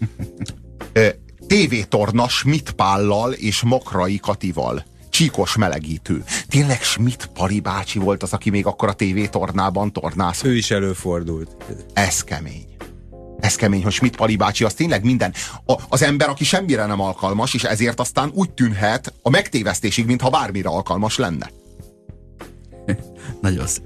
Ö, 0.92 1.08
tévétorna 1.46 2.28
Schmidt 2.28 2.70
Pállal 2.70 3.32
és 3.32 3.62
Makrai 3.62 4.18
Katival. 4.18 4.84
Csíkos 5.10 5.56
melegítő. 5.56 6.24
Tényleg 6.48 6.82
Schmidt 6.82 7.26
Pali 7.26 7.60
bácsi 7.60 7.98
volt 7.98 8.22
az, 8.22 8.32
aki 8.32 8.50
még 8.50 8.66
akkor 8.66 8.88
a 8.88 8.92
tévétornában 8.92 9.92
tornász. 9.92 10.44
Ő 10.44 10.56
is 10.56 10.70
előfordult. 10.70 11.56
Ez 11.92 12.24
kemény. 12.24 12.71
Ez 13.42 13.54
kemény, 13.54 13.82
hogy 13.82 13.92
Schmidt 13.92 14.16
Pali 14.16 14.36
bácsi 14.36 14.64
az 14.64 14.74
tényleg 14.74 15.04
minden. 15.04 15.34
A, 15.66 15.74
az 15.88 16.02
ember, 16.02 16.28
aki 16.28 16.44
semmire 16.44 16.86
nem 16.86 17.00
alkalmas, 17.00 17.54
és 17.54 17.64
ezért 17.64 18.00
aztán 18.00 18.30
úgy 18.34 18.50
tűnhet 18.50 19.14
a 19.22 19.30
megtévesztésig, 19.30 20.06
mintha 20.06 20.30
bármire 20.30 20.68
alkalmas 20.68 21.16
lenne. 21.16 21.50
Nagyon 23.40 23.66
szép. 23.66 23.84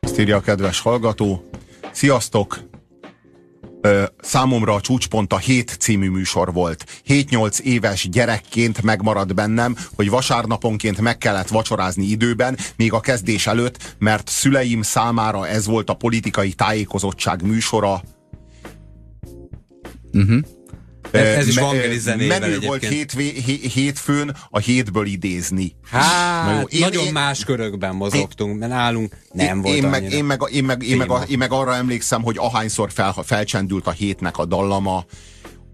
Azt 0.00 0.18
írja 0.18 0.36
a 0.36 0.40
kedves 0.40 0.80
hallgató. 0.80 1.50
Sziasztok! 1.92 2.69
Ö, 3.80 4.02
számomra 4.20 4.74
a 4.74 4.80
csúcspont 4.80 5.32
a 5.32 5.38
7 5.38 5.76
című 5.78 6.10
műsor 6.10 6.52
volt. 6.52 6.84
7-8 7.06 7.58
éves 7.58 8.08
gyerekként 8.08 8.82
megmaradt 8.82 9.34
bennem, 9.34 9.76
hogy 9.94 10.10
vasárnaponként 10.10 11.00
meg 11.00 11.18
kellett 11.18 11.48
vacsorázni 11.48 12.04
időben, 12.04 12.58
még 12.76 12.92
a 12.92 13.00
kezdés 13.00 13.46
előtt, 13.46 13.96
mert 13.98 14.28
szüleim 14.28 14.82
számára 14.82 15.48
ez 15.48 15.66
volt 15.66 15.90
a 15.90 15.94
politikai 15.94 16.52
tájékozottság 16.52 17.42
műsora. 17.42 18.02
Ez 21.12 21.46
is 21.48 21.54
Me- 21.54 21.64
Vangeli 21.64 21.98
zenével 21.98 22.40
Menő 22.40 22.58
volt 22.60 22.82
egyébként. 22.84 22.92
hétvé, 23.22 23.40
hé, 23.40 23.68
hétfőn 23.68 24.36
a 24.50 24.58
hétből 24.58 25.06
idézni. 25.06 25.74
Hát, 25.90 26.44
Na 26.46 26.60
jó, 26.60 26.66
én- 26.68 26.80
nagyon 26.80 27.04
én- 27.04 27.12
más 27.12 27.44
körökben 27.44 27.94
mozogtunk, 27.94 28.58
mert 28.58 28.72
nálunk 28.72 29.16
nem 29.32 29.60
volt 29.62 29.74
én 29.76 29.86
meg, 29.86 30.02
én, 30.12 30.24
meg, 30.24 30.48
én, 30.52 30.64
meg, 30.64 30.82
én, 30.82 30.96
meg, 30.96 31.10
én 31.28 31.38
meg 31.38 31.52
arra 31.52 31.74
emlékszem, 31.74 32.22
hogy 32.22 32.36
ahányszor 32.38 32.90
fel, 32.92 33.14
felcsendült 33.24 33.86
a 33.86 33.90
hétnek 33.90 34.38
a 34.38 34.44
dallama, 34.44 35.04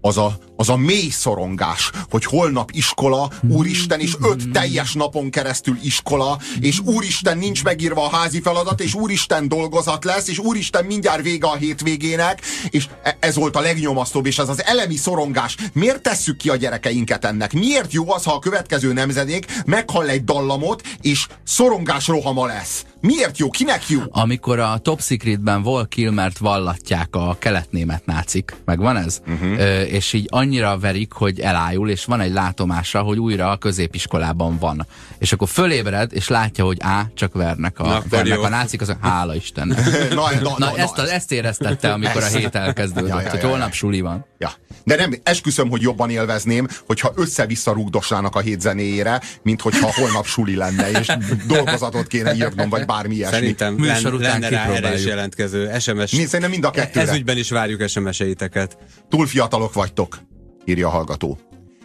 az 0.01 0.17
a, 0.17 0.37
az 0.55 0.69
a 0.69 0.77
mély 0.77 1.09
szorongás, 1.09 1.91
hogy 2.09 2.25
holnap 2.25 2.71
iskola, 2.73 3.31
úristen, 3.49 3.99
és 3.99 4.15
öt 4.21 4.51
teljes 4.51 4.93
napon 4.93 5.29
keresztül 5.29 5.77
iskola, 5.83 6.37
és 6.59 6.79
úristen 6.79 7.37
nincs 7.37 7.63
megírva 7.63 8.05
a 8.05 8.15
házi 8.15 8.41
feladat, 8.41 8.81
és 8.81 8.93
úristen 8.93 9.47
dolgozat 9.47 10.03
lesz, 10.03 10.27
és 10.27 10.37
úristen 10.37 10.85
mindjárt 10.85 11.21
vége 11.21 11.47
a 11.47 11.55
hétvégének, 11.55 12.41
és 12.69 12.87
e- 13.03 13.17
ez 13.19 13.35
volt 13.35 13.55
a 13.55 13.59
legnyomasztóbb, 13.59 14.25
és 14.25 14.37
ez 14.37 14.49
az 14.49 14.63
elemi 14.63 14.95
szorongás. 14.95 15.55
Miért 15.73 16.01
tesszük 16.01 16.37
ki 16.37 16.49
a 16.49 16.55
gyerekeinket 16.55 17.25
ennek? 17.25 17.53
Miért 17.53 17.93
jó 17.93 18.11
az, 18.11 18.23
ha 18.23 18.33
a 18.33 18.39
következő 18.39 18.93
nemzedék 18.93 19.45
meghall 19.65 20.07
egy 20.07 20.23
dallamot, 20.23 20.81
és 21.01 21.27
szorongás 21.43 22.07
rohama 22.07 22.45
lesz? 22.45 22.85
Miért 23.07 23.37
jó? 23.37 23.49
Kinek 23.49 23.89
jó? 23.89 23.99
Amikor 24.09 24.59
a 24.59 24.77
Top 24.77 25.01
Secretben 25.01 25.61
Vol 25.61 25.87
Kilmert 25.87 26.37
vallatják 26.37 27.07
a 27.15 27.35
keletnémet 27.39 28.05
nácik, 28.05 28.55
meg 28.65 28.79
van 28.79 28.97
ez? 28.97 29.21
Uh-huh. 29.27 29.59
Ö, 29.59 29.81
és 29.81 30.13
így 30.13 30.27
annyira 30.29 30.79
verik, 30.79 31.11
hogy 31.11 31.39
elájul, 31.39 31.89
és 31.89 32.05
van 32.05 32.19
egy 32.19 32.31
látomása, 32.31 33.01
hogy 33.01 33.19
újra 33.19 33.51
a 33.51 33.57
középiskolában 33.57 34.57
van. 34.57 34.87
És 35.17 35.31
akkor 35.31 35.47
fölébred, 35.47 36.13
és 36.13 36.27
látja, 36.27 36.65
hogy 36.65 36.77
á, 36.79 37.05
csak 37.13 37.33
vernek 37.33 37.79
a, 37.79 37.87
Na, 37.87 38.03
vernek 38.09 38.39
a 38.39 38.49
nácik, 38.49 38.81
az 38.81 38.95
hála 39.01 39.35
Isten. 39.43 39.67
Na, 39.67 39.75
na, 40.15 40.29
Na, 40.41 40.55
na, 40.57 40.77
ezt, 40.77 40.97
a, 40.97 41.11
ezt 41.13 41.31
éreztette, 41.31 41.93
amikor 41.93 42.21
a 42.21 42.25
Ez. 42.25 42.35
hét 42.35 42.55
elkezdődött, 42.55 43.09
Ja, 43.09 43.21
ja, 43.21 43.29
hogy 43.29 43.41
ja, 43.41 43.47
holnap 43.47 43.67
ja. 43.67 43.73
suli 43.73 44.01
van. 44.01 44.25
Ja. 44.37 44.51
De 44.83 44.95
nem, 44.95 45.13
esküszöm, 45.23 45.69
hogy 45.69 45.81
jobban 45.81 46.09
élvezném, 46.09 46.67
hogyha 46.85 47.11
össze-vissza 47.15 47.71
rugdosnának 47.71 48.35
a 48.35 48.39
hét 48.39 48.61
zenéjére, 48.61 49.21
mint 49.41 49.61
hogyha 49.61 49.93
holnap 49.93 50.25
suli 50.25 50.55
lenne, 50.55 50.89
és 50.91 51.07
dolgozatot 51.47 52.07
kéne 52.07 52.35
írnom, 52.35 52.69
vagy 52.69 52.85
bármi 52.97 53.15
ilyesmi. 53.15 53.35
Szerintem 53.35 53.73
Műsor 53.73 54.03
len, 54.03 54.13
után 54.13 54.39
lenne 54.39 54.49
rá 54.49 54.61
erre 54.61 54.69
is 54.69 54.75
kipróbáljuk. 54.77 55.07
jelentkező 55.07 55.71
SMS. 55.79 56.11
Mi, 56.11 56.25
szerintem 56.25 56.49
mind 56.49 56.63
a 56.63 56.69
kettőre. 56.69 57.09
Ezügyben 57.09 57.37
is 57.37 57.49
várjuk 57.49 57.87
SMS-eiteket. 57.87 58.77
Túl 59.09 59.27
fiatalok 59.27 59.73
vagytok, 59.73 60.19
írja 60.65 60.87
a 60.87 60.89
hallgató. 60.89 61.39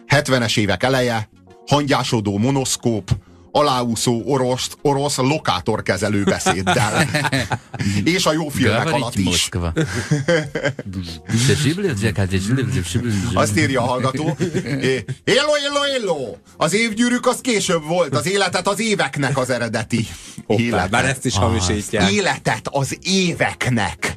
70-es 0.07 0.57
évek 0.59 0.83
eleje, 0.83 1.29
hangyásodó 1.67 2.37
monoszkóp, 2.37 3.09
aláúszó 3.55 4.21
orosz, 4.25 4.69
orosz 4.81 5.17
lokátorkezelő 5.17 6.23
beszéddel. 6.23 7.07
És 8.03 8.25
a 8.25 8.33
jó 8.33 8.47
filmek 8.49 8.91
alatt 8.91 9.15
is. 9.15 9.25
Moszkva. 9.25 9.73
Azt 13.33 13.57
írja 13.57 13.81
a 13.81 13.85
hallgató. 13.85 14.37
Hello, 15.25 15.51
hello, 15.63 15.81
hello! 15.91 16.35
Az 16.57 16.73
évgyűrűk 16.73 17.27
az 17.27 17.37
később 17.41 17.83
volt, 17.83 18.15
az 18.15 18.27
életet 18.27 18.67
az 18.67 18.79
éveknek 18.79 19.37
az 19.37 19.49
eredeti. 19.49 20.07
Hoppá, 20.45 20.61
Életet. 20.61 20.89
bár 20.89 21.05
ezt 21.05 21.25
is 21.25 21.35
hamisítják. 21.35 22.11
Életet 22.11 22.67
az 22.71 22.97
éveknek. 23.01 24.15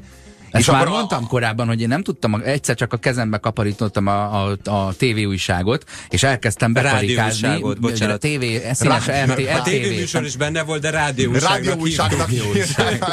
Ezt 0.56 0.70
már 0.70 0.80
akkor 0.80 0.92
a- 0.92 0.96
mondtam 0.96 1.26
korábban, 1.26 1.66
hogy 1.66 1.80
én 1.80 1.88
nem 1.88 2.02
tudtam, 2.02 2.34
egyszer 2.44 2.74
csak 2.76 2.92
a 2.92 2.96
kezembe 2.96 3.38
kaparítottam 3.38 4.06
a, 4.06 4.46
a, 4.48 4.56
a 4.64 4.92
tévéújságot, 4.94 5.84
és 6.08 6.22
elkezdtem. 6.22 6.74
Rádióújságot, 6.74 7.80
bocsánat. 7.80 8.14
A 8.14 8.18
tévé, 8.18 8.62
színes 8.72 9.06
Rá- 9.06 9.30
RT, 9.30 9.48
A 9.58 9.62
tévéműsor 9.62 10.24
is 10.24 10.36
benne 10.36 10.62
volt, 10.62 10.80
de. 10.80 10.90
Rádióújság. 10.90 11.64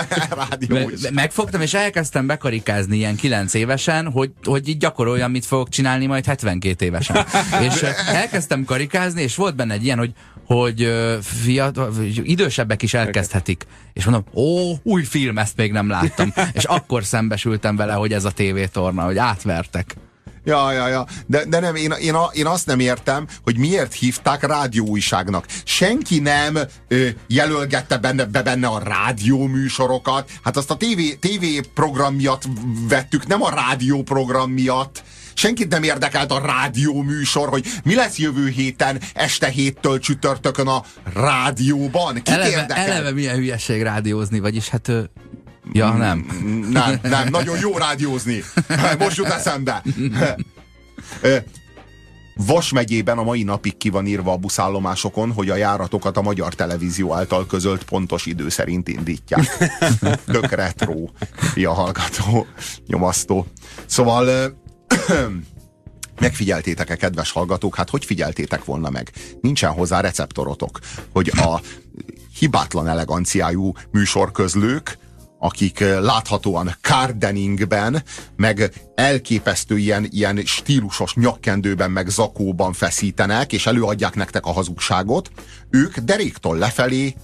Me- 0.70 1.12
Megfogtam, 1.12 1.62
és 1.62 1.74
elkezdtem 1.74 2.28
bekarikázni 2.28 2.98
ilyen 2.98 3.16
9 3.16 3.54
évesen, 3.54 4.12
hogy, 4.12 4.32
hogy 4.44 4.68
így 4.68 4.78
gyakoroljam, 4.78 5.32
mit 5.32 5.46
fogok 5.46 5.70
csinálni 5.70 6.06
majd 6.06 6.26
72 6.26 6.86
évesen. 6.86 7.26
és 7.70 7.82
eh, 7.82 8.16
elkezdtem 8.16 8.64
karikázni, 8.66 9.22
és 9.22 9.36
volt 9.36 9.56
benne 9.56 9.74
egy 9.74 9.84
ilyen, 9.84 9.98
hogy 9.98 10.12
hogy 10.46 10.94
fiatal, 11.22 11.94
idősebbek 12.24 12.82
is 12.82 12.94
elkezdhetik. 12.94 13.66
És 13.94 14.06
mondom, 14.06 14.24
ó, 14.34 14.76
új 14.84 15.04
film, 15.04 15.38
ezt 15.38 15.58
még 15.58 15.72
nem 15.72 15.90
láttam. 15.90 16.34
és 16.54 16.64
akkor 16.64 17.04
szembesültem 17.04 17.76
vele, 17.76 17.94
hogy 17.94 18.14
ez 18.14 18.26
a 18.26 18.32
tévétorna, 18.32 19.04
hogy 19.04 19.18
átvertek. 19.18 19.96
Ja, 20.46 20.72
ja, 20.72 20.88
ja. 20.88 21.06
De, 21.26 21.46
de 21.46 21.60
nem, 21.60 21.76
én, 21.76 21.92
én, 21.92 22.16
én 22.32 22.46
azt 22.46 22.66
nem 22.66 22.80
értem, 22.80 23.28
hogy 23.44 23.58
miért 23.58 23.94
hívták 23.94 24.44
rádióújságnak. 24.44 25.46
Senki 25.64 26.20
nem 26.20 26.58
ö, 26.88 27.08
jelölgette 27.28 27.98
benne, 27.98 28.26
be 28.26 28.44
benne 28.44 28.68
a 28.68 28.80
rádióműsorokat. 28.80 30.30
Hát 30.44 30.58
azt 30.58 30.72
a 30.72 30.78
TV, 30.78 31.28
TV 31.28 31.46
program 31.74 32.16
miatt 32.16 32.44
vettük, 32.90 33.28
nem 33.28 33.44
a 33.44 33.50
rádióprogram 33.50 34.52
miatt. 34.52 35.04
Senkit 35.34 35.70
nem 35.70 35.84
érdekelt 35.84 36.32
a 36.32 36.40
rádióműsor, 36.46 37.50
hogy 37.50 37.66
mi 37.84 37.96
lesz 37.96 38.18
jövő 38.18 38.48
héten, 38.48 39.00
este 39.14 39.48
héttől 39.48 40.00
csütörtökön 40.00 40.68
a 40.68 40.84
rádióban. 41.14 42.14
Kit 42.14 42.30
Eleve, 42.30 42.50
érdekel? 42.50 42.84
eleve 42.84 43.12
milyen 43.12 43.36
hülyeség 43.36 43.82
rádiózni, 43.82 44.40
vagyis 44.40 44.70
hát... 44.70 44.92
Ja, 45.72 45.90
nem. 45.90 46.26
Nem, 46.70 47.00
nem, 47.02 47.28
nagyon 47.30 47.58
jó 47.60 47.78
rádiózni. 47.78 48.44
Most 49.00 49.18
jut 49.18 49.28
eszembe. 49.28 49.84
Vas 52.36 52.72
megyében 52.72 53.18
a 53.18 53.24
mai 53.24 53.44
napig 53.44 53.78
ki 53.78 53.90
van 53.90 54.06
írva 54.06 54.32
a 54.32 54.38
buszállomásokon, 54.38 55.32
hogy 55.32 55.50
a 55.50 55.56
járatokat 55.56 56.18
a 56.18 56.22
magyar 56.22 56.54
televízió 56.54 57.14
által 57.14 57.46
közölt 57.46 57.84
pontos 57.84 58.26
idő 58.26 58.50
szerint 58.50 58.88
indítják. 58.88 59.58
Tök 60.26 60.52
retro, 60.52 60.94
a 61.64 61.74
hallgató, 61.74 62.48
nyomasztó. 62.88 63.48
Szóval 63.86 64.54
megfigyeltétek-e, 66.20 66.96
kedves 66.96 67.32
hallgatók? 67.32 67.76
Hát 67.76 67.90
hogy 67.90 68.06
figyeltétek 68.06 68.66
volna 68.66 68.90
meg? 68.90 69.12
Nincsen 69.42 69.72
hozzá 69.72 70.02
receptorotok, 70.02 70.80
hogy 71.12 71.32
a 71.36 71.62
hibátlan 72.40 72.88
eleganciájú 72.88 73.72
műsorközlők, 73.92 74.98
akik 75.40 75.80
eh, 75.80 76.02
láthatóan 76.02 76.76
cardeningben, 76.82 78.04
meg 78.36 78.72
elképesztő 78.96 79.78
ilyen, 79.78 80.08
ilyen 80.10 80.42
stílusos 80.46 81.14
nyakkendőben, 81.14 81.92
meg 81.92 82.08
zakóban 82.08 82.74
feszítenek, 82.74 83.54
és 83.54 83.66
előadják 83.66 84.16
nektek 84.16 84.46
a 84.46 84.52
hazugságot, 84.52 85.32
ők 85.70 85.98
deréktól 85.98 86.58
lefelé, 86.58 87.16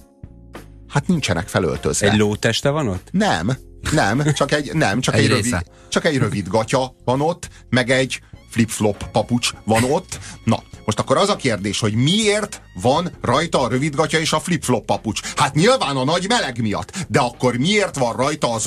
hát 0.88 1.06
nincsenek 1.06 1.48
felöltözve. 1.48 2.10
Egy 2.10 2.18
lóteste 2.18 2.70
van 2.70 2.88
ott? 2.88 3.08
Nem, 3.10 3.56
nem, 3.92 4.32
csak 4.32 4.52
egy, 4.52 4.74
nem, 4.74 5.00
csak 5.00 5.14
Egy 5.14 5.20
egy, 5.20 5.30
része. 5.30 5.50
rövid, 5.50 5.66
csak 5.88 6.04
egy 6.04 6.16
rövid 6.18 6.48
gatya 6.48 6.94
van 7.04 7.20
ott, 7.20 7.48
meg 7.70 7.90
egy 7.90 8.20
flip-flop 8.50 9.10
papucs 9.10 9.50
van 9.64 9.84
ott. 9.84 10.18
Na, 10.44 10.62
most 10.90 11.02
akkor 11.02 11.16
az 11.16 11.28
a 11.28 11.36
kérdés, 11.36 11.80
hogy 11.80 11.94
miért 11.94 12.62
van 12.74 13.10
rajta 13.20 13.60
a 13.60 13.68
rövid 13.68 13.94
gatya 13.94 14.18
és 14.18 14.32
a 14.32 14.40
flip-flop 14.40 14.84
papucs? 14.84 15.20
Hát 15.36 15.54
nyilván 15.54 15.96
a 15.96 16.04
nagy 16.04 16.26
meleg 16.28 16.60
miatt, 16.60 17.06
de 17.08 17.18
akkor 17.20 17.56
miért 17.56 17.96
van 17.96 18.16
rajta 18.16 18.52
az, 18.52 18.66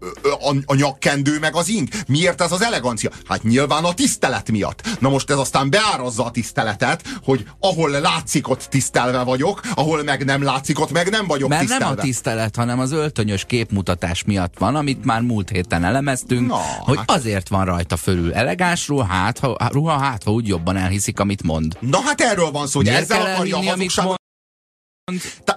ö, 0.00 0.06
ö, 0.22 0.28
a, 0.30 0.54
a 0.66 0.74
nyakkendő 0.74 1.38
meg 1.38 1.54
az 1.54 1.68
ing? 1.68 1.88
Miért 2.06 2.40
ez 2.40 2.52
az 2.52 2.62
elegancia? 2.62 3.10
Hát 3.28 3.42
nyilván 3.42 3.84
a 3.84 3.94
tisztelet 3.94 4.50
miatt. 4.50 4.82
Na 4.98 5.08
most 5.08 5.30
ez 5.30 5.38
aztán 5.38 5.70
beárazza 5.70 6.24
a 6.24 6.30
tiszteletet, 6.30 7.02
hogy 7.24 7.46
ahol 7.60 7.90
látszik, 7.90 8.48
ott 8.48 8.66
tisztelve 8.70 9.22
vagyok, 9.22 9.60
ahol 9.74 10.02
meg 10.02 10.24
nem 10.24 10.42
látszik, 10.42 10.80
ott 10.80 10.92
meg 10.92 11.10
nem 11.10 11.26
vagyok 11.26 11.48
Mert 11.48 11.60
tisztelve. 11.60 11.84
nem 11.84 11.94
a 11.98 12.00
tisztelet, 12.02 12.56
hanem 12.56 12.78
az 12.78 12.92
öltönyös 12.92 13.44
képmutatás 13.44 14.24
miatt 14.24 14.58
van, 14.58 14.76
amit 14.76 15.04
már 15.04 15.20
múlt 15.20 15.48
héten 15.48 15.84
elemeztünk, 15.84 16.48
Na, 16.48 16.60
hogy 16.78 16.96
hát- 16.96 17.10
azért 17.10 17.48
van 17.48 17.64
rajta 17.64 17.96
fölül 17.96 18.34
elegáns 18.34 18.88
ruha, 18.88 19.04
hát, 19.04 19.38
ha, 19.38 19.56
ruha, 19.70 19.98
hát 19.98 20.22
ha 20.22 20.30
úgy 20.30 20.48
jobban 20.48 20.76
elhiszik, 20.76 21.20
amit 21.22 21.42
mond. 21.42 21.76
Na 21.80 22.00
hát 22.00 22.20
erről 22.20 22.50
van 22.50 22.66
szó, 22.66 22.78
hogy 22.78 22.86
Miért 22.86 23.02
ezzel 23.02 23.20
akarja 23.20 23.34
a 23.36 23.40
elhinni, 23.40 23.56
amit 23.56 23.76
hazugságot. 23.76 24.08
mond? 24.08 24.18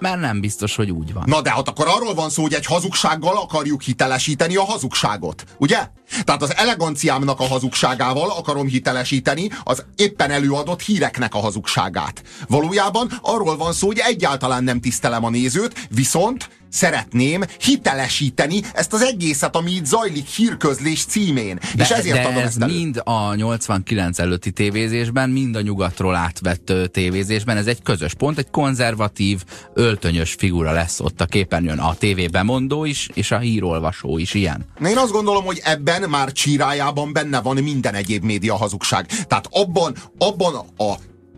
Mert 0.00 0.20
nem 0.20 0.40
biztos, 0.40 0.76
hogy 0.76 0.90
úgy 0.90 1.12
van. 1.12 1.24
Na 1.26 1.42
de 1.42 1.50
hát 1.50 1.68
akkor 1.68 1.86
arról 1.88 2.14
van 2.14 2.30
szó, 2.30 2.42
hogy 2.42 2.54
egy 2.54 2.66
hazugsággal 2.66 3.36
akarjuk 3.36 3.82
hitelesíteni 3.82 4.56
a 4.56 4.64
hazugságot, 4.64 5.44
ugye? 5.58 5.88
Tehát 6.24 6.42
az 6.42 6.56
eleganciámnak 6.56 7.40
a 7.40 7.46
hazugságával 7.46 8.30
akarom 8.30 8.66
hitelesíteni 8.66 9.50
az 9.64 9.84
éppen 9.96 10.30
előadott 10.30 10.82
híreknek 10.82 11.34
a 11.34 11.38
hazugságát. 11.38 12.22
Valójában 12.48 13.18
arról 13.22 13.56
van 13.56 13.72
szó, 13.72 13.86
hogy 13.86 13.98
egyáltalán 13.98 14.64
nem 14.64 14.80
tisztelem 14.80 15.24
a 15.24 15.30
nézőt, 15.30 15.86
viszont 15.90 16.48
szeretném 16.68 17.44
hitelesíteni 17.60 18.60
ezt 18.74 18.92
az 18.92 19.02
egészet, 19.02 19.56
ami 19.56 19.70
itt 19.70 19.84
zajlik 19.84 20.26
hírközlés 20.26 21.04
címén. 21.04 21.58
De, 21.74 21.82
és 21.82 21.90
ezért 21.90 22.16
de 22.16 22.22
adom 22.22 22.36
ez 22.36 22.46
ezt 22.46 22.62
elő. 22.62 22.74
mind 22.74 23.00
a 23.04 23.34
89 23.34 24.18
előtti 24.18 24.50
tévézésben, 24.50 25.30
mind 25.30 25.56
a 25.56 25.60
nyugatról 25.60 26.14
átvett 26.14 26.72
tévézésben, 26.92 27.56
ez 27.56 27.66
egy 27.66 27.82
közös 27.82 28.14
pont, 28.14 28.38
egy 28.38 28.50
konzervatív, 28.50 29.44
öltönyös 29.74 30.34
figura 30.38 30.72
lesz 30.72 31.00
ott 31.00 31.20
a 31.20 31.24
képernyőn. 31.24 31.78
A 31.78 31.94
tévébemondó 31.94 32.84
is, 32.84 33.08
és 33.14 33.30
a 33.30 33.38
hírolvasó 33.38 34.18
is 34.18 34.34
ilyen. 34.34 34.64
Na 34.78 34.88
én 34.88 34.96
azt 34.96 35.12
gondolom, 35.12 35.44
hogy 35.44 35.60
ebben 35.64 36.08
már 36.08 36.32
csírájában 36.32 37.12
benne 37.12 37.40
van 37.40 37.56
minden 37.56 37.94
egyéb 37.94 38.24
média 38.24 38.56
hazugság. 38.56 39.06
Tehát 39.06 39.48
abban, 39.50 39.94
abban 40.18 40.54
a 40.76 40.94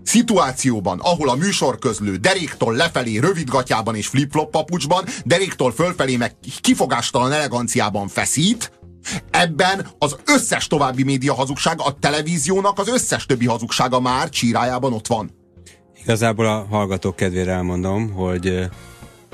szituációban, 0.09 0.99
ahol 1.01 1.29
a 1.29 1.35
műsorközlő 1.35 2.17
deréktól 2.17 2.75
lefelé 2.75 3.19
rövidgatjában 3.19 3.95
és 3.95 4.07
flip-flop 4.07 4.51
papucsban, 4.51 5.05
deréktól 5.25 5.73
fölfelé 5.73 6.17
meg 6.17 6.35
kifogástalan 6.61 7.33
eleganciában 7.33 8.09
feszít, 8.09 8.73
ebben 9.31 9.87
az 9.99 10.17
összes 10.27 10.67
további 10.67 11.03
média 11.03 11.35
hazugság, 11.35 11.81
a 11.81 11.99
televíziónak 12.01 12.79
az 12.79 12.89
összes 12.89 13.27
többi 13.27 13.47
hazugsága 13.47 14.01
már 14.01 14.29
csírájában 14.29 14.93
ott 14.93 15.07
van. 15.07 15.31
Igazából 16.03 16.47
a 16.47 16.67
hallgatók 16.71 17.17
kedvére 17.17 17.53
elmondom, 17.53 18.13
hogy 18.13 18.69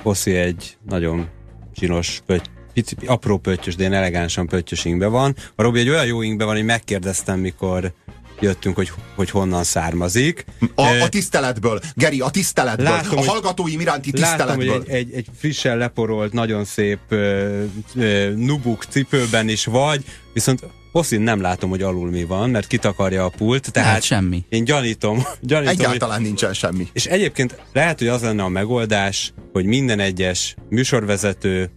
Oszi 0.02 0.34
egy 0.34 0.76
nagyon 0.86 1.28
csinos 1.74 2.22
pöty- 2.26 2.50
pici, 2.72 2.96
apró 3.06 3.38
pöttyös, 3.38 3.74
de 3.76 3.82
ilyen 3.82 3.94
elegánsan 3.94 4.46
pöttyös 4.46 4.84
ingbe 4.84 5.06
van. 5.06 5.36
A 5.54 5.62
Robi 5.62 5.78
egy 5.78 5.88
olyan 5.88 6.06
jó 6.06 6.22
ingbe 6.22 6.44
van, 6.44 6.54
hogy 6.54 6.64
megkérdeztem, 6.64 7.38
mikor 7.38 7.92
jöttünk, 8.40 8.76
hogy, 8.76 8.92
hogy 9.14 9.30
honnan 9.30 9.64
származik. 9.64 10.44
A, 10.74 10.86
a 10.86 11.08
tiszteletből, 11.08 11.80
Geri, 11.94 12.20
a 12.20 12.30
tiszteletből, 12.30 12.86
látom, 12.86 13.18
a 13.18 13.24
hallgatóim 13.24 13.80
iránti 13.80 14.10
tiszteletből. 14.10 14.66
Látom, 14.66 14.82
hogy 14.82 14.94
egy, 14.94 15.10
egy, 15.10 15.14
egy 15.14 15.26
frissen 15.38 15.76
leporolt, 15.76 16.32
nagyon 16.32 16.64
szép 16.64 16.98
uh, 17.10 17.62
uh, 17.94 18.34
nubuk 18.34 18.84
cipőben 18.84 19.48
is 19.48 19.64
vagy, 19.64 20.04
viszont 20.32 20.60
Hosszín 20.94 21.20
nem 21.20 21.40
látom, 21.40 21.70
hogy 21.70 21.82
alul 21.82 22.10
mi 22.10 22.24
van, 22.24 22.50
mert 22.50 22.66
kitakarja 22.66 23.24
a 23.24 23.28
pult, 23.28 23.72
tehát 23.72 23.92
hát 23.92 24.02
semmi. 24.02 24.44
én 24.48 24.64
gyanítom. 24.64 25.22
gyanítom 25.40 25.74
Egyáltalán 25.74 26.16
hogy... 26.16 26.26
nincsen 26.26 26.52
semmi. 26.52 26.88
És 26.92 27.06
egyébként 27.06 27.62
lehet, 27.72 27.98
hogy 27.98 28.08
az 28.08 28.22
lenne 28.22 28.42
a 28.42 28.48
megoldás, 28.48 29.32
hogy 29.52 29.64
minden 29.64 30.00
egyes 30.00 30.54
műsorvezető 30.68 31.70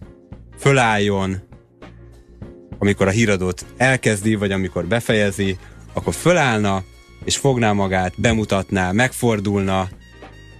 fölálljon, 0.58 1.42
amikor 2.78 3.06
a 3.06 3.10
híradót 3.10 3.64
elkezdi, 3.76 4.34
vagy 4.34 4.52
amikor 4.52 4.84
befejezi, 4.84 5.58
akkor 5.98 6.14
fölállna, 6.14 6.84
és 7.24 7.36
fogná 7.36 7.72
magát, 7.72 8.12
bemutatná, 8.16 8.92
megfordulna, 8.92 9.88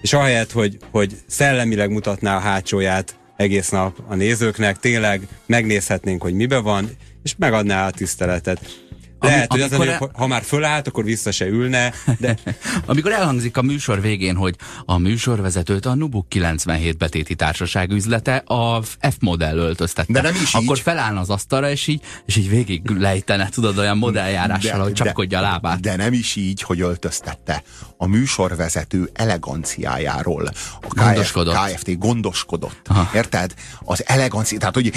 és 0.00 0.12
ahelyett, 0.12 0.52
hogy, 0.52 0.76
hogy 0.90 1.12
szellemileg 1.26 1.90
mutatná 1.90 2.36
a 2.36 2.40
hátsóját 2.40 3.16
egész 3.36 3.68
nap 3.68 3.98
a 4.08 4.14
nézőknek, 4.14 4.78
tényleg 4.78 5.28
megnézhetnénk, 5.46 6.22
hogy 6.22 6.34
mibe 6.34 6.58
van, 6.58 6.90
és 7.22 7.34
megadná 7.38 7.86
a 7.86 7.90
tiszteletet. 7.90 8.87
Lehet, 9.20 9.52
hogy 9.52 9.60
az, 9.60 9.72
el... 9.72 10.10
ha 10.12 10.26
már 10.26 10.42
fölállt, 10.42 10.86
akkor 10.86 11.04
vissza 11.04 11.30
se 11.30 11.46
ülne, 11.46 11.92
de... 12.18 12.36
amikor 12.86 13.12
elhangzik 13.12 13.56
a 13.56 13.62
műsor 13.62 14.00
végén, 14.00 14.36
hogy 14.36 14.54
a 14.84 14.98
műsorvezetőt 14.98 15.86
a 15.86 15.94
Nubuk 15.94 16.28
97 16.28 16.96
betéti 16.96 17.34
társaság 17.34 17.90
üzlete 17.90 18.36
a 18.36 18.82
F-modell 18.82 19.56
öltöztette. 19.56 20.12
De 20.12 20.20
nem 20.20 20.34
is 20.42 20.54
Akkor 20.54 20.76
így. 20.76 20.82
felállna 20.82 21.20
az 21.20 21.30
asztalra, 21.30 21.70
és 21.70 21.86
így, 21.86 22.02
és 22.26 22.36
így 22.36 22.48
végig 22.48 22.90
lejtene, 22.90 23.48
tudod, 23.48 23.78
olyan 23.78 23.98
modelljárással, 23.98 24.80
hogy 24.82 24.92
csapkodja 24.92 25.38
a 25.38 25.42
lábát. 25.42 25.80
De 25.80 25.96
nem 25.96 26.12
is 26.12 26.36
így, 26.36 26.62
hogy 26.62 26.80
öltöztette. 26.80 27.62
A 27.96 28.06
műsorvezető 28.06 29.10
eleganciájáról 29.12 30.50
a 30.80 30.86
gondoskodott. 30.88 31.54
KFT 31.54 31.98
gondoskodott. 31.98 32.80
Aha. 32.86 33.10
Érted? 33.14 33.54
Az 33.84 34.02
elegancia, 34.06 34.58
tehát 34.58 34.74
hogy, 34.74 34.92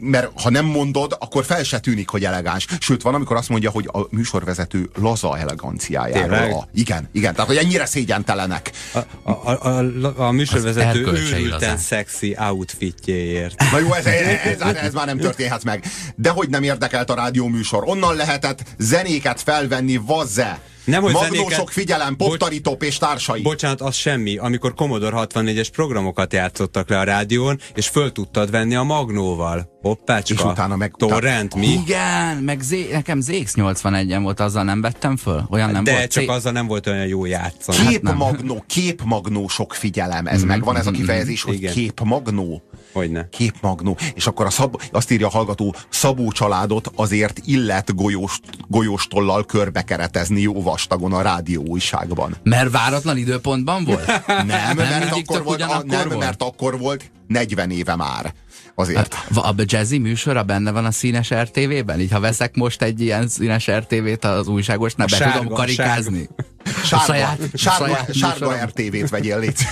mert 0.00 0.40
ha 0.42 0.50
nem 0.50 0.64
mondod, 0.64 1.16
akkor 1.18 1.44
fel 1.44 1.62
se 1.62 1.78
tűnik, 1.78 2.08
hogy 2.08 2.24
elegáns. 2.24 2.66
Sőt, 2.78 3.02
van, 3.02 3.14
amikor 3.14 3.36
azt 3.36 3.48
mondja, 3.48 3.59
mondja, 3.60 3.90
hogy 3.90 4.02
a 4.02 4.14
műsorvezető 4.16 4.90
laza 4.94 5.38
eleganciájáról. 5.38 6.58
A, 6.58 6.68
igen, 6.74 7.08
igen, 7.12 7.32
tehát 7.34 7.48
hogy 7.48 7.56
ennyire 7.56 7.86
szégyentelenek. 7.86 8.70
A, 8.92 8.98
a, 9.22 9.50
a, 9.50 9.78
a, 9.78 10.26
a 10.26 10.30
műsorvezető 10.30 11.06
őrülten 11.06 11.76
szexi 11.76 12.36
outfitjéért. 12.38 13.62
Na 13.72 13.78
jó, 13.78 13.92
ez, 13.92 14.06
ez, 14.06 14.60
ez, 14.60 14.74
ez 14.74 14.92
már 14.92 15.06
nem 15.06 15.18
történhet 15.18 15.64
meg. 15.64 15.84
De 16.14 16.30
hogy 16.30 16.48
nem 16.48 16.62
érdekelt 16.62 17.10
a 17.10 17.14
rádióműsor? 17.14 17.82
Onnan 17.86 18.16
lehetett 18.16 18.62
zenéket 18.78 19.40
felvenni, 19.40 19.96
vazze! 19.96 20.60
Nem, 20.90 21.02
hogy 21.02 21.12
Magnósok 21.12 21.50
zenéket... 21.50 21.72
figyelem, 21.72 22.16
Poptaritop 22.16 22.82
és 22.82 22.98
társai. 22.98 23.42
Bocsánat, 23.42 23.80
az 23.80 23.94
semmi. 23.94 24.36
Amikor 24.36 24.74
Commodore 24.74 25.16
64-es 25.20 25.68
programokat 25.72 26.32
játszottak 26.32 26.88
le 26.88 26.98
a 26.98 27.02
rádión, 27.02 27.58
és 27.74 27.88
föl 27.88 28.12
tudtad 28.12 28.50
venni 28.50 28.74
a 28.74 28.82
Magnóval. 28.82 29.78
Hoppácska. 29.82 30.34
És 30.34 30.44
utána 30.44 30.76
meg... 30.76 30.94
Torrent, 30.96 31.54
mi? 31.54 31.66
Igen, 31.66 32.36
meg 32.36 32.60
Z, 32.60 32.74
nekem 32.92 33.20
ZX81-en 33.26 34.18
volt, 34.22 34.40
azzal 34.40 34.64
nem 34.64 34.80
vettem 34.80 35.16
föl? 35.16 35.46
Olyan 35.50 35.70
nem 35.70 35.84
De 35.84 35.92
volt. 35.92 36.10
csak 36.10 36.24
C... 36.24 36.28
azzal 36.28 36.52
nem 36.52 36.66
volt 36.66 36.86
olyan 36.86 37.06
jó 37.06 37.24
játszani. 37.24 37.88
Képmagnó, 37.88 38.54
hát 38.54 38.64
képmagnósok 38.66 39.74
figyelem. 39.74 40.26
Ez 40.26 40.38
mm-hmm. 40.38 40.48
megvan 40.48 40.76
ez 40.76 40.86
a 40.86 40.90
mhm, 40.90 40.98
kifejezés, 40.98 41.42
hogy 41.42 41.54
Igen. 41.54 41.72
képmagnó. 41.72 42.62
Hogyne. 42.92 43.28
Képmagnó. 43.30 43.96
És 44.14 44.26
akkor 44.26 44.46
a 44.46 44.50
szab, 44.50 44.82
azt 44.92 45.10
írja 45.10 45.26
a 45.26 45.30
hallgató, 45.30 45.74
Szabó 45.88 46.30
családot 46.32 46.90
azért 46.94 47.40
illet 47.44 47.94
golyós, 47.94 48.40
golyóstollal 48.68 49.44
körbekeretezni 49.44 50.40
jó 50.40 50.62
vastagon 50.62 51.12
a 51.12 51.22
rádió 51.22 51.62
újságban. 51.66 52.36
Mert 52.42 52.70
váratlan 52.70 53.16
időpontban 53.16 53.84
volt? 53.84 54.06
nem, 54.26 54.46
nem, 54.46 54.76
mert 54.76 55.12
akkor 55.12 55.42
volt, 55.42 55.62
a, 55.62 55.82
nem 55.86 56.08
volt? 56.08 56.18
mert 56.18 56.42
akkor 56.42 56.78
volt 56.78 57.10
40 57.26 57.70
éve 57.70 57.96
már. 57.96 58.34
Azért. 58.74 59.14
A, 59.34 59.48
a 59.48 59.54
jazzy 59.56 59.98
műsora 59.98 60.42
benne 60.42 60.70
van 60.70 60.84
a 60.84 60.90
színes 60.90 61.30
RTV-ben? 61.30 62.00
Így 62.00 62.10
ha 62.10 62.20
veszek 62.20 62.54
most 62.54 62.82
egy 62.82 63.00
ilyen 63.00 63.28
színes 63.28 63.70
RTV-t 63.70 64.24
az 64.24 64.48
újságosnál, 64.48 65.06
be 65.06 65.16
sárga, 65.16 65.38
tudom 65.38 65.54
karikázni? 65.54 66.18
Sárga, 66.18 66.49
saját, 66.84 67.38
sárga, 67.54 67.86
saját 67.86 68.14
sárga 68.14 68.54
RTV-t 68.64 69.08
vegyél 69.08 69.38
légy. 69.38 69.58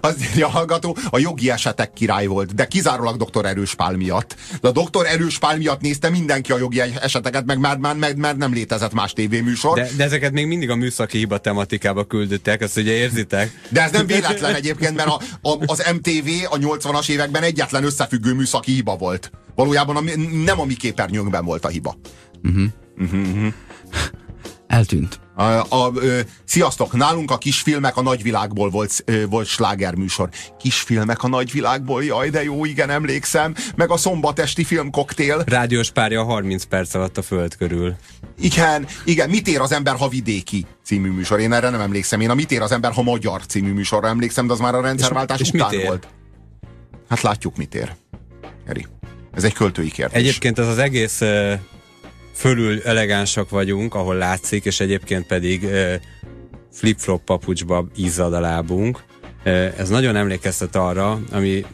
Az 0.00 0.16
írja 0.30 0.46
a 0.46 0.50
hallgató, 0.50 0.96
a 1.10 1.18
jogi 1.18 1.50
esetek 1.50 1.92
király 1.92 2.26
volt, 2.26 2.54
de 2.54 2.66
kizárólag 2.66 3.16
doktor 3.16 3.46
Erős 3.46 3.74
Pál 3.74 3.96
miatt. 3.96 4.36
De 4.60 4.68
a 4.68 4.72
doktor 4.72 5.06
Erős 5.06 5.38
Pál 5.38 5.56
miatt 5.56 5.80
nézte 5.80 6.08
mindenki 6.08 6.52
a 6.52 6.58
jogi 6.58 6.80
eseteket, 6.80 7.44
meg 7.44 7.58
már, 7.58 7.76
már, 7.76 7.96
már, 7.96 8.14
már 8.14 8.36
nem 8.36 8.52
létezett 8.52 8.92
más 8.92 9.12
tévéműsor. 9.12 9.74
De, 9.74 9.88
de 9.96 10.04
ezeket 10.04 10.32
még 10.32 10.46
mindig 10.46 10.70
a 10.70 10.76
műszaki 10.76 11.18
hiba 11.18 11.38
tematikába 11.38 12.04
küldöttek, 12.04 12.60
ezt 12.60 12.76
ugye 12.76 12.92
érzitek. 12.92 13.60
De 13.68 13.82
ez 13.82 13.90
nem 13.90 14.06
véletlen 14.06 14.54
egyébként, 14.54 14.96
mert 14.96 15.08
a, 15.08 15.20
a, 15.40 15.58
az 15.66 15.92
MTV 15.92 16.28
a 16.50 16.56
80-as 16.56 17.08
években 17.08 17.42
egyetlen 17.42 17.84
összefüggő 17.84 18.34
műszaki 18.34 18.72
hiba 18.72 18.96
volt. 18.96 19.30
Valójában 19.54 19.96
a, 19.96 20.00
nem 20.44 20.60
a 20.60 20.64
mi 20.64 20.74
képernyőnkben 20.74 21.44
volt 21.44 21.64
a 21.64 21.68
hiba. 21.68 21.96
Uh-huh, 22.42 22.66
uh-huh. 22.98 23.52
Eltűnt. 24.70 25.20
A, 25.36 25.42
a, 25.68 25.92
ö, 25.94 26.20
sziasztok, 26.44 26.92
nálunk 26.92 27.30
a 27.30 27.38
kisfilmek 27.38 27.96
a 27.96 28.02
nagyvilágból 28.02 28.70
volt, 28.70 29.02
ö, 29.04 29.26
volt 29.26 29.46
slágerműsor. 29.46 30.28
Kisfilmek 30.58 31.22
a 31.22 31.28
nagyvilágból, 31.28 32.04
jaj, 32.04 32.30
de 32.30 32.42
jó, 32.42 32.64
igen, 32.64 32.90
emlékszem. 32.90 33.54
Meg 33.76 33.90
a 33.90 33.96
szombatesti 33.96 34.64
filmkoktél. 34.64 35.42
Rádiós 35.46 35.90
párja 35.90 36.24
30 36.24 36.64
perc 36.64 36.94
alatt 36.94 37.18
a 37.18 37.22
föld 37.22 37.56
körül. 37.56 37.94
Igen, 38.40 38.86
igen, 39.04 39.30
mit 39.30 39.48
ér 39.48 39.60
az 39.60 39.72
ember, 39.72 39.96
ha 39.96 40.08
vidéki 40.08 40.66
című 40.84 41.10
műsor? 41.10 41.40
Én 41.40 41.52
erre 41.52 41.70
nem 41.70 41.80
emlékszem. 41.80 42.20
Én 42.20 42.30
a 42.30 42.34
Mit 42.34 42.50
ér 42.50 42.62
az 42.62 42.72
ember, 42.72 42.92
ha 42.92 43.02
magyar 43.02 43.46
című 43.46 43.72
műsorra 43.72 44.08
emlékszem, 44.08 44.46
de 44.46 44.52
az 44.52 44.58
már 44.58 44.74
a 44.74 44.80
rendszerváltás 44.80 45.40
és, 45.40 45.50
után 45.50 45.72
és 45.72 45.86
volt. 45.86 46.08
Hát 47.08 47.20
látjuk, 47.20 47.56
mit 47.56 47.74
ér. 47.74 47.94
Eri. 48.66 48.86
Ez 49.34 49.44
egy 49.44 49.52
költői 49.52 49.90
kérdés. 49.90 50.22
Egyébként 50.22 50.58
ez 50.58 50.66
az 50.66 50.78
egész 50.78 51.20
fölül 52.40 52.82
elegánsak 52.82 53.50
vagyunk, 53.50 53.94
ahol 53.94 54.14
látszik, 54.14 54.64
és 54.64 54.80
egyébként 54.80 55.26
pedig 55.26 55.66
flip-flop 56.72 57.24
papucsba 57.24 57.86
izzad 57.96 58.34
a 58.34 58.40
lábunk. 58.40 59.02
Ez 59.76 59.88
nagyon 59.88 60.16
emlékeztet 60.16 60.76
arra, 60.76 61.20
ami 61.32 61.64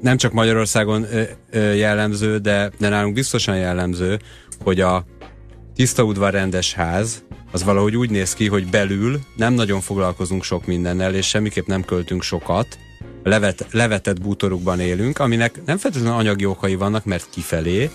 nem 0.00 0.16
csak 0.16 0.32
Magyarországon 0.32 1.06
jellemző, 1.52 2.38
de, 2.38 2.70
de 2.78 2.88
nálunk 2.88 3.14
biztosan 3.14 3.56
jellemző, 3.56 4.18
hogy 4.64 4.80
a 4.80 5.04
tiszta 5.74 6.02
udvar 6.02 6.32
rendes 6.32 6.74
ház, 6.74 7.22
az 7.52 7.64
valahogy 7.64 7.96
úgy 7.96 8.10
néz 8.10 8.34
ki, 8.34 8.48
hogy 8.48 8.66
belül 8.66 9.20
nem 9.36 9.52
nagyon 9.52 9.80
foglalkozunk 9.80 10.42
sok 10.42 10.66
mindennel, 10.66 11.14
és 11.14 11.26
semmiképp 11.26 11.66
nem 11.66 11.84
költünk 11.84 12.22
sokat, 12.22 12.78
levet, 13.22 13.66
levetett 13.70 14.20
bútorukban 14.20 14.80
élünk, 14.80 15.18
aminek 15.18 15.64
nem 15.64 15.76
feltétlenül 15.76 16.18
anyagi 16.18 16.44
okai 16.44 16.74
vannak, 16.74 17.04
mert 17.04 17.30
kifelé 17.30 17.90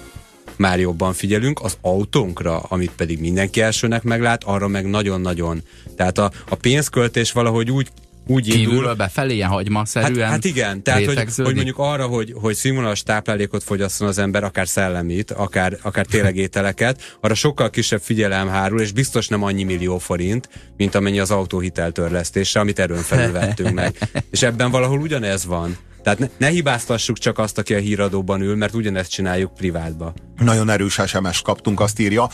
már 0.56 0.80
jobban 0.80 1.14
figyelünk, 1.14 1.60
az 1.62 1.78
autónkra, 1.82 2.60
amit 2.60 2.92
pedig 2.96 3.20
mindenki 3.20 3.62
elsőnek 3.62 4.04
meglát, 4.04 4.44
arra 4.44 4.68
meg 4.68 4.90
nagyon-nagyon. 4.90 5.62
Tehát 5.96 6.18
a, 6.18 6.32
a 6.50 6.56
pénzköltés 6.56 7.32
valahogy 7.32 7.72
úgy 7.72 7.88
úgy 8.28 8.50
Kívülről 8.50 8.76
indul. 8.76 8.94
befelé, 8.94 9.34
ilyen 9.34 9.50
hagymaszerűen 9.50 10.22
hát, 10.22 10.30
hát 10.30 10.46
igen, 10.46 10.84
tehát 10.84 11.06
hogy, 11.06 11.24
hogy, 11.36 11.56
mondjuk 11.56 11.78
arra, 11.78 12.06
hogy, 12.06 12.34
hogy 12.36 12.56
színvonalas 12.56 13.04
táplálékot 13.04 13.64
fogyasszon 13.64 14.08
az 14.08 14.18
ember, 14.18 14.44
akár 14.44 14.68
szellemit, 14.68 15.32
akár, 15.32 15.78
akár 15.82 16.06
tényleg 16.06 16.36
ételeket, 16.36 17.18
arra 17.22 17.34
sokkal 17.34 17.70
kisebb 17.70 18.02
figyelem 18.02 18.48
hárul, 18.48 18.82
és 18.82 18.92
biztos 18.92 19.28
nem 19.28 19.44
annyi 19.44 19.64
millió 19.64 19.98
forint, 19.98 20.50
mint 20.78 20.96
amennyi 20.96 21.20
az 21.20 21.32
autóhiteltörlesztésre, 21.32 22.60
amit 22.60 22.80
erőn 22.80 23.02
felül 23.02 23.32
vettünk 23.32 23.74
meg. 23.74 23.98
És 24.32 24.42
ebben 24.42 24.72
valahol 24.72 25.00
ugyanez 25.00 25.46
van. 25.46 25.78
Tehát 26.04 26.20
ne, 26.20 26.28
ne 26.38 26.48
hibáztassuk 26.48 27.18
csak 27.18 27.40
azt, 27.40 27.58
aki 27.58 27.74
a 27.74 27.78
híradóban 27.78 28.42
ül, 28.42 28.56
mert 28.56 28.74
ugyanezt 28.74 29.12
csináljuk 29.12 29.54
privátba. 29.54 30.14
Nagyon 30.38 30.70
erős 30.70 31.00
sms 31.06 31.42
kaptunk, 31.42 31.80
azt 31.80 32.00
írja. 32.00 32.30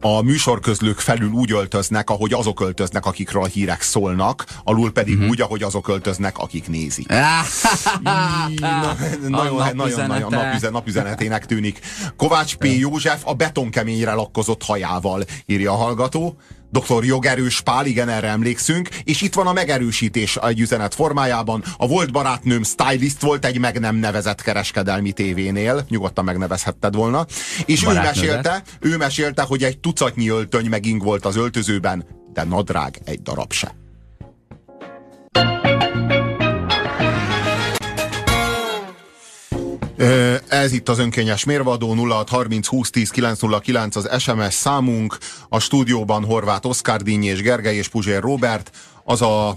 A 0.00 0.22
műsorközlők 0.22 0.98
felül 0.98 1.30
úgy 1.30 1.52
öltöznek, 1.52 2.10
ahogy 2.10 2.32
azok 2.32 2.60
öltöznek, 2.60 3.06
akikről 3.06 3.42
a 3.42 3.46
hírek 3.46 3.82
szólnak, 3.82 4.44
alul 4.64 4.92
pedig 4.92 5.14
uh-huh. 5.14 5.30
úgy, 5.30 5.40
ahogy 5.40 5.62
azok 5.62 5.88
öltöznek, 5.88 6.38
akik 6.38 6.68
nézik. 6.68 7.08
Na, 8.02 8.96
nagyon, 9.28 9.76
nagyon, 9.76 10.06
nagyon 10.06 10.30
napüzen, 10.30 10.72
napüzenetének 10.72 11.46
tűnik. 11.46 11.80
Kovács 12.16 12.56
P. 12.56 12.64
József 12.64 13.22
a 13.24 13.34
betonkeményre 13.34 14.12
lakkozott 14.12 14.62
hajával, 14.62 15.24
írja 15.46 15.72
a 15.72 15.76
hallgató. 15.76 16.36
Dr. 16.70 17.04
Jogerős 17.04 17.60
Pál, 17.60 17.86
igen, 17.86 18.08
erre 18.08 18.28
emlékszünk, 18.28 18.88
és 19.04 19.20
itt 19.20 19.34
van 19.34 19.46
a 19.46 19.52
megerősítés 19.52 20.36
egy 20.36 20.60
üzenet 20.60 20.94
formájában. 20.94 21.64
A 21.76 21.86
volt 21.86 22.12
barátnőm 22.12 22.62
stylist 22.62 23.20
volt 23.20 23.44
egy 23.44 23.58
meg 23.58 23.80
nem 23.80 23.96
nevezett 23.96 24.42
kereskedelmi 24.42 25.12
tévénél, 25.12 25.84
nyugodtan 25.88 26.24
megnevezhetted 26.24 26.94
volna, 26.94 27.26
és 27.64 27.84
ő 27.84 27.92
mesélte, 27.92 28.62
ő 28.80 28.96
mesélte, 28.96 29.42
hogy 29.42 29.62
egy 29.62 29.78
tucatnyi 29.78 30.28
öltöny 30.28 30.66
meging 30.66 31.02
volt 31.02 31.24
az 31.24 31.36
öltözőben, 31.36 32.06
de 32.32 32.44
nadrág 32.44 32.98
egy 33.04 33.22
darab 33.22 33.52
se. 33.52 33.74
Ez 40.48 40.72
itt 40.72 40.88
az 40.88 40.98
önkényes 40.98 41.44
mérvadó 41.44 41.94
0630 41.94 42.66
20 42.66 42.90
10 42.90 43.10
909 43.10 43.96
az 43.96 44.08
SMS 44.18 44.54
számunk. 44.54 45.18
A 45.48 45.58
stúdióban 45.58 46.24
Horváth 46.24 46.66
Oszkár 46.66 47.02
Dínyi 47.02 47.26
és 47.26 47.42
Gergely 47.42 47.76
és 47.76 47.88
Puzsér 47.88 48.20
Robert. 48.20 48.70
Az 49.04 49.22
a 49.22 49.56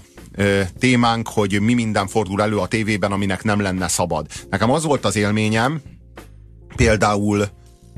témánk, 0.78 1.28
hogy 1.28 1.60
mi 1.60 1.74
minden 1.74 2.06
fordul 2.06 2.42
elő 2.42 2.58
a 2.58 2.66
tévében, 2.66 3.12
aminek 3.12 3.42
nem 3.42 3.60
lenne 3.60 3.88
szabad. 3.88 4.26
Nekem 4.50 4.70
az 4.70 4.84
volt 4.84 5.04
az 5.04 5.16
élményem, 5.16 5.80
például 6.76 7.48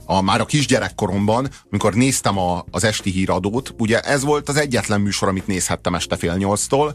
a, 0.04 0.22
már 0.22 0.40
a 0.40 0.44
kisgyerekkoromban, 0.44 1.48
amikor 1.70 1.94
néztem 1.94 2.38
a, 2.38 2.64
az 2.70 2.84
esti 2.84 3.10
híradót, 3.10 3.74
ugye 3.78 4.00
ez 4.00 4.24
volt 4.24 4.48
az 4.48 4.56
egyetlen 4.56 5.00
műsor, 5.00 5.28
amit 5.28 5.46
nézhettem 5.46 5.94
este 5.94 6.16
fél 6.16 6.34
nyolctól, 6.34 6.94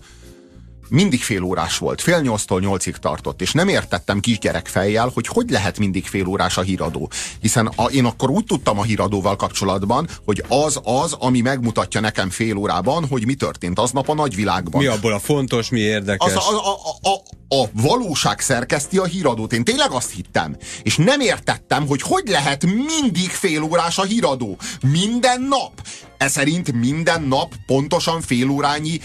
mindig 0.90 1.22
fél 1.22 1.44
órás 1.44 1.78
volt, 1.78 2.02
fél 2.02 2.22
nyolctól 2.22 2.60
nyolcig 2.60 2.96
tartott, 2.96 3.42
és 3.42 3.52
nem 3.52 3.68
értettem 3.68 4.20
kisgyerek 4.20 4.68
fejjel, 4.68 5.12
hogy 5.14 5.28
hogy 5.28 5.50
lehet 5.50 5.80
mindig 5.80 6.08
fél 6.08 6.28
órás 6.28 6.58
a 6.58 6.62
híradó. 6.62 7.10
Hiszen 7.42 7.66
a, 7.76 7.86
én 7.86 8.06
akkor 8.06 8.30
úgy 8.30 8.44
tudtam 8.44 8.80
a 8.80 8.84
híradóval 8.84 9.36
kapcsolatban, 9.36 10.08
hogy 10.26 10.44
az 10.48 10.80
az, 10.84 11.14
ami 11.20 11.42
megmutatja 11.42 12.00
nekem 12.00 12.30
fél 12.30 12.56
órában, 12.56 13.08
hogy 13.08 13.26
mi 13.26 13.34
történt 13.34 13.80
aznap 13.80 14.10
a 14.10 14.14
nagyvilágban. 14.14 14.82
Mi 14.82 14.88
abból 14.88 15.14
a 15.14 15.20
fontos, 15.20 15.70
mi 15.70 15.80
érdekes. 15.80 16.34
Az, 16.34 16.36
a, 16.36 16.50
a, 16.50 16.78
a, 17.02 17.10
a, 17.10 17.62
a 17.62 17.70
valóság 17.74 18.40
szerkeszti 18.40 18.98
a 18.98 19.06
híradót. 19.06 19.54
Én 19.54 19.64
tényleg 19.64 19.92
azt 19.92 20.12
hittem. 20.12 20.58
És 20.84 20.96
nem 20.96 21.20
értettem, 21.20 21.88
hogy 21.88 22.02
hogy 22.02 22.28
lehet 22.28 22.66
mindig 22.66 23.30
fél 23.30 23.64
órás 23.64 23.98
a 23.98 24.04
híradó. 24.04 24.58
Minden 24.82 25.42
nap. 25.42 25.88
Ez 26.18 26.32
szerint 26.32 26.72
minden 26.72 27.22
nap 27.22 27.54
pontosan 27.66 28.22
fél 28.22 28.50
órányi 28.50 29.00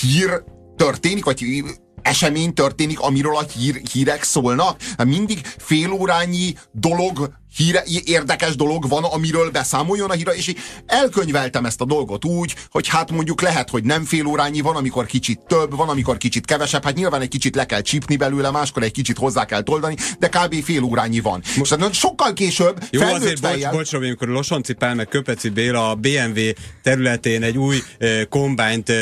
hír 0.00 0.42
történik, 0.76 1.24
vagy 1.24 1.64
esemény 2.02 2.52
történik, 2.52 3.00
amiről 3.00 3.36
a 3.36 3.42
hír, 3.42 3.80
hírek 3.92 4.22
szólnak. 4.22 4.80
Mindig 5.04 5.38
félórányi 5.58 6.54
dolog 6.72 7.32
híre, 7.56 7.82
érdekes 8.04 8.56
dolog 8.56 8.88
van, 8.88 9.04
amiről 9.04 9.50
beszámoljon 9.50 10.10
a 10.10 10.12
híra, 10.12 10.34
és 10.34 10.52
elkönyveltem 10.86 11.64
ezt 11.64 11.80
a 11.80 11.84
dolgot 11.84 12.24
úgy, 12.24 12.54
hogy 12.70 12.88
hát 12.88 13.10
mondjuk 13.10 13.40
lehet, 13.40 13.70
hogy 13.70 13.84
nem 13.84 14.04
fél 14.04 14.26
órányi, 14.26 14.60
van, 14.60 14.76
amikor 14.76 15.06
kicsit 15.06 15.40
több, 15.46 15.76
van, 15.76 15.88
amikor 15.88 16.16
kicsit 16.16 16.46
kevesebb, 16.46 16.84
hát 16.84 16.94
nyilván 16.94 17.20
egy 17.20 17.28
kicsit 17.28 17.54
le 17.54 17.66
kell 17.66 17.80
csípni 17.80 18.16
belőle, 18.16 18.50
máskor 18.50 18.82
egy 18.82 18.92
kicsit 18.92 19.18
hozzá 19.18 19.44
kell 19.44 19.62
toldani, 19.62 19.96
de 20.18 20.28
kb. 20.28 20.64
fél 20.64 20.82
órányi 20.82 21.20
van. 21.20 21.42
Most 21.56 21.74
hát 21.74 21.94
sokkal 21.94 22.32
később 22.32 22.84
Jó, 22.90 23.02
azért 23.02 23.40
bocs, 23.40 23.70
bocs, 23.70 23.90
Robi, 23.90 24.06
amikor 24.06 24.28
Losonci 24.28 24.72
Pál 24.72 24.94
meg 24.94 25.08
Köpeci 25.08 25.48
Béla 25.48 25.90
a 25.90 25.94
BMW 25.94 26.40
területén 26.82 27.42
egy 27.42 27.58
új 27.58 27.76
uh, 28.00 28.22
kombányt 28.28 28.88
uh, 28.88 28.94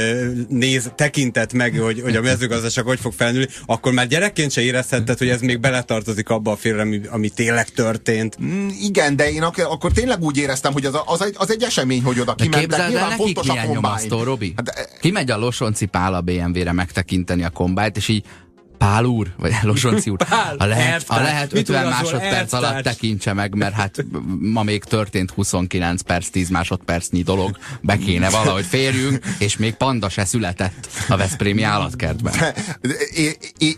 néz, 0.48 0.90
tekintett 0.94 1.52
meg, 1.52 1.78
hogy, 1.78 2.00
hogy 2.00 2.16
a 2.16 2.20
mezőgazdaság 2.20 2.84
hogy 2.84 3.00
fog 3.00 3.12
felnőni, 3.12 3.46
akkor 3.66 3.92
már 3.92 4.06
gyerekként 4.06 4.50
se 4.50 4.60
érezhetted, 4.60 5.18
hogy 5.18 5.28
ez 5.28 5.40
még 5.40 5.60
beletartozik 5.60 6.28
abba 6.28 6.50
a 6.52 6.56
félre, 6.56 6.80
ami, 6.80 7.00
ami 7.10 7.28
tényleg 7.28 7.68
történt. 7.68 8.36
Mm, 8.44 8.68
igen, 8.80 9.16
de 9.16 9.30
én 9.30 9.42
ak- 9.42 9.58
akkor 9.58 9.92
tényleg 9.92 10.22
úgy 10.22 10.36
éreztem, 10.36 10.72
hogy 10.72 10.84
az, 10.86 10.98
az, 11.06 11.22
egy, 11.22 11.34
az 11.38 11.50
egy 11.50 11.62
esemény, 11.62 12.02
hogy 12.02 12.20
oda 12.20 12.34
kimentek. 12.34 12.88
Nyilván 12.88 13.10
fontos 13.10 13.48
a 13.48 13.56
kombány. 13.66 14.08
Robi? 14.08 14.52
Hát, 14.56 14.68
e- 14.68 14.88
Kimegy 15.00 15.30
a 15.30 15.38
Losonci 15.38 15.86
Pál 15.86 16.14
a 16.14 16.20
BMW-re 16.20 16.72
megtekinteni 16.72 17.44
a 17.44 17.50
kombájt, 17.50 17.96
és 17.96 18.08
így 18.08 18.24
Pál 18.82 19.04
úr, 19.04 19.26
vagy 19.36 19.54
Losonci 19.62 20.10
úr, 20.10 20.16
Pál, 20.28 20.56
ha 20.58 20.66
lehet, 20.66 21.04
ha 21.06 21.20
lehet 21.20 21.54
50 21.54 21.88
másodperc 21.88 22.52
alatt 22.52 22.82
tekintse 22.82 23.32
meg, 23.32 23.54
mert 23.54 23.74
hát 23.74 24.04
ma 24.38 24.62
még 24.62 24.84
történt 24.84 25.30
29 25.30 26.02
perc, 26.02 26.28
10 26.28 26.48
másodpercnyi 26.48 27.22
dolog, 27.22 27.58
be 27.80 27.96
kéne 27.96 28.30
valahogy 28.30 28.64
férjünk, 28.64 29.24
és 29.38 29.56
még 29.56 29.74
panda 29.74 30.08
se 30.08 30.24
született 30.24 30.88
a 31.08 31.16
Veszprémi 31.16 31.62
állatkertben. 31.62 32.34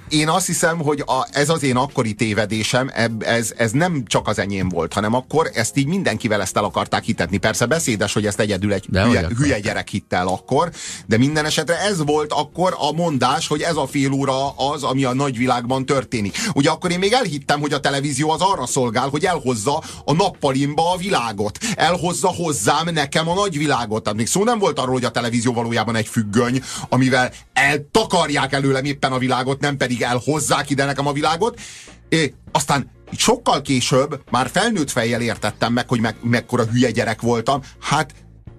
Én, 0.09 0.28
azt 0.28 0.46
hiszem, 0.46 0.78
hogy 0.78 1.02
a, 1.07 1.26
ez 1.32 1.48
az 1.48 1.62
én 1.62 1.76
akkori 1.76 2.14
tévedésem, 2.14 2.90
ez, 3.18 3.52
ez 3.57 3.70
nem 3.70 4.02
csak 4.07 4.28
az 4.28 4.38
enyém 4.38 4.68
volt, 4.68 4.92
hanem 4.92 5.14
akkor 5.14 5.50
ezt 5.55 5.76
így 5.76 5.86
mindenkivel 5.86 6.40
ezt 6.40 6.57
el 6.57 6.64
akarták 6.64 7.05
hitetni. 7.05 7.36
Persze 7.36 7.66
beszédes, 7.66 8.12
hogy 8.12 8.26
ezt 8.26 8.40
egyedül 8.40 8.72
egy 8.72 8.84
de 8.88 9.05
hülye, 9.05 9.28
hülye 9.36 9.61
gyerek 9.61 9.88
hitte 9.88 10.16
el 10.16 10.28
akkor, 10.28 10.70
de 11.07 11.18
minden 11.18 11.44
esetre 11.44 11.80
ez 11.80 12.05
volt 12.05 12.32
akkor 12.32 12.76
a 12.78 12.92
mondás, 12.92 13.46
hogy 13.46 13.61
ez 13.61 13.76
a 13.76 13.86
fél 13.86 14.12
óra 14.12 14.50
az, 14.50 14.82
ami 14.95 15.05
a 15.05 15.14
nagyvilágban 15.14 15.86
történik. 15.86 16.36
Ugye 16.53 16.70
akkor 16.70 16.90
én 16.90 16.99
még 16.99 17.12
elhittem, 17.12 17.61
hogy 17.61 17.72
a 17.72 17.80
televízió 17.80 18.30
az 18.30 18.40
arra 18.40 18.66
szolgál, 18.66 19.09
hogy 19.09 19.24
elhozza 19.24 19.82
a 20.05 20.12
nappalimba 20.12 20.92
a 20.92 20.97
világot. 20.97 21.59
Elhozza 21.74 22.28
hozzám 22.28 22.88
nekem 22.92 23.28
a 23.28 23.34
nagyvilágot. 23.34 24.03
Tehát 24.03 24.18
még 24.18 24.26
szó 24.26 24.45
nem 24.45 24.59
volt 24.59 24.78
arról, 24.78 24.92
hogy 24.92 25.05
a 25.05 25.11
televízió 25.11 25.53
valójában 25.53 25.97
egy 25.97 26.07
függöny, 26.07 26.62
amivel 26.88 27.32
eltakarják 27.53 28.53
előlem 28.53 28.84
éppen 28.84 29.12
a 29.12 29.18
világot, 29.18 29.61
nem 29.61 29.76
pedig 29.76 30.03
elhozzák 30.03 30.70
ide 30.70 30.84
nekem 30.84 31.07
a 31.07 31.12
világot. 31.12 31.61
É, 32.09 32.34
aztán 32.53 32.90
sokkal 33.16 33.62
később 33.62 34.22
már 34.30 34.51
felnőtt 34.53 34.90
fejjel 34.90 35.20
értettem 35.20 35.72
meg, 35.72 35.88
hogy 35.88 36.01
meg, 36.01 36.16
mekkora 36.22 36.64
hülye 36.64 36.90
gyerek 36.90 37.20
voltam. 37.20 37.61
Hát, 37.80 38.14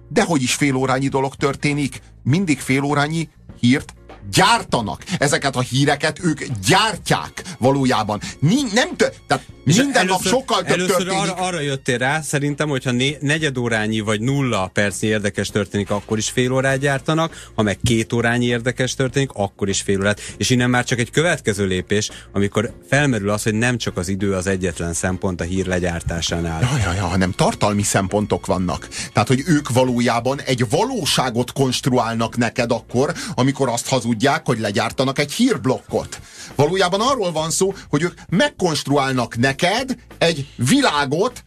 dehogy 0.08 0.42
is 0.42 0.54
félórányi 0.54 1.08
dolog 1.08 1.34
történik, 1.34 2.00
mindig 2.22 2.60
félórányi 2.60 3.28
hírt 3.60 3.94
gyártanak. 4.32 5.04
Ezeket 5.18 5.56
a 5.56 5.60
híreket 5.60 6.24
ők 6.24 6.42
gyártják 6.66 7.42
valójában. 7.58 8.20
Ni, 8.38 8.56
nem 8.72 8.96
tö- 8.96 9.20
tehát 9.26 9.44
minden 9.64 9.94
először, 9.94 10.08
nap 10.08 10.22
sokkal 10.22 10.62
több 10.62 10.72
először 10.72 10.96
történik. 10.96 11.20
Arra, 11.20 11.34
arra 11.34 11.60
jöttél 11.60 11.98
rá, 11.98 12.20
szerintem, 12.20 12.68
hogyha 12.68 12.90
né, 12.90 13.16
negyedórányi 13.20 14.00
vagy 14.00 14.20
nulla 14.20 14.70
percnyi 14.72 15.08
érdekes 15.08 15.48
történik, 15.48 15.90
akkor 15.90 16.18
is 16.18 16.28
fél 16.28 16.52
órát 16.52 16.78
gyártanak, 16.78 17.50
ha 17.54 17.62
meg 17.62 17.78
két 17.82 18.12
órányi 18.12 18.46
érdekes 18.46 18.94
történik, 18.94 19.30
akkor 19.32 19.68
is 19.68 19.80
fél 19.80 20.00
órát. 20.00 20.20
És 20.36 20.50
innen 20.50 20.70
már 20.70 20.84
csak 20.84 20.98
egy 20.98 21.10
következő 21.10 21.66
lépés, 21.66 22.10
amikor 22.32 22.72
felmerül 22.88 23.30
az, 23.30 23.42
hogy 23.42 23.54
nem 23.54 23.78
csak 23.78 23.96
az 23.96 24.08
idő 24.08 24.34
az 24.34 24.46
egyetlen 24.46 24.92
szempont 24.92 25.40
a 25.40 25.44
hír 25.44 25.66
legyártásánál. 25.66 26.60
Ja, 26.60 26.78
ja, 26.78 26.92
ja, 26.92 27.06
hanem 27.06 27.30
tartalmi 27.30 27.82
szempontok 27.82 28.46
vannak. 28.46 28.88
Tehát, 29.12 29.28
hogy 29.28 29.42
ők 29.46 29.68
valójában 29.68 30.40
egy 30.40 30.68
valóságot 30.70 31.52
konstruálnak 31.52 32.36
neked 32.36 32.70
akkor, 32.70 33.14
amikor 33.34 33.68
azt 33.68 33.88
hazudják, 33.88 34.15
hogy 34.44 34.58
legyártanak 34.58 35.18
egy 35.18 35.32
hírblokkot. 35.32 36.20
Valójában 36.54 37.00
arról 37.00 37.32
van 37.32 37.50
szó, 37.50 37.74
hogy 37.88 38.02
ők 38.02 38.18
megkonstruálnak 38.28 39.36
neked 39.36 39.96
egy 40.18 40.48
világot, 40.56 41.44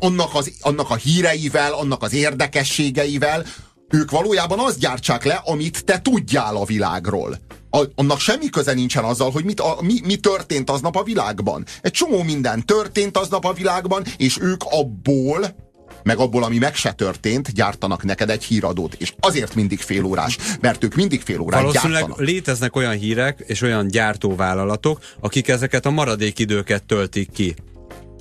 annak, 0.00 0.34
az, 0.34 0.52
annak 0.60 0.90
a 0.90 0.94
híreivel, 0.94 1.72
annak 1.72 2.02
az 2.02 2.12
érdekességeivel, 2.12 3.44
ők 3.88 4.10
valójában 4.10 4.58
azt 4.58 4.78
gyártsák 4.78 5.24
le, 5.24 5.42
amit 5.44 5.84
te 5.84 6.00
tudjál 6.00 6.56
a 6.56 6.64
világról. 6.64 7.38
A, 7.70 7.84
annak 7.94 8.18
semmi 8.18 8.50
köze 8.50 8.72
nincsen 8.72 9.04
azzal, 9.04 9.30
hogy 9.30 9.44
mit, 9.44 9.60
a, 9.60 9.78
mi, 9.80 10.00
mi 10.04 10.16
történt 10.16 10.70
aznap 10.70 10.96
a 10.96 11.02
világban. 11.02 11.64
Egy 11.80 11.90
csomó 11.90 12.22
minden 12.22 12.66
történt 12.66 13.16
aznap 13.16 13.44
a 13.44 13.52
világban, 13.52 14.04
és 14.16 14.38
ők 14.40 14.62
abból 14.64 15.65
meg 16.06 16.18
abból, 16.18 16.44
ami 16.44 16.58
meg 16.58 16.74
se 16.74 16.92
történt, 16.92 17.52
gyártanak 17.52 18.02
neked 18.02 18.30
egy 18.30 18.44
híradót. 18.44 18.94
És 18.94 19.12
azért 19.20 19.54
mindig 19.54 19.80
fél 19.80 20.04
órás, 20.04 20.38
mert 20.60 20.84
ők 20.84 20.94
mindig 20.94 21.20
fél 21.20 21.40
órát 21.40 21.60
Valószínűleg 21.60 22.00
gyártanak. 22.00 22.26
léteznek 22.26 22.76
olyan 22.76 22.92
hírek 22.92 23.44
és 23.46 23.62
olyan 23.62 23.88
gyártóvállalatok, 23.88 24.98
akik 25.20 25.48
ezeket 25.48 25.86
a 25.86 25.90
maradék 25.90 26.38
időket 26.38 26.84
töltik 26.84 27.30
ki. 27.30 27.54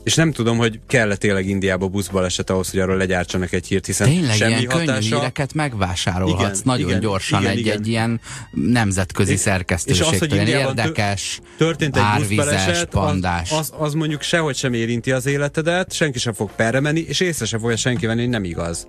És 0.05 0.15
nem 0.15 0.31
tudom, 0.31 0.57
hogy 0.57 0.79
kell-e 0.87 1.15
tényleg 1.15 1.47
Indiába 1.47 1.87
buszbaleset 1.87 2.49
ahhoz, 2.49 2.69
hogy 2.69 2.79
arról 2.79 2.97
legyártsanak 2.97 3.51
egy 3.51 3.67
hírt, 3.67 3.85
hiszen 3.85 4.07
Tényleg 4.07 4.35
semmi 4.35 4.51
ilyen 4.51 4.71
hatása... 4.71 4.91
könnyű 4.91 5.15
híreket 5.15 5.53
megvásárolhatsz 5.53 6.59
igen, 6.59 6.61
nagyon 6.63 6.87
igen, 6.87 6.99
gyorsan 6.99 7.41
igen, 7.41 7.51
egy, 7.51 7.59
igen. 7.59 7.77
egy 7.77 7.87
ilyen 7.87 8.21
nemzetközi 8.51 9.35
szerkesztőségtől. 9.35 10.13
És 10.13 10.21
az, 10.21 10.27
hogy 10.27 10.47
érdekes, 10.47 11.39
történt 11.57 11.97
egy 11.97 12.03
buszbaleset, 12.17 12.85
pandás. 12.85 13.51
Az, 13.51 13.57
az, 13.57 13.71
az, 13.77 13.93
mondjuk 13.93 14.21
sehogy 14.21 14.55
sem 14.55 14.73
érinti 14.73 15.11
az 15.11 15.25
életedet, 15.25 15.93
senki 15.93 16.19
sem 16.19 16.33
fog 16.33 16.51
perre 16.55 16.79
menni, 16.79 17.05
és 17.07 17.19
észre 17.19 17.45
sem 17.45 17.59
fogja 17.59 17.77
senki 17.77 18.05
venni, 18.05 18.19
hogy 18.19 18.29
nem 18.29 18.43
igaz. 18.43 18.85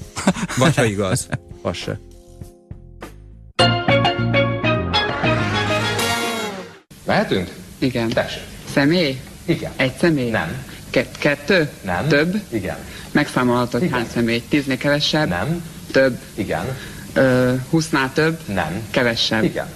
Vagy 0.58 0.74
ha 0.74 0.84
igaz, 0.84 1.28
az 1.62 1.76
se. 1.76 2.00
Mehetünk? 7.04 7.54
Igen. 7.78 8.08
Tessék. 8.08 8.42
Személy? 8.72 9.20
Igen. 9.48 9.72
Egy 9.76 9.96
személy? 9.98 10.30
Nem. 10.30 10.64
Kett, 10.90 11.18
kettő? 11.18 11.68
Nem. 11.82 12.08
Több? 12.08 12.40
Igen. 12.48 12.76
Megszámolhatod 13.10 13.82
Igen. 13.82 13.94
hány 13.94 14.06
személy? 14.12 14.42
Tíznél 14.48 14.76
kevesebb? 14.76 15.28
Nem. 15.28 15.62
Több? 15.92 16.18
Igen. 16.34 16.76
Ö, 17.12 17.54
húsznál 17.70 18.10
több? 18.12 18.38
Nem. 18.46 18.82
Kevesebb? 18.90 19.42
Igen. 19.44 19.66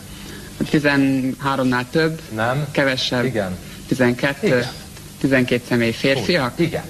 Tizenháromnál 0.71 1.87
több? 1.91 2.21
Nem. 2.35 2.67
Kevesebb? 2.71 3.25
Igen. 3.25 3.59
Tizenkettő? 3.89 4.47
Igen. 4.47 4.71
Tizenkét 5.21 5.65
személy 5.69 5.93
férfiak? 5.93 6.53
Igen. 6.57 6.85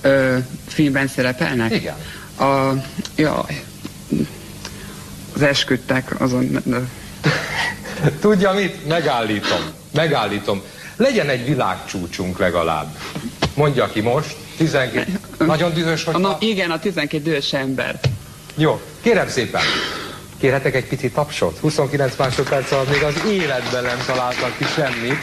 Ö, 0.00 0.36
filmben 0.66 1.06
szerepelnek? 1.08 1.74
Igen. 1.74 1.94
A, 2.38 2.72
jaj, 3.16 3.62
az 5.34 5.42
esküdtek 5.42 6.20
azon... 6.20 6.62
Tudja 8.20 8.52
mit? 8.52 8.86
Megállítom. 8.86 9.60
Megállítom. 9.92 10.62
Legyen 10.96 11.28
egy 11.28 11.44
világcsúcsunk 11.44 12.38
legalább. 12.38 12.96
Mondja 13.54 13.86
ki 13.86 14.00
most. 14.00 14.36
12. 14.56 15.18
Nagyon 15.38 15.74
dühös 15.74 16.04
vagy? 16.04 16.20
Na, 16.20 16.36
igen, 16.40 16.70
a 16.70 16.78
12 16.78 17.22
dühös 17.22 17.52
ember. 17.52 18.00
Jó, 18.56 18.80
kérem 19.00 19.28
szépen. 19.28 19.62
Kérhetek 20.38 20.74
egy 20.74 20.86
pici 20.86 21.10
tapsot? 21.10 21.58
29 21.58 22.16
másodperc 22.16 22.72
alatt 22.72 22.90
még 22.90 23.02
az 23.02 23.14
életben 23.30 23.82
nem 23.82 23.98
találtak 24.06 24.56
ki 24.56 24.64
semmit. 24.64 25.18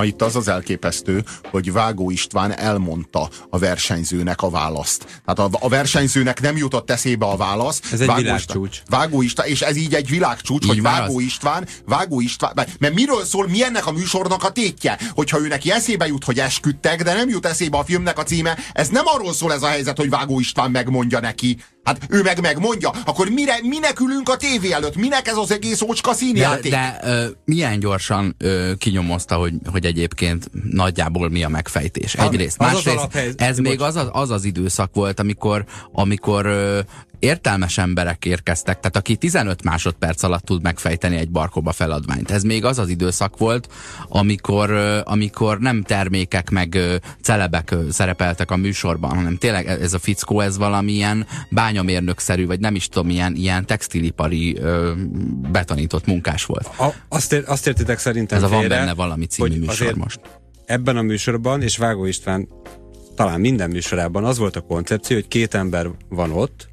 Na 0.00 0.06
itt 0.06 0.22
az 0.22 0.36
az 0.36 0.48
elképesztő, 0.48 1.24
hogy 1.50 1.72
Vágó 1.72 2.10
István 2.10 2.58
elmondta 2.58 3.28
a 3.50 3.58
versenyzőnek 3.58 4.42
a 4.42 4.50
választ. 4.50 5.22
Tehát 5.24 5.38
a, 5.38 5.58
a 5.60 5.68
versenyzőnek 5.68 6.40
nem 6.40 6.56
jutott 6.56 6.90
eszébe 6.90 7.26
a 7.26 7.36
válasz. 7.36 7.80
Ez 7.92 8.00
egy 8.00 8.06
Vágó 8.06 8.20
világcsúcs. 8.20 8.70
István, 8.70 9.00
Vágó 9.00 9.22
István, 9.22 9.46
és 9.46 9.60
ez 9.60 9.76
így 9.76 9.94
egy 9.94 10.08
világcsúcs, 10.08 10.64
Így 10.64 10.68
hogy 10.68 10.82
Vágó 10.82 11.16
az. 11.16 11.22
István, 11.22 11.66
Vágó 11.86 12.20
István, 12.20 12.52
mert 12.54 12.78
mert 12.78 12.94
miről 12.94 13.24
szól, 13.24 13.48
mi 13.48 13.64
ennek 13.64 13.86
a 13.86 13.92
műsornak 13.92 14.44
a 14.44 14.50
tétje? 14.50 14.98
Hogyha 15.10 15.40
ő 15.40 15.48
neki 15.48 15.70
eszébe 15.70 16.06
jut, 16.06 16.24
hogy 16.24 16.38
esküdtek, 16.38 17.02
de 17.02 17.14
nem 17.14 17.28
jut 17.28 17.46
eszébe 17.46 17.78
a 17.78 17.84
filmnek 17.84 18.18
a 18.18 18.22
címe, 18.22 18.58
ez 18.72 18.88
nem 18.88 19.04
arról 19.06 19.32
szól 19.32 19.52
ez 19.52 19.62
a 19.62 19.68
helyzet, 19.68 19.96
hogy 19.96 20.10
Vágó 20.10 20.38
István 20.38 20.70
megmondja 20.70 21.20
neki. 21.20 21.56
Hát 21.84 22.06
ő 22.08 22.22
meg 22.22 22.40
megmondja, 22.40 22.90
akkor 23.04 23.28
mire, 23.28 23.54
minek 23.62 24.00
ülünk 24.00 24.28
a 24.28 24.36
tévé 24.36 24.72
előtt? 24.72 24.96
Minek 24.96 25.26
ez 25.28 25.36
az 25.36 25.52
egész 25.52 25.80
ócska 25.80 26.10
De, 26.10 26.16
színjáték? 26.16 26.70
de 26.70 27.00
ö, 27.02 27.26
milyen 27.44 27.80
gyorsan 27.80 28.34
ö, 28.38 28.72
kinyomozta, 28.78 29.36
hogy, 29.36 29.54
hogy 29.70 29.84
egyébként 29.84 30.50
nagyjából 30.70 31.28
mi 31.28 31.44
a 31.44 31.48
megfejtés. 31.48 32.14
Egyrészt. 32.14 32.56
az 32.60 32.72
Másrészt, 32.72 33.40
ez 33.40 33.58
még 33.58 33.80
az 33.80 33.96
az, 33.96 34.08
az 34.12 34.30
az 34.30 34.44
időszak 34.44 34.94
volt, 34.94 35.20
amikor, 35.20 35.64
amikor 35.92 36.46
ö, 36.46 36.80
értelmes 37.20 37.78
emberek 37.78 38.24
érkeztek, 38.24 38.80
tehát 38.80 38.96
aki 38.96 39.16
15 39.16 39.62
másodperc 39.62 40.22
alatt 40.22 40.44
tud 40.44 40.62
megfejteni 40.62 41.16
egy 41.16 41.30
barkóba 41.30 41.72
feladványt. 41.72 42.30
Ez 42.30 42.42
még 42.42 42.64
az 42.64 42.78
az 42.78 42.88
időszak 42.88 43.38
volt, 43.38 43.68
amikor, 44.08 44.70
amikor 45.04 45.58
nem 45.58 45.82
termékek 45.82 46.50
meg 46.50 46.78
celebek 47.22 47.74
szerepeltek 47.90 48.50
a 48.50 48.56
műsorban, 48.56 49.14
hanem 49.14 49.36
tényleg 49.36 49.66
ez 49.66 49.94
a 49.94 49.98
fickó, 49.98 50.40
ez 50.40 50.58
valamilyen 50.58 51.26
bányamérnökszerű, 51.50 52.46
vagy 52.46 52.60
nem 52.60 52.74
is 52.74 52.88
tudom, 52.88 53.10
ilyen, 53.10 53.34
ilyen 53.34 53.66
textilipari 53.66 54.56
ö, 54.56 54.92
betanított 55.50 56.06
munkás 56.06 56.44
volt. 56.44 56.66
A, 56.78 56.94
azt, 57.08 57.32
ér, 57.32 57.44
azt 57.46 57.66
értitek 57.66 57.98
szerintem 57.98 58.38
Ez 58.38 58.44
a 58.44 58.48
Van 58.48 58.60
félre, 58.60 58.76
benne 58.76 58.94
valami 58.94 59.26
című 59.26 59.58
műsor 59.58 59.94
most. 59.94 60.20
Ebben 60.66 60.96
a 60.96 61.02
műsorban, 61.02 61.62
és 61.62 61.76
Vágó 61.76 62.04
István 62.04 62.48
talán 63.14 63.40
minden 63.40 63.70
műsorában 63.70 64.24
az 64.24 64.38
volt 64.38 64.56
a 64.56 64.60
koncepció, 64.60 65.16
hogy 65.16 65.28
két 65.28 65.54
ember 65.54 65.86
van 66.08 66.32
ott, 66.32 66.69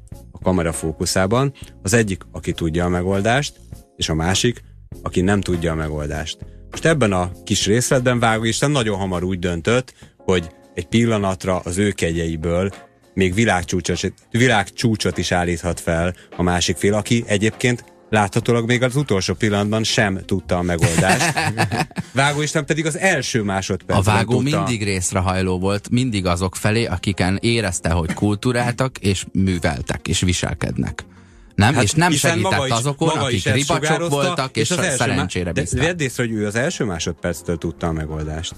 kamera 0.48 0.72
fókuszában, 0.72 1.52
az 1.82 1.92
egyik, 1.94 2.22
aki 2.32 2.52
tudja 2.52 2.84
a 2.84 2.88
megoldást, 2.88 3.60
és 3.96 4.08
a 4.08 4.14
másik, 4.14 4.62
aki 5.02 5.20
nem 5.20 5.40
tudja 5.40 5.72
a 5.72 5.74
megoldást. 5.74 6.38
Most 6.70 6.84
ebben 6.84 7.12
a 7.12 7.30
kis 7.44 7.66
részletben 7.66 8.18
Vágó 8.18 8.44
István 8.44 8.70
nagyon 8.70 8.98
hamar 8.98 9.24
úgy 9.24 9.38
döntött, 9.38 9.94
hogy 10.16 10.48
egy 10.74 10.86
pillanatra 10.86 11.58
az 11.58 11.78
ő 11.78 11.90
kegyeiből 11.90 12.70
még 13.14 13.34
világcsúcsot, 13.34 14.14
világcsúcsot 14.30 15.18
is 15.18 15.32
állíthat 15.32 15.80
fel 15.80 16.14
a 16.36 16.42
másik 16.42 16.76
fél, 16.76 16.94
aki 16.94 17.24
egyébként 17.26 17.84
láthatólag 18.10 18.66
még 18.66 18.82
az 18.82 18.96
utolsó 18.96 19.34
pillanatban 19.34 19.84
sem 19.84 20.20
tudta 20.24 20.56
a 20.58 20.62
megoldást. 20.62 21.32
Vágó 22.12 22.42
István 22.42 22.66
pedig 22.66 22.86
az 22.86 22.98
első 22.98 23.40
A 23.40 23.44
másodpercben 23.44 24.14
vágó 24.14 24.40
tudta. 24.40 24.56
mindig 24.56 24.84
részrehajló 24.84 25.58
volt, 25.58 25.90
mindig 25.90 26.26
azok 26.26 26.56
felé, 26.56 26.84
akiken 26.84 27.38
érezte, 27.40 27.90
hogy 27.90 28.12
kulturáltak, 28.14 28.98
és 28.98 29.26
műveltek, 29.32 30.08
és 30.08 30.20
viselkednek. 30.20 31.04
Nem? 31.54 31.74
Hát 31.74 31.82
és 31.82 31.92
nem 31.92 32.12
segített 32.12 32.64
is- 32.66 32.72
azokon, 32.72 33.08
akik 33.08 33.44
ribacsok 33.52 34.08
voltak, 34.08 34.56
és, 34.56 34.70
az 34.70 34.78
és 34.78 34.84
első 34.84 34.96
szerencsére 34.96 35.52
bíztak. 35.52 35.80
vedd 35.80 36.00
észre, 36.00 36.22
hogy 36.22 36.32
ő 36.32 36.46
az 36.46 36.54
első 36.54 36.84
másodperctől 36.84 37.58
tudta 37.58 37.86
a 37.86 37.92
megoldást. 37.92 38.54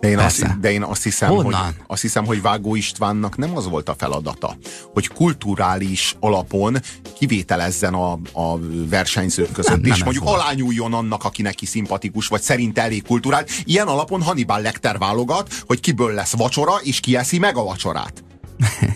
De 0.00 0.08
én, 0.08 0.18
azt, 0.18 0.60
de 0.60 0.72
én 0.72 0.82
azt 0.82 1.02
hiszem, 1.02 1.30
hogy, 1.30 1.56
azt 1.86 2.02
hiszem, 2.02 2.26
hogy 2.26 2.42
Vágó 2.42 2.74
Istvánnak 2.74 3.36
nem 3.36 3.56
az 3.56 3.68
volt 3.68 3.88
a 3.88 3.94
feladata, 3.98 4.56
hogy 4.92 5.08
kulturális 5.08 6.16
alapon 6.20 6.76
kivételezzen 7.18 7.94
a, 7.94 8.12
a 8.32 8.58
versenyzők 8.88 9.52
között, 9.52 9.70
Nem, 9.70 9.80
nem 9.80 9.90
és 9.90 9.96
ez 9.98 10.04
mondjuk 10.04 10.26
alányuljon 10.26 10.94
annak, 10.94 11.24
aki 11.24 11.42
neki 11.42 11.66
szimpatikus, 11.66 12.26
vagy 12.26 12.42
szerint 12.42 12.78
elég 12.78 13.06
kulturált. 13.06 13.50
Ilyen 13.64 13.86
alapon 13.86 14.22
Hannibal 14.22 14.60
Lecter 14.60 14.98
válogat, 14.98 15.62
hogy 15.66 15.80
kiből 15.80 16.14
lesz 16.14 16.36
vacsora, 16.36 16.74
és 16.82 17.00
ki 17.00 17.16
eszi 17.16 17.38
meg 17.38 17.56
a 17.56 17.62
vacsorát. 17.64 18.24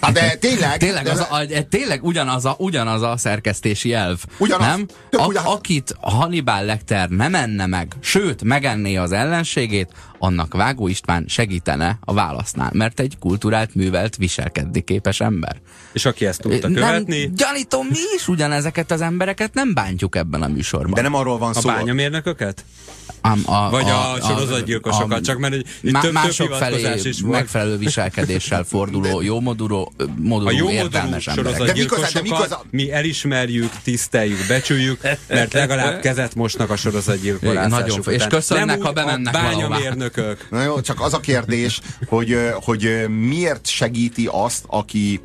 Hát 0.01 0.13
de 0.13 0.35
tényleg, 0.41 0.79
Tényleg, 0.79 1.07
az 1.07 1.19
a, 1.19 1.35
a- 1.35 1.69
tényleg 1.69 2.05
ugyanaz 2.05 2.45
a, 2.45 2.55
ugyanaz 2.59 3.03
a 3.03 3.17
szerkesztési 3.17 3.93
elv. 3.93 4.19
Ugyanaz. 4.39 4.67
Nem? 4.67 4.87
A, 5.11 5.27
ugyanaz. 5.27 5.53
akit 5.53 5.95
Hannibal 6.01 6.65
Lecter 6.65 7.09
nem 7.09 7.35
enne 7.35 7.67
meg, 7.67 7.93
sőt, 8.01 8.43
megenné 8.43 8.97
az 8.97 9.13
ellenségét, 9.13 9.89
annak 10.25 10.55
Vágó 10.55 10.89
István 10.89 11.25
segítene 11.29 11.99
a 12.05 12.13
válasznál, 12.13 12.71
mert 12.75 13.01
egy 13.01 13.17
kulturált, 13.19 13.75
művelt, 13.75 14.17
viselkedni 14.17 14.81
képes 14.85 15.21
ember. 15.21 15.61
És 15.93 16.05
aki 16.05 16.27
ezt 16.27 16.41
tudta 16.41 16.69
követni, 16.69 17.25
Nem, 17.25 17.35
gyanítom, 17.35 17.87
mi 17.87 17.97
is 18.17 18.29
ugyanezeket 18.29 18.91
az 18.91 19.01
embereket 19.01 19.55
nem 19.55 19.75
bántjuk 19.75 20.17
ebben 20.17 20.43
a 20.43 20.49
műsorban. 20.49 20.95
de 20.95 21.03
nem 21.03 21.15
arról 21.15 21.39
van 21.39 21.51
a 21.51 21.61
szó. 21.61 21.69
bányamérnököket? 21.69 22.65
Ám 23.21 23.43
a, 23.47 23.71
Vagy 23.71 23.89
a 23.89 24.19
sorozatgyilkosokat, 24.27 25.25
csak 25.25 25.39
mert 25.39 25.55
egy- 25.55 25.67
itt 25.81 25.93
több- 25.93 26.03
több 26.03 26.13
mások 26.13 26.55
felé 26.55 26.77
hivatkozás 26.77 27.05
is 27.05 27.21
volt. 27.21 27.33
megfelelő 27.33 27.77
viselkedéssel 27.77 28.65
forduló, 28.75 29.21
jó 29.21 29.41
moduló, 29.41 29.93
moduló 30.19 30.49
A 30.49 30.53
jó 30.53 30.71
értelmes 30.71 31.27
emberek. 31.27 31.63
De 31.63 31.73
mikor- 31.73 32.13
de 32.13 32.57
mi 32.71 32.93
elismerjük, 32.93 33.71
tiszteljük, 33.83 34.47
becsüljük, 34.49 35.01
mert 35.29 35.53
legalább 35.53 36.01
kezet 36.01 36.35
mosnak 36.35 36.71
a 36.71 36.77
sorozatgyilkolászásuk 36.77 38.05
Nagyon 38.05 38.21
és 38.21 38.27
köszönnek, 38.27 38.67
Nem 38.67 38.81
ha 38.81 38.93
bemennek 38.93 39.35
a 39.35 39.43
valahová. 39.43 39.77
Bányamérnökök. 40.15 40.51
Na 40.51 40.63
jó, 40.63 40.81
csak 40.81 41.01
az 41.01 41.15
a 41.15 41.21
kérdés, 41.21 41.81
hogy, 42.09 42.37
hogy 42.65 43.09
miért 43.09 43.67
segíti 43.67 44.29
azt, 44.33 44.65
aki 44.67 45.21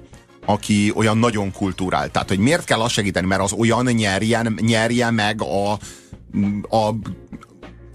aki 0.46 0.92
olyan 0.96 1.18
nagyon 1.18 1.52
kulturált. 1.52 2.12
Tehát, 2.12 2.28
hogy 2.28 2.40
miért 2.40 2.64
kell 2.64 2.80
azt 2.80 2.94
segíteni, 2.94 3.28
mert 3.28 3.42
az 3.42 3.52
olyan 3.52 3.86
nyerjen, 3.86 4.60
nyerje 4.62 5.12
meg 5.12 5.42
a, 5.42 5.72
a 6.76 6.94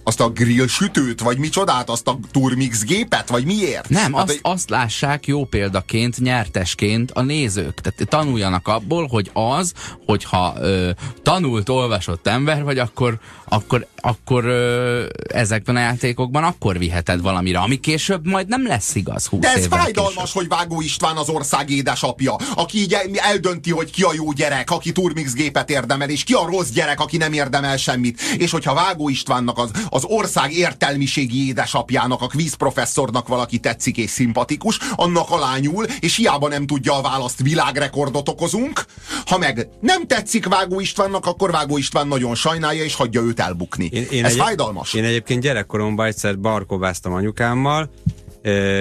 azt 0.04 0.20
a 0.20 0.28
grill 0.30 0.66
sütőt, 0.66 1.20
vagy 1.20 1.38
micsodát, 1.38 1.90
azt 1.90 2.08
a 2.08 2.18
turmix 2.30 2.82
gépet, 2.84 3.28
vagy 3.28 3.44
miért? 3.44 3.88
Nem, 3.88 4.12
hát, 4.12 4.22
azt, 4.22 4.30
hogy- 4.30 4.52
azt 4.52 4.70
lássák 4.70 5.26
jó 5.26 5.44
példaként, 5.44 6.18
nyertesként 6.20 7.10
a 7.10 7.22
nézők. 7.22 7.80
Tehát 7.80 8.08
tanuljanak 8.08 8.68
abból, 8.68 9.06
hogy 9.06 9.30
az, 9.32 9.72
hogyha 10.06 10.54
ö, 10.60 10.90
tanult, 11.22 11.68
olvasott 11.68 12.26
ember 12.26 12.62
vagy, 12.64 12.78
akkor, 12.78 13.18
akkor, 13.48 13.86
akkor 13.96 14.44
ö, 14.44 15.04
ezekben 15.28 15.76
a 15.76 15.80
játékokban 15.80 16.44
akkor 16.44 16.78
viheted 16.78 17.20
valamire, 17.20 17.58
ami 17.58 17.76
később 17.80 18.26
majd 18.26 18.48
nem 18.48 18.66
lesz 18.66 18.94
igaz 18.94 19.26
20 19.26 19.40
De 19.40 19.52
ez 19.52 19.66
fájdalmas, 19.66 20.14
később. 20.14 20.32
hogy 20.32 20.48
Vágó 20.48 20.80
István 20.80 21.16
az 21.16 21.28
ország 21.28 21.70
édesapja, 21.70 22.36
aki 22.54 22.78
így 22.78 22.92
el- 22.92 23.10
eldönti, 23.14 23.70
hogy 23.70 23.90
ki 23.90 24.02
a 24.02 24.12
jó 24.14 24.32
gyerek, 24.32 24.70
aki 24.70 24.92
turmix 24.92 25.32
gépet 25.32 25.70
érdemel, 25.70 26.08
és 26.08 26.24
ki 26.24 26.32
a 26.32 26.46
rossz 26.46 26.68
gyerek, 26.68 27.00
aki 27.00 27.16
nem 27.16 27.32
érdemel 27.32 27.76
semmit. 27.76 28.20
És 28.20 28.50
hogyha 28.50 28.74
Vágó 28.74 29.08
Istvánnak 29.08 29.58
az, 29.58 29.70
az 29.94 30.04
ország 30.06 30.52
értelmiségi 30.52 31.46
édesapjának, 31.46 32.20
a 32.22 32.26
quiz 32.26 32.54
professzornak 32.54 33.28
valaki 33.28 33.58
tetszik 33.58 33.96
és 33.96 34.10
szimpatikus, 34.10 34.78
annak 34.94 35.30
alányul, 35.30 35.86
és 36.00 36.16
hiába 36.16 36.48
nem 36.48 36.66
tudja 36.66 36.98
a 36.98 37.02
választ, 37.02 37.42
világrekordot 37.42 38.28
okozunk. 38.28 38.84
Ha 39.26 39.38
meg 39.38 39.68
nem 39.80 40.06
tetszik 40.06 40.46
Vágó 40.46 40.80
Istvánnak, 40.80 41.26
akkor 41.26 41.50
Vágó 41.50 41.76
István 41.76 42.08
nagyon 42.08 42.34
sajnálja, 42.34 42.84
és 42.84 42.94
hagyja 42.94 43.20
őt 43.20 43.40
elbukni. 43.40 43.90
ez 43.94 44.32
egy- 44.32 44.36
fájdalmas. 44.36 44.94
Én 44.94 45.04
egyébként 45.04 45.42
gyerekkoromban 45.42 46.06
egyszer 46.06 46.38
barkováztam 46.38 47.12
anyukámmal. 47.12 47.90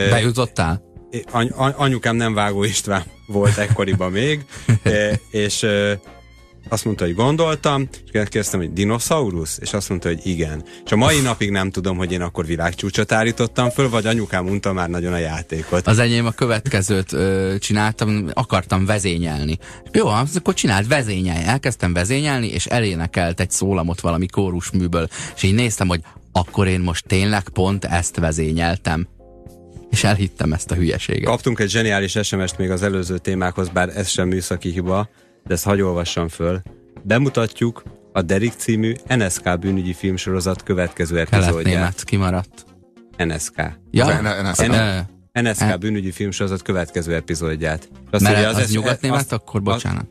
Bejutottál? 0.10 0.82
any, 1.32 1.52
any, 1.56 1.74
anyukám 1.78 2.16
nem 2.16 2.34
Vágó 2.34 2.64
István 2.64 3.04
volt 3.28 3.58
ekkoriban 3.58 4.12
még, 4.12 4.46
e, 4.84 5.20
és 5.30 5.64
e, 5.64 6.00
azt 6.70 6.86
mondta, 6.86 7.06
hogy 7.06 7.16
gondoltam, 7.16 7.88
és 8.06 8.12
kérdeztem, 8.12 8.60
hogy 8.60 8.74
dinoszaurusz? 8.74 9.58
És 9.62 9.74
azt 9.74 9.90
mondta, 9.90 10.08
hogy 10.08 10.20
igen. 10.24 10.64
És 10.86 10.92
a 10.92 10.96
mai 10.96 11.20
napig 11.20 11.50
nem 11.50 11.72
tudom, 11.72 11.98
hogy 11.98 12.12
én 12.12 12.22
akkor 12.22 12.46
világcsúcsot 12.46 13.12
állítottam 13.12 13.70
föl, 13.70 13.90
vagy 13.90 14.06
anyukám 14.06 14.48
unta 14.48 14.74
már 14.74 14.90
nagyon 14.90 15.14
a 15.14 15.18
játékot. 15.18 15.88
Az 15.88 16.00
enyém 16.00 16.26
a 16.26 16.32
következőt 16.32 17.14
ö, 17.14 17.56
csináltam, 17.60 18.30
akartam 18.34 18.86
vezényelni. 18.86 19.58
Jó, 19.92 20.08
az 20.08 20.36
akkor 20.36 20.54
csinált, 20.54 20.88
vezényelj. 20.88 21.44
Elkezdtem 21.44 21.94
vezényelni, 21.94 22.48
és 22.48 22.66
elénekelt 22.66 23.40
egy 23.40 23.52
szólamot 23.52 24.02
valami 24.02 24.28
kórusműből, 24.28 25.08
és 25.36 25.44
így 25.44 25.54
néztem, 25.54 25.88
hogy 25.88 26.02
akkor 26.32 26.68
én 26.68 26.80
most 26.80 27.08
tényleg 27.08 27.50
pont 27.50 27.86
ezt 27.86 28.18
vezényeltem. 28.18 29.08
És 29.90 30.04
elhittem 30.04 30.54
ezt 30.54 30.72
a 30.72 30.76
hülyeséget. 30.76 31.24
Kaptunk 31.24 31.60
egy 31.60 31.70
zseniális 31.70 32.18
SMS-t 32.24 32.58
még 32.58 32.72
az 32.72 32.84
előző 32.84 33.18
témákhoz, 33.18 33.70
bár 33.70 33.90
ez 33.98 34.10
sem 34.10 34.28
műszaki 34.28 34.70
hiba, 34.70 35.10
de 35.46 35.54
ezt 35.54 35.64
hagy 35.64 35.82
olvassam 35.82 36.28
föl. 36.28 36.62
Bemutatjuk 37.04 37.84
a 38.14 38.22
Derek 38.22 38.54
című 38.58 38.94
NSK 39.08 39.60
bűnügyi 39.60 39.94
filmsorozat 39.94 40.64
következő 40.64 41.20
epizódját. 41.20 42.04
Kimaradt. 42.04 42.66
NSK. 43.18 43.56
Ja, 43.92 44.22
NSK. 44.42 44.72
NSK 45.42 45.78
bűnügyi 45.80 46.12
filmsorozat 46.12 46.62
következő 46.62 47.16
epizódját. 47.16 47.90
Azt 48.12 48.24
mert 48.24 48.38
írja, 48.38 48.50
az, 48.50 48.72
nyugatnémet, 48.72 49.32
akkor 49.32 49.62
bocsánat. 49.62 50.06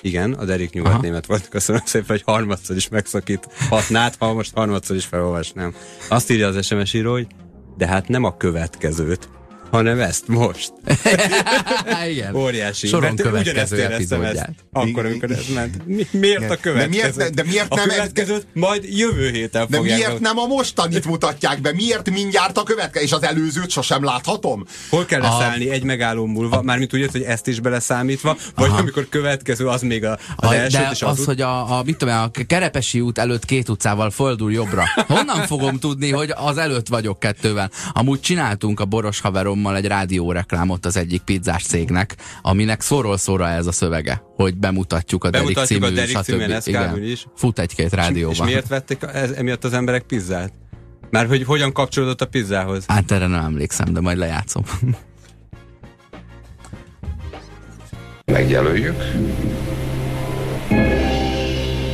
Igen, 0.00 0.32
a 0.32 0.44
Derek 0.44 0.72
nyugatnémet 0.72 1.26
volt. 1.26 1.48
Köszönöm 1.48 1.82
szépen, 1.84 2.08
hogy 2.08 2.22
harmadszor 2.22 2.76
is 2.76 2.88
megszakíthatnád, 2.88 4.14
ha 4.18 4.32
most 4.32 4.54
harmadszor 4.54 4.96
is 4.96 5.04
felolvasnám. 5.04 5.74
Azt 6.08 6.30
írja 6.30 6.46
az 6.46 6.66
SMS 6.66 6.92
író, 6.92 7.12
hogy 7.12 7.26
de 7.76 7.86
hát 7.86 8.08
nem 8.08 8.24
a 8.24 8.36
következőt, 8.36 9.28
hanem 9.70 10.00
ezt 10.00 10.28
most. 10.28 10.72
Igen. 12.10 12.34
Óriási. 12.34 12.86
Soron 12.86 13.02
Mert 13.02 13.20
ugyanezt 13.20 13.70
következő 13.70 13.82
epizódját. 13.82 14.54
akkor, 14.72 15.06
amikor 15.06 15.30
ez 15.30 15.44
ment. 15.54 15.86
Mi, 15.86 16.06
miért 16.10 16.50
a 16.50 16.56
következő? 16.56 16.88
miért 16.88 17.16
ne- 17.16 17.28
de 17.28 17.42
miért 17.42 17.72
a 17.72 17.74
nem- 17.74 17.88
következőt 17.88 18.46
majd 18.54 18.84
jövő 18.84 19.30
héten 19.30 19.66
De 19.68 19.80
miért 19.80 20.20
nem 20.20 20.38
a 20.38 20.46
mostanit 20.46 21.04
mutatják 21.04 21.60
be? 21.60 21.72
Miért 21.72 22.10
mindjárt 22.10 22.58
a 22.58 22.62
következő? 22.62 23.04
És 23.04 23.12
az 23.12 23.22
előzőt 23.22 23.70
sosem 23.70 24.04
láthatom? 24.04 24.64
Hol 24.90 25.04
kell 25.04 25.20
leszállni 25.20 25.70
egy 25.70 25.82
megálló 25.82 26.26
múlva? 26.26 26.62
Mármint 26.62 26.94
úgy, 26.94 27.08
hogy 27.12 27.22
ezt 27.22 27.46
is 27.46 27.60
beleszámítva, 27.60 28.36
vagy 28.54 28.68
Aha. 28.68 28.78
amikor 28.78 29.08
következő 29.08 29.66
az 29.66 29.82
még 29.82 30.04
a, 30.04 30.18
az 30.36 30.48
A, 30.48 30.54
első, 30.54 30.78
de 30.78 30.88
és 30.92 31.02
az, 31.02 31.18
az, 31.18 31.24
hogy 31.24 31.40
a, 31.40 31.78
a, 31.78 31.82
mit 31.82 31.96
tudom, 31.96 32.14
a 32.14 32.30
Kerepesi 32.46 33.00
út 33.00 33.18
előtt 33.18 33.44
két 33.44 33.68
utcával 33.68 34.10
fordul 34.10 34.52
jobbra. 34.52 34.84
Honnan 35.06 35.46
fogom 35.46 35.78
tudni, 35.78 36.10
hogy 36.10 36.32
az 36.36 36.56
előtt 36.58 36.88
vagyok 36.88 37.18
kettővel? 37.18 37.70
Amúgy 37.92 38.20
csináltunk 38.20 38.80
a 38.80 38.84
boros 38.84 39.20
haverommal 39.62 39.76
egy 39.76 39.86
rádióreklámot 39.86 40.86
az 40.86 40.96
egyik 40.96 41.22
pizzás 41.22 41.64
cégnek, 41.64 42.16
aminek 42.42 42.80
szóról 42.80 43.16
szóra 43.16 43.48
ez 43.48 43.66
a 43.66 43.72
szövege, 43.72 44.22
hogy 44.34 44.56
bemutatjuk 44.56 45.24
a 45.24 45.30
Derek 45.30 45.46
Bemutatjuk 45.46 45.82
a 45.82 45.86
című, 45.86 46.00
Derek 46.00 46.22
című 46.24 46.42
stb. 46.42 46.52
NSK-ből 46.56 46.96
Igen. 46.96 47.10
is. 47.10 47.26
Fut 47.36 47.58
egy-két 47.58 47.86
és 47.86 47.92
rádióban. 47.92 48.46
miért 48.46 48.68
vették 48.68 48.98
ez, 49.12 49.30
emiatt 49.30 49.64
az 49.64 49.72
emberek 49.72 50.02
pizzát? 50.02 50.52
Már 51.10 51.26
hogy 51.26 51.44
hogyan 51.44 51.72
kapcsolódott 51.72 52.20
a 52.20 52.26
pizzához? 52.26 52.84
Hát 52.86 53.10
erre 53.10 53.26
nem 53.26 53.44
emlékszem, 53.44 53.92
de 53.92 54.00
majd 54.00 54.18
lejátszom. 54.18 54.62
megjelöljük, 58.24 59.02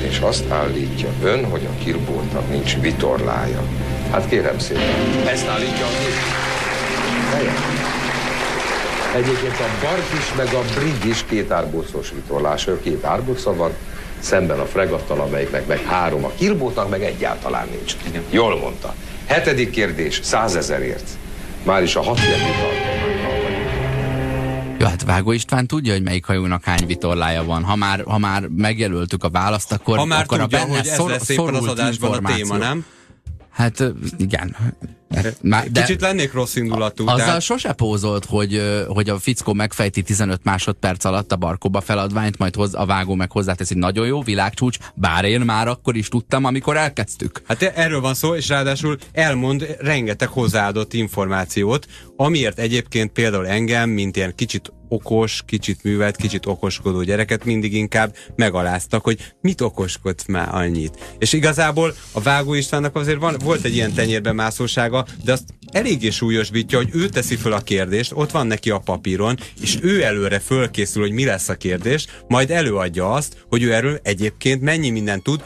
és 0.09 0.19
azt 0.19 0.51
állítja 0.51 1.09
ön, 1.23 1.45
hogy 1.45 1.65
a 1.65 1.85
kirboltnak 1.85 2.51
nincs 2.51 2.77
vitorlája. 2.81 3.63
Hát 4.11 4.29
kérem 4.29 4.59
szépen, 4.59 5.27
ezt 5.27 5.49
állítja 5.49 5.87
a 5.87 5.89
gép. 5.89 6.56
Egyébként 9.15 9.55
a 9.61 9.69
bark 9.83 10.05
is, 10.19 10.33
meg 10.37 10.55
a 10.55 10.63
brig 10.75 11.11
is 11.11 11.25
két 11.29 11.51
árbocos 11.51 12.11
vitorlás, 12.11 12.67
ő 12.67 12.81
két 12.81 13.05
árboca 13.05 13.55
van, 13.55 13.71
szemben 14.19 14.59
a 14.59 14.65
fregattal, 14.65 15.21
amelyiknek 15.21 15.67
meg 15.67 15.81
három, 15.85 16.25
a 16.25 16.31
kirbótnak 16.37 16.91
meg 16.91 17.03
egyáltalán 17.03 17.67
nincs. 17.71 17.97
Igen. 18.09 18.23
Jól 18.31 18.59
mondta. 18.59 18.95
Hetedik 19.27 19.71
kérdés, 19.71 20.21
százezerért. 20.23 21.09
Már 21.63 21.83
is 21.83 21.97
a 21.97 22.03
hat 22.03 22.19
ilyen 22.19 22.39
vitorlánkkal 22.39 23.43
vagyunk. 23.43 23.65
Jó, 24.81 24.87
hát 24.87 25.05
Vágó 25.05 25.33
István 25.33 25.67
tudja, 25.67 25.93
hogy 25.93 26.03
melyik 26.03 26.25
hajónak 26.25 26.65
hány 26.65 26.87
vitorlája 26.87 27.45
van. 27.45 27.65
Ha 27.65 27.77
már, 27.77 28.03
ha 28.07 28.19
már 28.19 28.43
megjelöltük 28.57 29.25
a 29.25 29.29
választ, 29.31 29.73
akkor, 29.73 29.99
Ha 29.99 30.05
már 30.05 30.23
akkor 30.23 30.39
tudja, 30.39 30.59
a 30.59 30.63
benne 30.63 30.77
hogy 30.77 30.87
ez 30.87 30.95
szor, 30.95 31.11
lesz 31.11 31.29
éppen 31.29 31.45
az 31.45 31.51
szorult 31.51 31.71
adásban 31.71 32.11
a 32.11 32.15
információ. 32.15 32.47
téma, 32.47 32.57
nem? 32.57 32.85
Hát 33.57 33.85
igen. 34.17 34.57
Már, 35.43 35.71
De... 35.71 35.81
Kicsit 35.81 36.01
lennék 36.01 36.33
rossz 36.33 36.57
indulatú. 36.57 37.07
Azzal 37.07 37.17
tehát- 37.17 37.41
sose 37.41 37.73
pózolt, 37.73 38.25
hogy, 38.25 38.85
hogy 38.89 39.09
a 39.09 39.19
fickó 39.19 39.53
megfejti 39.53 40.03
15 40.03 40.41
másodperc 40.45 41.05
alatt 41.05 41.33
a 41.33 41.37
barkóba 41.37 41.81
feladványt, 41.81 42.39
majd 42.39 42.55
hoz, 42.55 42.75
a 42.75 42.87
vágó 42.87 43.15
meg 43.15 43.31
hozzáteszi, 43.33 43.75
nagyon 43.75 44.07
jó, 44.07 44.23
világcsúcs, 44.23 44.79
bár 44.95 45.25
én 45.25 45.41
már 45.41 45.69
akkor 45.69 45.97
is 45.97 46.09
tudtam, 46.09 46.45
amikor 46.45 46.77
elkezdtük. 46.77 47.43
Hát 47.47 47.63
erről 47.63 48.01
van 48.01 48.15
szó, 48.15 48.35
és 48.35 48.49
ráadásul 48.49 48.97
elmond 49.13 49.77
rengeteg 49.81 50.29
hozzáadott 50.29 50.93
információt, 50.93 51.87
amiért 52.17 52.59
egyébként 52.59 53.13
például 53.13 53.47
engem, 53.47 53.91
mint 53.91 54.17
ilyen 54.17 54.35
kicsit 54.35 54.73
okos, 54.89 55.43
kicsit 55.47 55.83
művelt, 55.83 56.17
kicsit 56.17 56.47
okoskodó 56.47 57.03
gyereket 57.03 57.45
mindig 57.45 57.75
inkább 57.75 58.17
megaláztak, 58.37 59.05
hogy 59.05 59.33
mit 59.41 59.61
okoskodsz 59.61 60.27
már 60.27 60.55
annyit. 60.55 61.17
És 61.19 61.33
igazából 61.33 61.95
a 62.13 62.21
Vágó 62.21 62.55
Istvánnak 62.55 62.97
azért 62.97 63.19
van, 63.19 63.37
volt 63.45 63.65
egy 63.65 63.75
ilyen 63.75 63.93
tenyérben 63.93 64.35
mászósága, 64.35 65.07
de 65.25 65.33
azt 65.33 65.45
eléggé 65.71 66.11
súlyosbítja, 66.11 66.79
hogy 66.79 66.91
ő 66.93 67.09
teszi 67.09 67.37
föl 67.37 67.53
a 67.53 67.61
kérdést, 67.61 68.13
ott 68.15 68.31
van 68.31 68.47
neki 68.47 68.71
a 68.71 68.79
papíron, 68.79 69.39
és 69.61 69.79
ő 69.83 70.03
előre 70.03 70.39
fölkészül, 70.39 71.03
hogy 71.03 71.13
mi 71.13 71.25
lesz 71.25 71.49
a 71.49 71.55
kérdés, 71.55 72.07
majd 72.29 72.51
előadja 72.51 73.13
azt, 73.13 73.45
hogy 73.49 73.63
ő 73.63 73.73
erről 73.73 74.01
egyébként 74.03 74.63
mennyi 74.63 74.91
mindent 74.91 75.23
tud, 75.23 75.43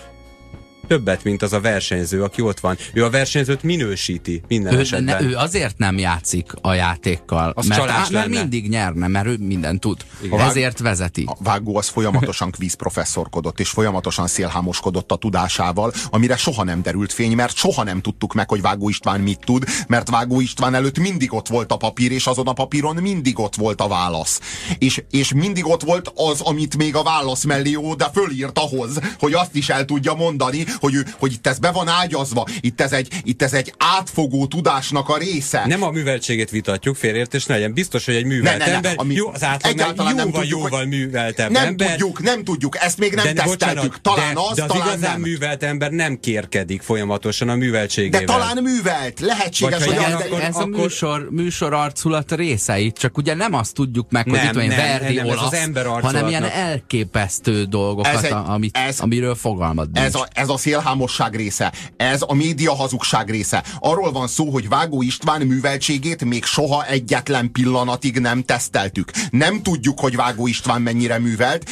többet, 0.91 1.25
mint 1.25 1.43
az 1.43 1.53
a 1.53 1.61
versenyző, 1.61 2.23
aki 2.23 2.43
ott 2.43 2.61
van. 2.61 2.77
Ő 2.93 3.05
a 3.05 3.11
versenyzőt 3.11 3.63
minősíti 3.63 4.43
minden 4.49 4.75
Ő, 4.75 4.79
esetben. 4.79 5.23
ne, 5.25 5.31
ő 5.31 5.37
azért 5.37 5.79
nem 5.79 5.99
játszik 5.99 6.53
a 6.61 6.73
játékkal, 6.73 7.53
Az 7.57 7.67
mert, 7.67 7.81
csalás 7.81 8.07
á, 8.07 8.11
mert 8.11 8.29
mindig 8.29 8.69
nyerne, 8.69 9.09
mert 9.09 9.27
ő 9.27 9.37
mindent 9.39 9.81
tud. 9.81 10.05
Igen. 10.23 10.41
Ezért 10.41 10.79
vezeti. 10.79 11.25
A 11.27 11.37
Vágó 11.43 11.77
az 11.77 11.89
folyamatosan 11.89 12.51
kvízprofesszorkodott, 12.51 13.61
és 13.61 13.69
folyamatosan 13.69 14.27
szélhámoskodott 14.27 15.13
a 15.13 15.17
tudásával, 15.17 15.93
amire 16.11 16.37
soha 16.37 16.65
nem 16.65 16.83
derült 16.83 17.13
fény, 17.13 17.35
mert 17.35 17.57
soha 17.57 17.85
nem 17.85 18.01
tudtuk 18.01 18.35
meg, 18.35 18.49
hogy 18.49 18.61
Vágó 18.61 18.89
István 18.89 19.21
mit 19.21 19.41
tud, 19.45 19.65
mert 19.87 20.11
Vágó 20.11 20.41
István 20.41 20.75
előtt 20.75 20.99
mindig 20.99 21.33
ott 21.33 21.49
volt 21.49 21.73
a 21.73 21.77
papír, 21.77 22.13
és 22.13 22.27
azon 22.27 22.47
a 22.47 22.53
papíron 22.53 22.97
mindig 22.97 23.39
ott 23.39 23.55
volt 23.55 23.81
a 23.81 23.89
válasz. 23.89 24.41
És, 24.79 25.03
és 25.11 25.33
mindig 25.33 25.67
ott 25.67 25.83
volt 25.83 26.13
az, 26.15 26.41
amit 26.41 26.77
még 26.77 26.97
a 26.97 27.03
válasz 27.03 27.45
mellé 27.45 27.71
jó, 27.71 27.95
de 27.95 28.11
fölírt 28.15 28.59
ahhoz, 28.59 28.99
hogy 29.19 29.33
azt 29.33 29.55
is 29.55 29.69
el 29.69 29.85
tudja 29.85 30.15
mondani, 30.15 30.65
hogy, 30.81 30.95
ő, 30.95 31.07
hogy 31.19 31.33
itt 31.33 31.47
ez 31.47 31.59
be 31.59 31.71
van 31.71 31.89
ágyazva, 31.89 32.47
itt 32.61 32.81
ez, 32.81 32.93
egy, 32.93 33.09
itt 33.23 33.43
ez 33.43 33.53
egy 33.53 33.75
átfogó 33.79 34.47
tudásnak 34.47 35.09
a 35.09 35.17
része. 35.17 35.65
Nem 35.67 35.83
a 35.83 35.91
műveltségét 35.91 36.51
vitatjuk, 36.51 36.97
félértés 36.97 37.47
ne 37.47 37.55
legyen. 37.55 37.73
Biztos, 37.73 38.05
hogy 38.05 38.15
egy 38.15 38.25
művelt 38.25 38.59
Ne, 38.59 38.65
ne, 38.65 38.71
ne, 38.71 38.77
ember, 38.77 38.95
ami- 38.97 39.15
jó, 39.15 39.29
az 39.29 39.45
átlagnál 39.45 39.85
egyáltalán 39.85 40.15
nem 40.15 40.27
jóval, 40.27 40.41
tudjuk, 40.41 40.61
hogy- 40.63 40.71
jóval 40.73 40.87
műveltebb 40.87 41.51
nem 41.51 41.65
ember. 41.67 41.89
tudjuk, 41.91 42.23
nem 42.23 42.45
tudjuk, 42.45 42.77
ezt 42.81 42.99
még 42.99 43.13
nem 43.15 43.25
de, 43.25 43.33
teszteltük. 43.33 44.01
talán 44.01 44.35
de, 44.35 44.41
az, 44.41 44.57
de 44.57 44.63
az 44.63 44.69
talán 44.69 44.87
igazán 44.87 45.11
nem. 45.11 45.21
művelt 45.21 45.63
ember 45.63 45.91
nem 45.91 46.21
kérkedik 46.21 46.83
folyamatosan 46.83 47.49
a 47.49 47.55
műveltségével. 47.55 48.21
De 48.21 48.27
talán 48.27 48.63
művelt, 48.63 49.21
lehetséges, 49.21 49.79
Vagy 49.79 49.87
hogy 49.87 49.97
az, 49.97 50.11
de- 50.11 50.25
akkor- 50.25 50.41
ez 50.41 50.55
a 50.57 50.59
akkor- 50.59 50.77
műsor, 50.81 51.29
műsor 51.31 51.73
arculat 51.73 52.33
részeit, 52.33 52.99
csak 52.99 53.17
ugye 53.17 53.35
nem 53.35 53.55
azt 53.55 53.75
tudjuk 53.75 54.11
meg, 54.11 54.25
hogy 54.25 54.33
Nem, 54.33 54.47
itt 54.47 54.53
van 54.53 54.63
egy 54.63 54.69
nem, 54.69 54.77
Verdi 54.79 55.15
nem, 55.15 55.27
ez 55.27 55.33
az 55.33 55.39
olasz, 55.39 55.53
ember 55.53 55.87
hanem 55.87 56.29
ilyen 56.29 56.45
elképesztő 56.45 57.65
dolgokat, 57.65 58.15
Ez 58.15 58.23
egy- 58.25 58.33
a- 58.33 58.51
amit, 58.53 58.77
ez- 58.77 59.01
amiről 59.01 59.35
fogalmad 59.35 59.91
nincs. 59.93 60.07
Ez 60.07 60.15
a, 60.15 60.29
ez 60.33 60.49
a 60.49 60.57
szélhámosság 60.71 61.35
része, 61.35 61.73
ez 61.97 62.23
a 62.27 62.35
média 62.35 62.75
hazugság 62.75 63.31
része. 63.31 63.65
Arról 63.79 64.13
van 64.13 64.29
szó, 64.29 64.51
hogy 64.51 64.69
Vágó 64.69 65.03
István 65.03 65.47
műveltségét 65.47 66.25
még 66.25 66.45
soha 66.45 66.87
egyetlen 66.87 67.53
pillanatig 67.53 68.19
nem 68.19 68.43
teszteltük. 68.43 69.11
Nem 69.31 69.63
tudjuk, 69.63 70.01
hogy 70.01 70.17
Vágó 70.17 70.47
István 70.47 70.83
mennyire 70.83 71.19
művelt, 71.19 71.71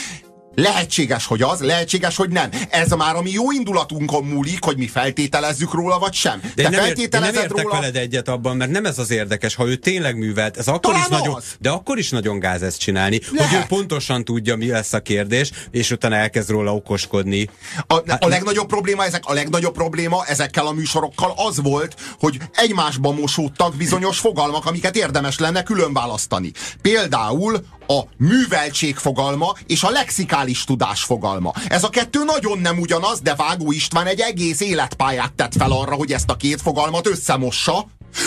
Lehetséges, 0.55 1.27
hogy 1.27 1.43
az, 1.43 1.61
lehetséges, 1.61 2.17
hogy 2.17 2.29
nem. 2.31 2.51
Ez 2.71 2.91
már 2.91 3.17
a 3.17 3.23
mi 3.23 3.31
jó 3.31 3.53
indulatunkon 3.53 4.25
múlik, 4.25 4.65
hogy 4.65 4.77
mi 4.77 4.87
feltételezzük 4.87 5.75
róla, 5.75 5.99
vagy 5.99 6.13
sem. 6.13 6.41
De 6.55 6.63
én 6.63 6.71
nem, 6.71 6.85
ért, 6.85 7.13
nem 7.13 7.23
értek 7.23 7.63
róla... 7.63 7.75
veled 7.75 7.97
egyet 7.97 8.29
abban, 8.29 8.57
mert 8.57 8.71
nem 8.71 8.85
ez 8.85 8.99
az 8.99 9.11
érdekes, 9.11 9.55
ha 9.55 9.67
ő 9.67 9.77
tényleg 9.77 10.17
művelt, 10.17 10.57
ez 10.57 10.69
akkor 10.69 10.81
Talán 10.81 11.01
is 11.01 11.09
nagyon, 11.09 11.35
az. 11.35 11.45
de 11.61 11.71
akkor 11.71 11.99
is 11.99 12.11
nagyon 12.11 12.39
gáz 12.39 12.63
ezt 12.63 12.79
csinálni, 12.79 13.21
Lehet. 13.33 13.51
hogy 13.51 13.59
ő 13.59 13.65
pontosan 13.69 14.25
tudja, 14.25 14.57
mi 14.57 14.67
lesz 14.67 14.93
a 14.93 15.01
kérdés, 15.01 15.51
és 15.71 15.91
utána 15.91 16.17
elkezd 16.17 16.51
róla 16.51 16.75
okoskodni. 16.75 17.49
A, 17.87 17.95
a 17.95 18.27
legnagyobb 18.29 18.67
probléma 18.67 19.05
ezek, 19.05 19.23
a 19.27 19.33
legnagyobb 19.33 19.75
probléma 19.75 20.25
ezekkel 20.27 20.67
a 20.67 20.73
műsorokkal 20.73 21.33
az 21.37 21.61
volt, 21.63 21.97
hogy 22.19 22.39
egymásba 22.55 23.13
mosódtak 23.13 23.77
bizonyos 23.77 24.19
fogalmak, 24.19 24.67
amiket 24.67 24.97
érdemes 24.97 25.39
lenne 25.39 25.63
külön 25.63 25.93
választani. 25.93 26.53
Például 26.83 27.65
a 27.87 28.03
műveltség 28.17 28.97
fogalma 28.97 29.55
és 29.67 29.83
a 29.83 29.91
lexikális 30.39 30.65
tudás 30.65 31.05
fogalma. 31.05 31.53
Ez 31.69 31.85
a 31.85 31.89
kettő 31.89 32.25
nagyon 32.25 32.59
nem 32.59 32.79
ugyanaz, 32.79 33.21
de 33.21 33.35
Vágó 33.35 33.73
István 33.73 34.07
egy 34.07 34.21
egész 34.21 34.61
életpályát 34.61 35.33
tett 35.33 35.53
fel 35.57 35.73
arra, 35.73 35.95
hogy 35.95 36.13
ezt 36.13 36.31
a 36.31 36.37
két 36.37 36.61
fogalmat 36.61 37.07
összemossa, 37.07 37.87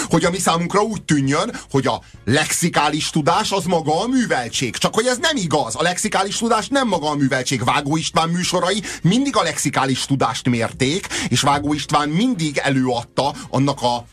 hogy 0.10 0.26
a 0.26 0.30
mi 0.30 0.40
számunkra 0.40 0.82
úgy 0.82 1.04
tűnjön, 1.04 1.56
hogy 1.72 1.88
a 1.88 2.02
lexikális 2.26 3.10
tudás 3.10 3.52
az 3.52 3.66
maga 3.66 4.02
a 4.02 4.08
műveltség. 4.08 4.76
Csak 4.76 4.94
hogy 4.94 5.06
ez 5.06 5.18
nem 5.18 5.36
igaz. 5.36 5.76
A 5.76 5.82
lexikális 5.82 6.38
tudás 6.38 6.68
nem 6.68 6.88
maga 6.88 7.10
a 7.10 7.16
műveltség. 7.16 7.64
Vágó 7.64 7.98
István 7.98 8.30
műsorai 8.30 8.84
mindig 9.02 9.36
a 9.36 9.44
lexikális 9.44 10.06
tudást 10.06 10.50
mérték, 10.50 11.08
és 11.30 11.42
Vágó 11.42 11.74
István 11.74 12.10
mindig 12.10 12.58
előadta 12.58 13.34
annak 13.50 13.82
a 13.82 14.06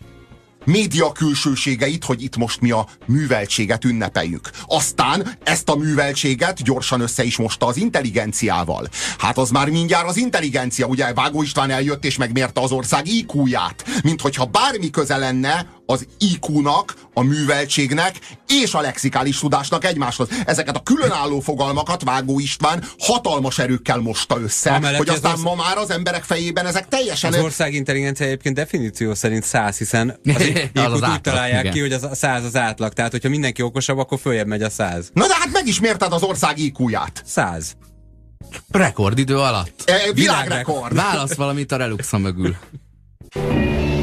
média 0.69 1.13
külsőségeit, 1.13 2.05
hogy 2.05 2.23
itt 2.23 2.37
most 2.37 2.61
mi 2.61 2.71
a 2.71 2.87
műveltséget 3.07 3.85
ünnepeljük. 3.85 4.51
Aztán 4.67 5.37
ezt 5.45 5.69
a 5.69 5.77
műveltséget 5.77 6.63
gyorsan 6.63 7.01
össze 7.01 7.25
is 7.25 7.37
mosta 7.37 7.67
az 7.67 7.77
intelligenciával. 7.77 8.89
Hát 9.19 9.39
az 9.39 9.51
már 9.51 9.69
mindjárt 9.69 10.09
az 10.09 10.17
intelligencia, 10.17 10.87
ugye 10.87 11.13
Vágó 11.13 11.43
István 11.43 11.71
eljött 11.71 12.05
és 12.05 12.17
megmérte 12.17 12.61
az 12.61 12.73
ország 12.73 13.07
IQ-ját, 13.07 13.85
mint 14.03 14.21
hogyha 14.21 14.45
bármi 14.45 14.91
köze 14.91 15.17
lenne 15.17 15.78
az 15.91 16.07
IQ-nak, 16.19 16.95
a 17.15 17.23
műveltségnek 17.23 18.19
és 18.49 18.75
a 18.75 18.81
lexikális 18.81 19.39
tudásnak 19.39 19.85
egymáshoz. 19.85 20.29
Ezeket 20.45 20.77
a 20.77 20.83
különálló 20.83 21.41
fogalmakat 21.41 22.03
Vágó 22.03 22.39
István 22.39 22.85
hatalmas 22.99 23.59
erőkkel 23.59 23.99
mosta 23.99 24.41
össze, 24.41 24.71
Amellett, 24.71 24.97
hogy 24.97 25.09
hogy 25.09 25.09
az 25.09 25.15
aztán 25.15 25.33
az- 25.33 25.43
ma 25.43 25.55
már 25.55 25.77
az 25.77 25.91
emberek 25.91 26.23
fejében 26.25 26.67
ezek 26.67 26.89
teljesen... 26.89 27.33
Az 27.33 27.41
ország 27.41 27.75
intelligencia 27.75 28.27
egyébként 28.27 28.55
definíció 28.55 29.15
szerint 29.15 29.45
száz, 29.45 29.79
hiszen 29.79 30.19
az 30.25 30.35
Az 30.89 31.03
az 31.03 31.09
úgy 31.11 31.21
találják 31.21 31.61
igen. 31.61 31.73
ki, 31.73 31.81
hogy 31.81 31.93
az 31.93 32.03
a 32.03 32.15
száz 32.15 32.45
az 32.45 32.57
átlag. 32.57 32.93
Tehát, 32.93 33.11
hogyha 33.11 33.29
mindenki 33.29 33.63
okosabb, 33.63 33.99
akkor 33.99 34.19
följebb 34.19 34.47
megy 34.47 34.63
a 34.63 34.71
száz. 34.71 35.11
Na 35.13 35.27
de 35.27 35.35
hát 35.35 35.53
megismerted 35.53 36.13
az 36.13 36.23
ország 36.23 36.59
IQ-ját. 36.59 37.23
Száz. 37.27 37.77
Rekordidő 38.71 39.37
alatt. 39.39 39.83
E, 39.87 40.13
világrekord. 40.13 40.95
Válasz 40.95 41.35
valamit 41.35 41.73
a 41.73 41.77
Reluxa 41.77 42.19
mögül. 42.19 42.57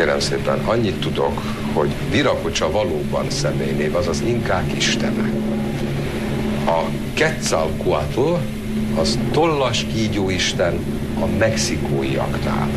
Kérem 0.00 0.20
szépen, 0.20 0.58
annyit 0.58 1.00
tudok, 1.00 1.42
hogy 1.72 1.90
Virakocsa 2.10 2.70
valóban 2.70 3.30
személynév, 3.30 3.94
azaz 3.96 4.20
inkák 4.20 4.72
istene. 4.76 5.30
A 6.66 6.84
Quetzalcoatl 7.16 8.32
az 8.96 9.18
tollas 9.32 9.86
kígyóisten 9.92 10.78
a 11.20 11.26
mexikóiaknál. 11.38 12.68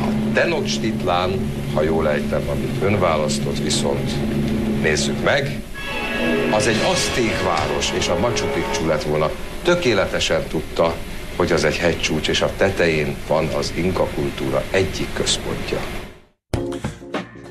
A 0.00 0.32
Tenochtitlán, 0.34 1.30
ha 1.74 1.82
jól 1.82 2.08
ejtem, 2.08 2.42
amit 2.48 2.82
ön 2.82 3.00
választott, 3.00 3.58
viszont 3.58 4.10
nézzük 4.82 5.24
meg, 5.24 5.60
az 6.50 6.66
egy 6.66 6.80
azték 6.92 7.42
város, 7.44 7.92
és 7.98 8.08
a 8.08 8.18
Machu 8.18 8.46
Picchu 8.46 8.86
lett 8.86 9.02
volna. 9.02 9.30
Tökéletesen 9.62 10.42
tudta, 10.48 10.94
hogy 11.40 11.52
az 11.52 11.64
egy 11.64 11.76
hegycsúcs, 11.76 12.28
és 12.28 12.40
a 12.40 12.56
tetején 12.56 13.16
van 13.26 13.46
az 13.46 13.72
inka 13.76 14.06
kultúra 14.06 14.62
egyik 14.70 15.12
központja. 15.12 15.99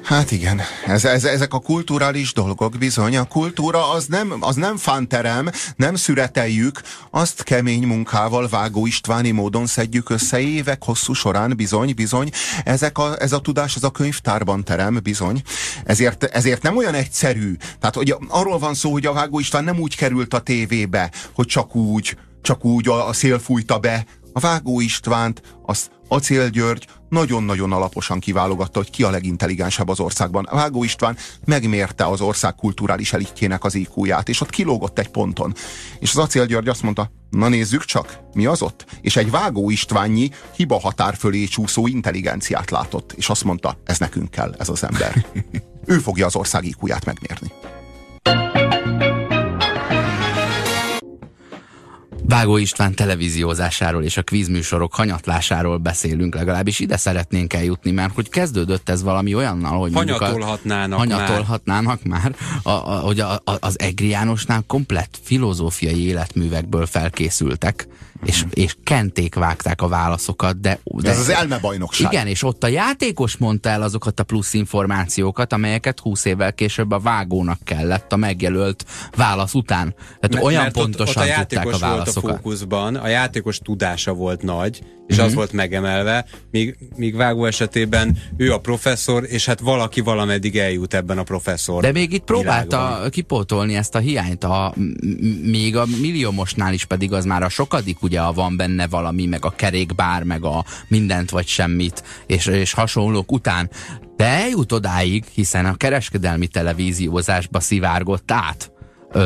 Hát 0.09 0.31
igen, 0.31 0.61
ez, 0.85 1.05
ez, 1.05 1.23
ezek 1.23 1.53
a 1.53 1.59
kulturális 1.59 2.33
dolgok 2.33 2.77
bizony. 2.77 3.17
A 3.17 3.23
kultúra 3.23 3.91
az 3.91 4.05
nem, 4.05 4.33
az 4.39 4.55
nem 4.55 4.77
fánterem, 4.77 5.49
nem 5.75 5.95
szüreteljük, 5.95 6.81
azt 7.11 7.43
kemény 7.43 7.83
munkával 7.83 8.47
Vágó 8.47 8.85
Istváni 8.85 9.31
módon 9.31 9.65
szedjük 9.65 10.09
össze 10.09 10.39
évek 10.39 10.83
hosszú 10.83 11.13
során, 11.13 11.53
bizony, 11.55 11.93
bizony. 11.95 12.29
Ezek 12.63 12.97
a, 12.97 13.21
ez 13.21 13.31
a 13.31 13.39
tudás, 13.39 13.75
ez 13.75 13.83
a 13.83 13.89
könyvtárban 13.89 14.63
terem, 14.63 14.99
bizony. 15.03 15.41
Ezért, 15.83 16.23
ezért 16.23 16.61
nem 16.61 16.77
olyan 16.77 16.93
egyszerű. 16.93 17.53
Tehát 17.79 17.95
hogy 17.95 18.15
arról 18.27 18.59
van 18.59 18.73
szó, 18.73 18.91
hogy 18.91 19.05
a 19.05 19.13
Vágó 19.13 19.39
István 19.39 19.63
nem 19.63 19.79
úgy 19.79 19.95
került 19.95 20.33
a 20.33 20.39
tévébe, 20.39 21.11
hogy 21.33 21.45
csak 21.45 21.75
úgy, 21.75 22.17
csak 22.41 22.65
úgy 22.65 22.87
a, 22.87 23.07
a 23.07 23.13
szél 23.13 23.39
fújta 23.39 23.79
be. 23.79 24.05
A 24.33 24.39
Vágó 24.39 24.79
Istvánt, 24.79 25.41
azt 25.65 25.91
Acél 26.07 26.49
György 26.49 26.87
nagyon-nagyon 27.09 27.71
alaposan 27.71 28.19
kiválogatta, 28.19 28.79
hogy 28.79 28.89
ki 28.89 29.03
a 29.03 29.09
legintelligensebb 29.09 29.89
az 29.89 29.99
országban. 29.99 30.47
Vágó 30.51 30.83
István 30.83 31.17
megmérte 31.45 32.05
az 32.05 32.21
ország 32.21 32.55
kulturális 32.55 33.13
elitjének 33.13 33.63
az 33.63 33.75
IQ-ját, 33.75 34.29
és 34.29 34.41
ott 34.41 34.49
kilógott 34.49 34.99
egy 34.99 35.09
ponton. 35.09 35.53
És 35.99 36.09
az 36.09 36.17
Acél 36.17 36.45
György 36.45 36.67
azt 36.67 36.81
mondta, 36.81 37.11
na 37.29 37.47
nézzük 37.47 37.85
csak, 37.85 38.19
mi 38.33 38.45
az 38.45 38.61
ott? 38.61 38.85
És 39.01 39.15
egy 39.15 39.31
Vágó 39.31 39.69
Istványi 39.69 40.29
hiba 40.55 40.79
határ 40.79 41.15
fölé 41.15 41.45
csúszó 41.45 41.87
intelligenciát 41.87 42.71
látott, 42.71 43.11
és 43.11 43.29
azt 43.29 43.43
mondta, 43.43 43.77
ez 43.83 43.99
nekünk 43.99 44.31
kell, 44.31 44.55
ez 44.57 44.69
az 44.69 44.83
ember. 44.83 45.25
ő 45.85 45.97
fogja 45.97 46.25
az 46.25 46.35
ország 46.35 46.65
IQ-ját 46.65 47.05
megmérni. 47.05 47.51
Vágó 52.29 52.57
István 52.57 52.95
televíziózásáról 52.95 54.03
és 54.03 54.17
a 54.17 54.23
kvízműsorok 54.23 54.93
hanyatlásáról 54.95 55.77
beszélünk, 55.77 56.35
legalábbis 56.35 56.79
ide 56.79 56.97
szeretnénk 56.97 57.53
eljutni, 57.53 57.91
mert 57.91 58.13
hogy 58.13 58.29
kezdődött 58.29 58.89
ez 58.89 59.03
valami 59.03 59.35
olyannal, 59.35 59.79
hogy 59.79 59.93
hanyatolhatnának, 59.93 60.97
a, 60.97 60.99
hanyatolhatnának 60.99 62.03
már, 62.03 62.21
már. 62.21 62.35
A, 62.63 62.69
a, 62.69 62.99
hogy 62.99 63.19
a, 63.19 63.31
a, 63.31 63.41
az 63.59 63.79
Egri 63.79 64.07
Jánosnál 64.07 64.63
komplett 64.67 65.19
filozófiai 65.23 66.05
életművekből 66.05 66.85
felkészültek, 66.85 67.87
és, 68.25 68.45
és 68.49 68.75
kenték 68.83 69.35
vágták 69.35 69.81
a 69.81 69.87
válaszokat, 69.87 70.59
de, 70.59 70.79
de... 70.83 71.09
Ez 71.09 71.19
az 71.19 71.29
elmebajnokság. 71.29 72.11
Igen, 72.11 72.27
és 72.27 72.43
ott 72.43 72.63
a 72.63 72.67
játékos 72.67 73.37
mondta 73.37 73.69
el 73.69 73.81
azokat 73.81 74.19
a 74.19 74.23
plusz 74.23 74.53
információkat, 74.53 75.53
amelyeket 75.53 75.99
20 75.99 76.25
évvel 76.25 76.53
később 76.53 76.91
a 76.91 76.99
vágónak 76.99 77.59
kellett 77.63 78.13
a 78.13 78.15
megjelölt 78.15 78.85
válasz 79.15 79.53
után. 79.53 79.95
Tehát 79.95 80.33
mert, 80.33 80.43
olyan 80.43 80.61
mert 80.61 80.73
pontosan 80.73 81.23
ott, 81.23 81.29
ott 81.29 81.35
a 81.35 81.45
tudták 81.45 81.65
a 81.65 81.77
válaszokat. 81.77 82.21
Volt 82.21 82.35
a 82.35 82.37
fókuszban, 82.37 82.95
a 82.95 83.07
játékos 83.07 83.57
tudása 83.57 84.13
volt 84.13 84.41
nagy, 84.41 84.81
és 85.09 85.15
mm-hmm. 85.15 85.25
az 85.25 85.33
volt 85.33 85.51
megemelve, 85.51 86.25
míg, 86.51 86.77
míg 86.95 87.15
Vágó 87.15 87.45
esetében 87.45 88.17
ő 88.37 88.53
a 88.53 88.57
professzor, 88.57 89.23
és 89.27 89.45
hát 89.45 89.59
valaki 89.59 90.01
valameddig 90.01 90.57
eljut 90.57 90.93
ebben 90.93 91.17
a 91.17 91.23
professzor 91.23 91.81
De 91.81 91.91
még 91.91 92.13
itt 92.13 92.23
próbálta 92.23 92.77
világban. 92.77 93.09
kipótolni 93.09 93.75
ezt 93.75 93.95
a 93.95 93.99
hiányt, 93.99 94.43
a, 94.43 94.73
még 95.41 95.75
a 95.75 95.85
milliómosnál 96.01 96.73
is 96.73 96.85
pedig 96.85 97.13
az 97.13 97.25
már 97.25 97.43
a 97.43 97.49
sokadik, 97.49 97.99
ugye 98.09 98.21
a 98.21 98.33
van 98.33 98.57
benne 98.57 98.87
valami, 98.87 99.25
meg 99.25 99.45
a 99.45 99.49
kerékbár, 99.49 100.23
meg 100.23 100.43
a 100.43 100.65
mindent 100.87 101.29
vagy 101.29 101.47
semmit, 101.47 102.03
és, 102.25 102.45
és 102.45 102.73
hasonlók 102.73 103.31
után. 103.31 103.69
De 104.15 104.25
eljut 104.25 104.71
odáig, 104.71 105.25
hiszen 105.33 105.65
a 105.65 105.75
kereskedelmi 105.75 106.47
televíziózásba 106.47 107.59
szivárgott 107.59 108.31
át 108.31 108.71
ö, 109.11 109.21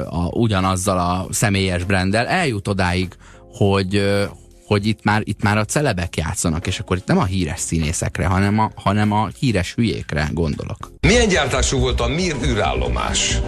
a, 0.00 0.28
ugyanazzal 0.32 0.98
a 0.98 1.26
személyes 1.30 1.84
brendel, 1.84 2.26
eljut 2.26 2.68
odáig, 2.68 3.08
hogy, 3.52 4.18
hogy 4.66 4.86
itt 4.86 5.04
már, 5.04 5.22
itt 5.24 5.42
már 5.42 5.58
a 5.58 5.64
celebek 5.64 6.16
játszanak, 6.16 6.66
és 6.66 6.78
akkor 6.78 6.96
itt 6.96 7.06
nem 7.06 7.18
a 7.18 7.24
híres 7.24 7.60
színészekre, 7.60 8.26
hanem 8.26 8.58
a, 8.58 8.70
hanem 8.74 9.12
a 9.12 9.28
híres 9.38 9.74
hülyékre 9.74 10.28
gondolok. 10.32 10.92
Milyen 11.00 11.28
gyártású 11.28 11.78
volt 11.78 12.00
a 12.00 12.08
Mir 12.08 12.36
űrállomás? 12.44 13.40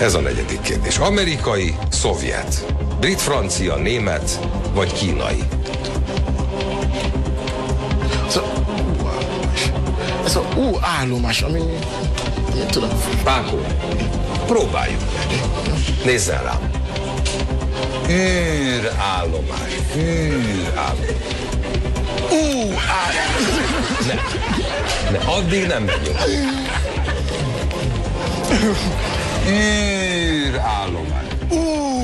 Ez 0.00 0.14
a 0.14 0.20
negyedik 0.20 0.60
kérdés. 0.60 0.98
Amerikai, 0.98 1.74
szovjet, 1.90 2.74
brit, 3.00 3.20
francia, 3.20 3.76
német 3.76 4.40
vagy 4.72 4.92
kínai? 4.92 5.42
Ez 8.26 8.36
a 8.36 8.44
U-állomás. 9.02 9.72
Ez 10.24 10.36
a 10.36 10.42
U-állomás, 10.56 11.42
ami... 11.42 11.58
Én 12.56 12.66
tudom. 12.70 12.90
Pákó, 13.24 13.60
próbáljuk 14.46 15.00
meg. 15.00 15.40
Nézzen 16.04 16.42
rám 16.42 16.78
űrállomás. 18.08 19.72
Űrállomás. 19.96 21.06
Ú, 22.30 22.70
ne. 24.06 24.14
ne, 25.10 25.18
addig 25.24 25.66
nem 25.66 25.82
megyünk. 25.82 26.18
Űrállomás. 29.48 31.24
Ú, 31.50 31.97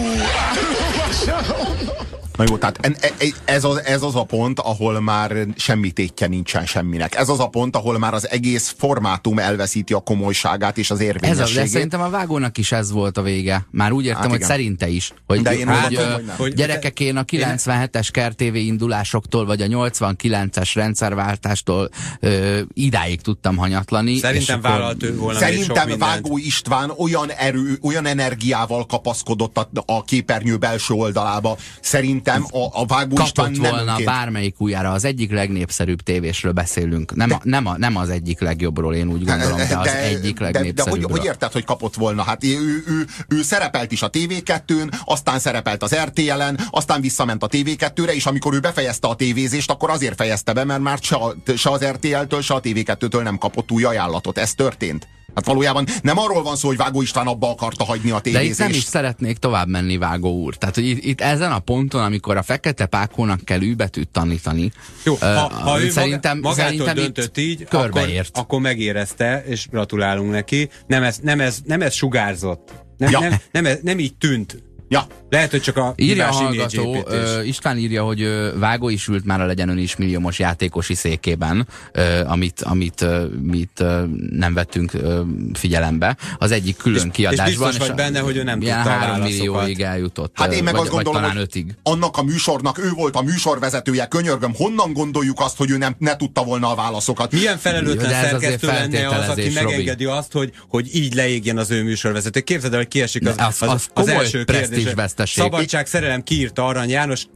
加 1.24 1.42
Na 2.37 2.45
jó, 2.49 2.57
tehát 2.57 2.78
e, 3.01 3.12
ez 3.45 3.64
az, 3.64 3.82
ez 3.85 4.03
az 4.03 4.14
a 4.14 4.24
pont, 4.24 4.61
ahol 4.61 5.01
már 5.01 5.47
semmi 5.57 5.91
tétje 5.91 6.26
nincsen 6.26 6.66
semminek. 6.66 7.14
Ez 7.14 7.28
az 7.28 7.41
a 7.41 7.47
pont, 7.47 7.76
ahol 7.76 7.99
már 7.99 8.14
az 8.14 8.30
egész 8.30 8.74
formátum 8.78 9.39
elveszíti 9.39 9.93
a 9.93 10.01
komolyságát 10.01 10.78
és 10.78 10.91
az 10.91 11.01
érvényességét. 11.01 11.41
Ez 11.41 11.49
az, 11.49 11.55
de 11.55 11.66
szerintem 11.66 12.01
a 12.01 12.11
vágónak 12.11 12.59
is 12.59 12.72
ez 12.72 12.91
volt 12.91 13.18
a 13.18 13.22
vége. 13.22 13.66
Már 13.70 13.93
úgy 13.93 14.05
értem, 14.05 14.20
hát 14.20 14.30
hogy 14.30 14.43
szerinte 14.43 14.89
is. 14.89 15.12
Hogy, 15.26 15.43
de 15.43 15.57
én 15.59 15.68
hogy, 15.68 15.97
hogy, 15.97 16.24
hogy 16.37 16.55
gyerekek, 16.55 17.01
én 17.01 17.16
a 17.16 17.24
97-es 17.24 18.09
KRTV 18.12 18.55
indulásoktól, 18.55 19.47
vagy 19.47 19.62
a 19.62 19.66
89-es 19.66 20.70
rendszerváltástól 20.74 21.89
ö, 22.20 22.61
idáig 22.72 23.20
tudtam 23.20 23.57
hanyatlani. 23.57 24.16
Szerintem 24.16 24.61
vállalt 24.61 25.03
ő 25.03 25.16
volna 25.16 25.39
Szerintem 25.39 25.99
Vágó 25.99 26.39
István 26.39 26.93
olyan 26.97 27.30
erő, 27.30 27.78
olyan 27.82 28.07
energiával 28.07 28.87
kapaszkodott 28.87 29.57
a, 29.57 29.68
a 29.87 30.05
képernyő 30.05 30.57
belső 30.57 30.95
oldalába. 30.95 31.57
Szerint 31.80 32.24
szerintem 32.35 32.61
a, 32.61 32.80
a 32.80 32.87
Vágó 32.87 33.22
István 33.22 33.51
nem 33.51 33.70
volna 33.70 33.91
önként... 33.91 34.09
bármelyik 34.09 34.61
újjára. 34.61 34.91
Az 34.91 35.05
egyik 35.05 35.30
legnépszerűbb 35.30 36.01
tévésről 36.01 36.53
beszélünk. 36.53 37.14
Nem, 37.14 37.28
de, 37.28 37.35
a, 37.35 37.41
nem, 37.43 37.66
a, 37.66 37.78
nem 37.78 37.97
az 37.97 38.09
egyik 38.09 38.41
legjobbról, 38.41 38.95
én 38.95 39.09
úgy 39.09 39.24
gondolom, 39.24 39.57
de, 39.57 39.66
de 39.66 39.78
az 39.78 39.87
egyik 39.87 40.39
legnépszerűbbről. 40.39 40.72
De, 40.72 40.82
de 40.82 40.91
hogy, 40.91 41.18
hogy 41.18 41.24
érted, 41.24 41.53
hogy 41.53 41.64
kapott 41.64 41.95
volna? 41.95 42.22
Hát 42.22 42.45
ő, 42.45 42.49
ő, 42.49 42.85
ő, 42.87 43.07
ő 43.28 43.43
szerepelt 43.43 43.93
is 43.93 44.03
a 44.03 44.11
TV2-n, 44.11 44.93
aztán 45.05 45.39
szerepelt 45.39 45.82
az 45.82 45.95
RTL-en, 45.95 46.59
aztán 46.70 47.01
visszament 47.01 47.43
a 47.43 47.49
TV2-re, 47.49 48.14
és 48.14 48.26
amikor 48.26 48.55
ő 48.55 48.61
befejezte 48.61 49.09
a 49.09 49.14
tévézést, 49.14 49.70
akkor 49.70 49.91
azért 49.91 50.16
fejezte 50.16 50.53
be, 50.53 50.64
mert 50.64 50.80
már 50.80 50.99
se, 51.01 51.18
se 51.57 51.70
az 51.70 51.85
RTL-től, 51.85 52.43
se 52.43 52.55
a 52.55 52.61
TV2-től 52.61 53.22
nem 53.22 53.39
kapott 53.39 53.70
új 53.70 53.85
ajánlatot. 53.85 54.39
Ez 54.39 54.55
történt. 54.55 55.09
Hát 55.35 55.47
valójában 55.47 55.87
nem 56.03 56.18
arról 56.18 56.43
van 56.43 56.57
szó, 56.57 56.68
hogy 56.68 56.76
Vágó 56.76 57.03
István 57.03 57.26
abba 57.26 57.51
akarta 57.51 57.85
hagyni 57.85 58.11
a 58.11 58.18
tévézést. 58.18 58.49
De 58.49 58.53
itt 58.64 58.70
nem 58.70 58.78
is 58.78 58.85
szeretnék 58.85 59.39
tovább 59.39 59.68
menni, 59.68 59.97
Vágó 59.97 60.43
úr. 60.43 60.55
Tehát, 60.55 60.74
hogy 60.74 60.87
itt, 60.87 61.05
itt 61.05 61.20
ezen 61.20 61.53
a 61.53 61.59
ponton, 61.59 62.03
amikor 62.03 62.37
a 62.37 62.43
fekete 62.43 62.87
pákónak 62.87 63.45
kell 63.45 63.61
űbetűt 63.61 64.09
tanítani, 64.09 64.72
Jó, 65.05 65.16
ha, 65.20 65.45
uh, 65.45 65.53
ha 65.53 65.80
ő 65.80 65.91
szerintem, 65.91 66.39
magától 66.39 66.64
szerintem 66.64 66.95
döntött 66.95 67.39
így, 67.39 67.66
akkor, 67.70 68.03
akkor 68.32 68.61
megérezte, 68.61 69.45
és 69.47 69.68
gratulálunk 69.68 70.30
neki. 70.30 70.68
Nem 70.87 71.03
ez, 71.03 71.18
nem 71.22 71.41
ez, 71.41 71.59
nem 71.64 71.82
ez 71.82 71.95
sugárzott. 71.95 72.72
Nem, 72.97 73.11
ja. 73.11 73.20
nem, 73.20 73.35
nem, 73.51 73.62
nem, 73.62 73.78
nem 73.82 73.99
így 73.99 74.16
tűnt 74.16 74.62
Ja. 74.95 75.07
Lehet, 75.30 75.51
hogy 75.51 75.61
csak 75.61 75.76
a 75.76 75.92
írja 75.97 76.28
a 76.28 76.32
hallgató, 76.32 76.97
uh, 76.97 77.47
István 77.47 77.78
írja, 77.78 78.05
hogy 78.05 78.22
uh, 78.22 78.59
Vágó 78.59 78.88
is 78.88 79.09
ült 79.09 79.24
már 79.24 79.40
a 79.40 79.47
legyen 79.47 79.68
ön 79.68 79.78
is 79.78 79.97
milliómos 79.97 80.38
játékosi 80.38 80.95
székében, 80.95 81.68
uh, 81.95 82.32
amit, 82.32 82.61
amit 82.62 83.01
uh, 83.01 83.24
mit 83.42 83.80
uh, 83.80 84.03
nem 84.30 84.55
vettünk 84.55 84.92
uh, 84.95 85.18
figyelembe. 85.53 86.16
Az 86.38 86.51
egyik 86.51 86.76
külön 86.76 87.07
és, 87.07 87.12
kiadásban. 87.12 87.49
És 87.49 87.59
biztos 87.59 87.86
vagy 87.86 87.97
benne, 87.97 88.18
hogy 88.18 88.36
ő 88.36 88.42
nem 88.42 88.59
tudta 88.59 88.74
3 88.74 89.20
millióig 89.20 89.80
eljutott. 89.80 90.32
Hát 90.34 90.53
én 90.53 90.62
meg 90.62 90.72
vagy, 90.72 90.82
azt 90.82 90.90
gondolom, 90.90 91.20
talán 91.20 91.36
ötig. 91.36 91.74
annak 91.82 92.16
a 92.16 92.22
műsornak 92.22 92.78
ő 92.78 92.90
volt 92.90 93.16
a 93.16 93.22
műsorvezetője, 93.22 94.07
könyörgöm, 94.07 94.55
honnan 94.55 94.92
gondoljuk 94.92 95.40
azt, 95.40 95.57
hogy 95.57 95.70
ő 95.70 95.76
nem, 95.76 95.95
ne 95.99 96.16
tudta 96.16 96.45
volna 96.45 96.70
a 96.70 96.74
válaszokat? 96.74 97.32
Milyen 97.32 97.59
felelőtlen 97.59 98.11
szerkesztő 98.11 98.66
lenne 98.66 99.09
az, 99.09 99.28
aki 99.28 99.51
megengedi 99.55 100.05
azt, 100.05 100.32
hogy, 100.32 100.53
hogy 100.68 100.95
így 100.95 101.14
leégjen 101.14 101.59
az 101.59 101.70
ő 101.70 101.82
műsorvezető. 101.82 102.40
Képzeld 102.40 102.72
el, 102.72 102.78
hogy 102.78 102.88
kiesik 102.88 103.28
az, 103.28 103.34
az, 103.36 103.57
az, 103.59 103.70
az, 103.70 103.88
az 103.95 104.09
első 104.09 104.45
kérdés 104.45 104.84
veszteség. 104.93 105.43
Szabadság, 105.43 105.87
szerelem, 105.87 106.22
kiírta 106.22 106.66
Arany 106.66 106.89
János, 106.91 107.26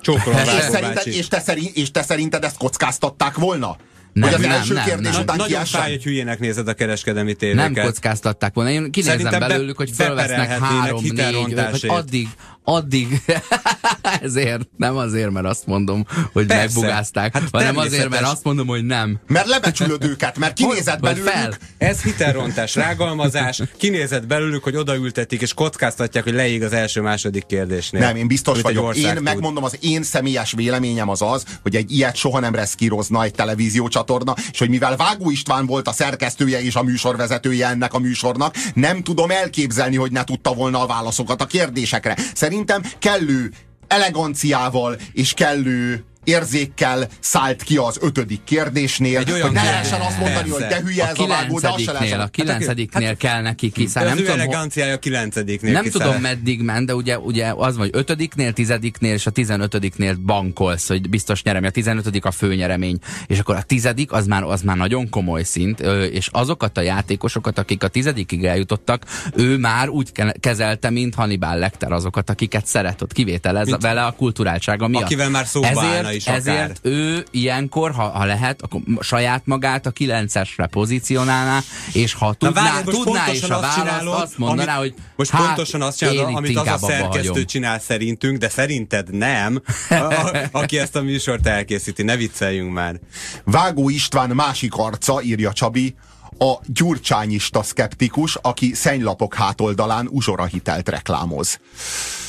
csókolom 0.00 0.38
és, 0.38 0.44
szerinted, 0.44 1.06
és, 1.06 1.28
te 1.28 1.40
szerint, 1.40 1.76
és 1.76 1.90
te 1.90 2.02
szerinted 2.02 2.44
ezt 2.44 2.56
kockáztatták 2.56 3.36
volna? 3.36 3.76
hogy 4.20 4.34
az 4.34 4.40
nem, 4.40 4.50
első 4.50 4.74
nem, 4.74 4.84
kérdés 4.84 5.12
nem. 5.12 5.22
után 5.22 5.36
Nagyon 5.36 5.64
fáj, 5.64 5.90
hogy 5.90 6.02
hülyének 6.02 6.38
nézed 6.38 6.68
a 6.68 6.74
kereskedelmi 6.74 7.34
tévéket. 7.34 7.70
Nem 7.70 7.84
kockáztatták 7.84 8.54
volna. 8.54 8.70
Én 8.70 8.90
kinézem 8.90 9.18
Szerintem 9.18 9.48
belőlük, 9.48 9.76
hogy 9.76 9.90
fölvesznek 9.90 10.58
három, 10.58 11.02
négy, 11.02 11.10
hitelrontásért. 11.10 11.92
addig, 11.92 12.28
addig, 12.68 13.22
ezért, 14.22 14.68
nem 14.76 14.96
azért, 14.96 15.30
mert 15.30 15.46
azt 15.46 15.66
mondom, 15.66 16.06
hogy 16.32 16.46
Persze. 16.46 16.64
megbugázták, 16.64 17.32
Hát 17.32 17.48
hanem 17.52 17.76
azért, 17.76 18.08
mert 18.08 18.22
azt 18.22 18.44
mondom, 18.44 18.66
hogy 18.66 18.84
nem. 18.84 19.18
Mert 19.26 19.46
lebecsülöd 19.46 20.04
őket, 20.04 20.38
mert 20.38 20.52
kinézed 20.52 21.00
Vagy 21.00 21.14
belőlük, 21.14 21.32
fel. 21.32 21.54
Ez 21.78 22.02
hitelrontás, 22.02 22.74
rágalmazás, 22.74 23.62
kinézett 23.76 24.26
belőlük, 24.26 24.64
hogy 24.64 24.76
odaültetik, 24.76 25.40
és 25.40 25.54
kockáztatják, 25.54 26.24
hogy 26.24 26.32
leég 26.32 26.62
az 26.62 26.72
első-második 26.72 27.46
kérdésnél. 27.46 28.00
Nem, 28.00 28.16
én 28.16 28.26
biztos 28.26 28.60
vagyok. 28.60 28.96
Én 28.96 29.14
tud. 29.14 29.22
megmondom, 29.22 29.64
az 29.64 29.78
én 29.80 30.02
személyes 30.02 30.52
véleményem 30.52 31.08
az 31.08 31.22
az, 31.22 31.44
hogy 31.62 31.76
egy 31.76 31.92
ilyet 31.92 32.16
soha 32.16 32.40
nem 32.40 32.54
reszkírozna 32.54 33.22
egy 33.22 33.32
televíziócsatorna, 33.32 34.34
és 34.52 34.58
hogy 34.58 34.68
mivel 34.68 34.96
Vágó 34.96 35.30
István 35.30 35.66
volt 35.66 35.88
a 35.88 35.92
szerkesztője 35.92 36.62
és 36.62 36.74
a 36.74 36.82
műsorvezetője 36.82 37.68
ennek 37.68 37.94
a 37.94 37.98
műsornak, 37.98 38.54
nem 38.74 39.02
tudom 39.02 39.30
elképzelni, 39.30 39.96
hogy 39.96 40.12
ne 40.12 40.24
tudta 40.24 40.54
volna 40.54 40.82
a 40.82 40.86
válaszokat 40.86 41.42
a 41.42 41.46
kérdésekre. 41.46 42.16
Szerintem 42.34 42.57
kellő 42.98 43.52
eleganciával 43.86 44.96
és 45.12 45.34
kellő 45.34 46.04
érzékkel 46.28 47.08
szállt 47.20 47.62
ki 47.62 47.76
az 47.76 47.98
ötödik 48.00 48.40
kérdésnél, 48.44 49.18
Egy 49.18 49.30
olyan 49.30 49.42
hogy 49.46 49.52
ne 49.52 49.60
kérdés. 49.62 49.76
lehessen 49.80 50.00
azt 50.00 50.18
mondani, 50.18 50.48
Persze. 50.50 50.66
hogy 50.66 50.74
de 50.74 50.80
hülye 50.90 51.04
A 51.04 51.08
ez 51.08 51.18
a 51.18 51.26
vágó, 51.26 51.58
de 51.60 51.68
azt 51.68 51.82
se 51.82 51.92
lehessen. 51.92 52.20
a 52.20 52.26
kilencediknél 52.28 53.16
kell 53.16 53.42
neki 53.42 53.72
az 53.74 53.92
Nem 53.94 54.16
tudom, 54.16 54.32
eleganciája 54.32 54.94
a 54.94 54.98
kilencediknél 54.98 55.72
nem 55.72 55.82
kiszáll. 55.82 56.06
tudom 56.06 56.20
meddig 56.20 56.62
ment, 56.62 56.86
de 56.86 56.94
ugye, 56.94 57.18
ugye 57.18 57.52
az 57.56 57.76
vagy 57.76 57.90
ötödiknél, 57.92 58.52
tizediknél 58.52 59.12
és 59.12 59.26
a 59.26 59.30
tizenötödiknél 59.30 60.14
bankolsz, 60.26 60.88
hogy 60.88 61.08
biztos 61.08 61.42
nyerem, 61.42 61.64
a 61.64 61.70
tizenötödik 61.70 62.24
a 62.24 62.30
főnyeremény, 62.30 62.98
és 63.26 63.38
akkor 63.38 63.56
a 63.56 63.62
tizedik 63.62 64.12
az 64.12 64.26
már, 64.26 64.42
az 64.42 64.62
már 64.62 64.76
nagyon 64.76 65.08
komoly 65.08 65.42
szint, 65.42 65.80
és 66.12 66.28
azokat 66.32 66.78
a 66.78 66.80
játékosokat, 66.80 67.58
akik 67.58 67.82
a 67.82 67.88
tizedikig 67.88 68.44
eljutottak, 68.44 69.04
ő 69.34 69.56
már 69.58 69.88
úgy 69.88 70.12
ke- 70.12 70.36
kezelte, 70.40 70.90
mint 70.90 71.14
Hannibal 71.14 71.58
Lecter 71.58 71.92
azokat, 71.92 72.30
akiket 72.30 72.66
szeretett, 72.66 73.12
kivételez 73.12 73.66
Mint- 73.66 73.82
vele 73.82 74.04
a 74.04 74.10
kulturáltsága 74.10 74.88
miatt. 74.88 75.02
Akivel 75.02 75.30
már 75.30 75.46
szóba 75.46 75.66
ezért, 75.66 76.17
is 76.18 76.26
akár. 76.26 76.38
ezért 76.38 76.78
ő 76.82 77.24
ilyenkor, 77.30 77.90
ha, 77.92 78.08
ha 78.08 78.24
lehet, 78.24 78.62
akkor 78.62 78.80
saját 79.00 79.42
magát 79.46 79.86
a 79.86 79.90
kilencesre 79.90 80.66
pozícionálná, 80.66 81.60
és 81.92 82.12
ha 82.14 82.32
tudná, 82.34 82.62
várj, 82.62 82.84
tudná 82.90 83.30
is 83.32 83.42
a 83.42 83.48
választ, 83.48 83.76
csinálod, 83.78 84.20
azt 84.20 84.38
mondaná, 84.38 84.78
amit- 84.78 84.92
hogy 84.94 85.02
Most 85.16 85.30
hát, 85.30 85.46
pontosan 85.46 85.82
azt 85.82 85.98
csinálod, 85.98 86.34
amit 86.34 86.56
az 86.56 86.66
a 86.66 86.78
szerkesztő 86.78 87.28
hagyom. 87.28 87.44
csinál 87.46 87.78
szerintünk, 87.78 88.38
de 88.38 88.48
szerinted 88.48 89.14
nem, 89.14 89.62
a, 89.88 89.94
a, 89.94 90.32
aki 90.50 90.78
ezt 90.78 90.96
a 90.96 91.02
műsort 91.02 91.46
elkészíti. 91.46 92.02
Ne 92.02 92.16
vicceljünk 92.16 92.72
már. 92.72 93.00
Vágó 93.44 93.88
István 93.88 94.30
másik 94.30 94.74
arca, 94.74 95.22
írja 95.22 95.52
Csabi, 95.52 95.94
a 96.38 96.54
gyurcsányista 96.66 97.62
szkeptikus, 97.62 98.36
aki 98.42 98.74
szennylapok 98.74 99.34
hátoldalán 99.34 100.08
uzsorahitelt 100.10 100.88
reklámoz. 100.88 101.60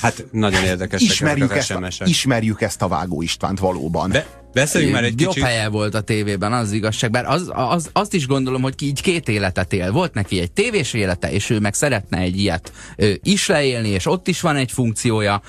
Hát 0.02 0.26
nagyon 0.32 0.64
érdekesek 0.64 1.10
Ismerjük 1.10 1.56
ezek 1.56 1.78
az 1.78 1.84
ezt, 1.84 2.02
a, 2.02 2.06
ismerjük 2.06 2.62
ezt 2.62 2.82
a 2.82 2.88
Vágó 2.88 3.22
Istvánt 3.22 3.60
valóban. 3.60 4.10
De 4.10 4.26
beszéljünk 4.54 4.94
már 4.94 5.04
egy 5.04 5.22
Jobb 5.22 5.34
kicsit. 5.34 5.48
helye 5.48 5.68
volt 5.70 5.96
a 5.96 6.02
tévében, 6.02 6.54
az 6.54 6.72
igazság. 6.72 7.12
Bár 7.12 7.26
az, 7.26 7.50
az, 7.54 7.90
azt 7.94 8.14
is 8.14 8.28
gondolom, 8.28 8.62
hogy 8.62 8.76
ki 8.76 8.86
így 8.86 9.02
két 9.02 9.28
életet 9.30 9.74
él. 9.74 9.92
Volt 9.92 10.14
neki 10.14 10.40
egy 10.40 10.52
tévés 10.52 10.94
élete, 10.94 11.32
és 11.32 11.50
ő 11.50 11.60
meg 11.60 11.74
szeretne 11.74 12.18
egy 12.18 12.38
ilyet 12.40 12.72
ö, 12.96 13.12
is 13.24 13.48
leélni, 13.48 13.88
és 13.90 14.06
ott 14.06 14.28
is 14.28 14.42
van 14.42 14.56
egy 14.56 14.72
funkciója. 14.72 15.42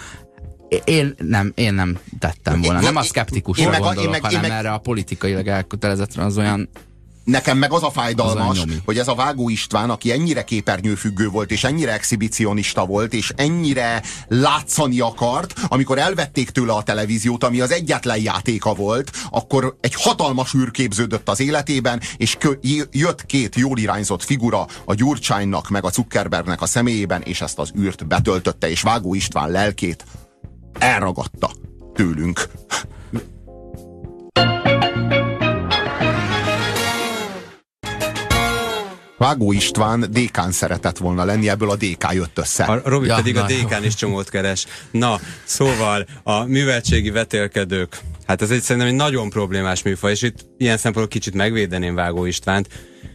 Én 0.85 1.15
nem, 1.19 1.53
én 1.55 1.75
nem 1.75 1.99
tettem 2.19 2.61
volna. 2.61 2.79
Én- 2.79 2.85
Nem 2.85 2.97
a 2.97 3.03
szkeptikusra 3.03 3.63
én 3.65 3.69
meg 3.71 3.81
a- 3.83 3.85
én 3.89 3.95
gondolok, 3.95 4.11
meg- 4.11 4.33
én 4.33 4.37
hanem 4.39 4.51
meg- 4.51 4.59
erre 4.59 4.73
a 4.73 4.79
politikailag 4.79 5.47
elkötelezettre 5.47 6.25
az 6.25 6.39
olyan 6.39 6.69
Nekem 7.25 7.59
meg 7.59 7.73
az 7.73 7.83
a 7.83 7.87
Az 7.87 7.93
fájdalmas, 7.93 8.59
a 8.59 8.65
nyomi. 8.65 8.81
hogy 8.85 8.99
ez 8.99 9.09
a 9.09 9.15
Vágó 9.15 9.49
István, 9.49 9.91
aki 9.91 10.13
ennyire 10.13 10.45
képernyőfüggő 10.45 11.29
volt, 11.29 11.51
és 11.51 11.65
ennyire 11.65 11.93
exhibicionista 11.93 12.87
volt, 12.87 13.13
és 13.13 13.33
ennyire 13.37 14.03
látszani 14.29 15.01
akart, 15.01 15.55
amikor 15.69 15.99
elvették 15.99 16.51
tőle 16.51 16.73
a 16.73 16.83
televíziót, 16.83 17.45
ami 17.45 17.61
az 17.61 17.71
egyetlen 17.71 18.21
játéka 18.23 18.75
volt, 18.75 19.11
akkor 19.31 19.77
egy 19.81 19.95
hatalmas 19.95 20.55
űr 20.55 20.71
képződött 20.71 21.29
az 21.29 21.41
életében, 21.41 22.01
és 22.17 22.37
jött 22.91 23.27
két 23.27 23.55
jól 23.55 23.79
irányzott 23.79 24.23
figura 24.23 24.67
a 24.85 24.95
Gyurcsánynak, 24.95 25.69
meg 25.69 25.85
a 25.85 25.91
Zuckerbergnek 25.91 26.63
a 26.63 26.67
személyében, 26.67 27.23
és 27.23 27.41
ezt 27.41 27.59
az 27.59 27.73
űrt 27.79 28.07
betöltötte, 28.07 28.71
és 28.71 28.83
Vágó 28.83 29.15
István 29.15 29.51
lelkét 29.51 30.05
elragadta 30.79 31.51
tőlünk. 31.95 32.49
Vágó 39.21 39.53
István 39.53 40.07
dékán 40.11 40.53
szeretett 40.53 40.99
volna 40.99 41.25
lenni, 41.25 41.49
ebből 41.49 41.71
a 41.71 41.77
DK 41.77 42.13
jött 42.13 42.39
össze. 42.39 42.65
A 42.65 42.81
Robi 42.85 43.07
Ja, 43.07 43.15
pedig 43.15 43.37
a 43.37 43.41
na 43.41 43.51
jó. 43.51 43.57
DK-n 43.57 43.85
is 43.85 43.95
csomót 43.95 44.31
keres. 44.31 44.67
Na, 44.91 45.21
szóval 45.45 46.07
a 46.23 46.45
műveltségi 46.45 47.11
vetélkedők, 47.11 47.99
hát 48.27 48.43
ez 48.43 48.51
egy 48.51 48.61
szerintem 48.61 48.91
egy 48.91 48.97
nagyon 48.97 49.31
problémás 49.31 49.83
műfaj, 49.83 50.11
és 50.11 50.23
itt 50.23 50.47
ilyen 50.57 50.77
szempontból 50.77 51.09
kicsit 51.19 51.35
megvédeném 51.35 51.95
Vágó 51.95 52.25
Istvánt, 52.25 52.69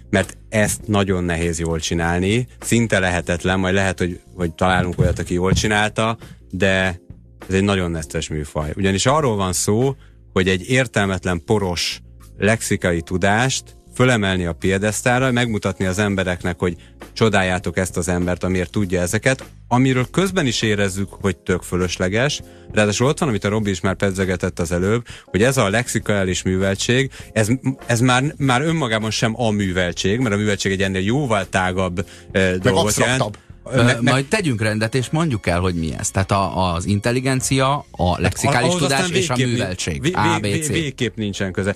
mert 0.09 0.37
ezt 0.49 0.87
nagyon 0.87 1.23
nehéz 1.23 1.59
jól 1.59 1.79
csinálni, 1.79 2.47
szinte 2.59 2.99
lehetetlen, 2.99 3.59
majd 3.59 3.73
lehet, 3.73 3.99
hogy, 3.99 4.19
hogy 4.35 4.53
találunk 4.53 4.99
olyat, 4.99 5.19
aki 5.19 5.33
jól 5.33 5.53
csinálta, 5.53 6.17
de 6.49 6.99
ez 7.47 7.55
egy 7.55 7.63
nagyon 7.63 7.91
netes 7.91 8.29
műfaj. 8.29 8.71
Ugyanis 8.75 9.05
arról 9.05 9.35
van 9.35 9.53
szó, 9.53 9.95
hogy 10.33 10.49
egy 10.49 10.69
értelmetlen 10.69 11.43
poros 11.45 11.99
lexikai 12.37 13.01
tudást 13.01 13.63
fölemelni 13.95 14.45
a 14.45 14.53
piedesztára, 14.53 15.31
megmutatni 15.31 15.85
az 15.85 15.99
embereknek, 15.99 16.59
hogy 16.59 16.75
csodáljátok 17.13 17.77
ezt 17.77 17.97
az 17.97 18.07
embert, 18.07 18.43
amiért 18.43 18.71
tudja 18.71 19.01
ezeket, 19.01 19.43
amiről 19.67 20.07
közben 20.11 20.45
is 20.45 20.61
érezzük, 20.61 21.09
hogy 21.21 21.37
tök 21.37 21.61
fölösleges. 21.61 22.41
Ráadásul 22.73 23.07
ott 23.07 23.19
van, 23.19 23.29
amit 23.29 23.43
a 23.43 23.49
Robi 23.49 23.69
is 23.69 23.79
már 23.81 23.95
pedzegetett 23.95 24.59
az 24.59 24.71
előbb, 24.71 25.05
hogy 25.25 25.43
ez 25.43 25.57
a 25.57 25.69
lexikaliális 25.69 26.43
műveltség, 26.43 27.11
ez, 27.33 27.47
ez 27.85 27.99
már, 27.99 28.23
már 28.37 28.61
önmagában 28.61 29.11
sem 29.11 29.33
a 29.41 29.49
műveltség, 29.51 30.19
mert 30.19 30.35
a 30.35 30.37
műveltség 30.37 30.71
egy 30.71 30.81
ennél 30.81 31.01
jóval 31.01 31.49
tágabb 31.49 32.05
eh, 32.31 32.53
dolgot 32.53 32.97
jelent. 32.97 33.39
Ö, 33.71 33.83
Meg- 33.83 34.01
meg- 34.01 34.13
Majd 34.13 34.25
tegyünk 34.25 34.61
rendet, 34.61 34.95
és 34.95 35.09
mondjuk 35.09 35.47
el, 35.47 35.59
hogy 35.59 35.75
mi 35.75 35.93
ez. 35.99 36.11
Tehát 36.11 36.31
a, 36.31 36.73
az 36.73 36.85
intelligencia, 36.85 37.85
a 37.91 38.21
lexikális 38.21 38.73
aztán 38.73 38.81
tudás 38.81 39.09
és 39.09 39.29
a 39.29 39.35
műveltség. 39.37 40.01
vé- 40.01 40.15
A, 40.15 40.37
B, 40.39 40.41
vé- 40.41 40.63
C. 40.63 40.67
Végképp 40.67 41.15
nincsen 41.15 41.51
köze. 41.51 41.75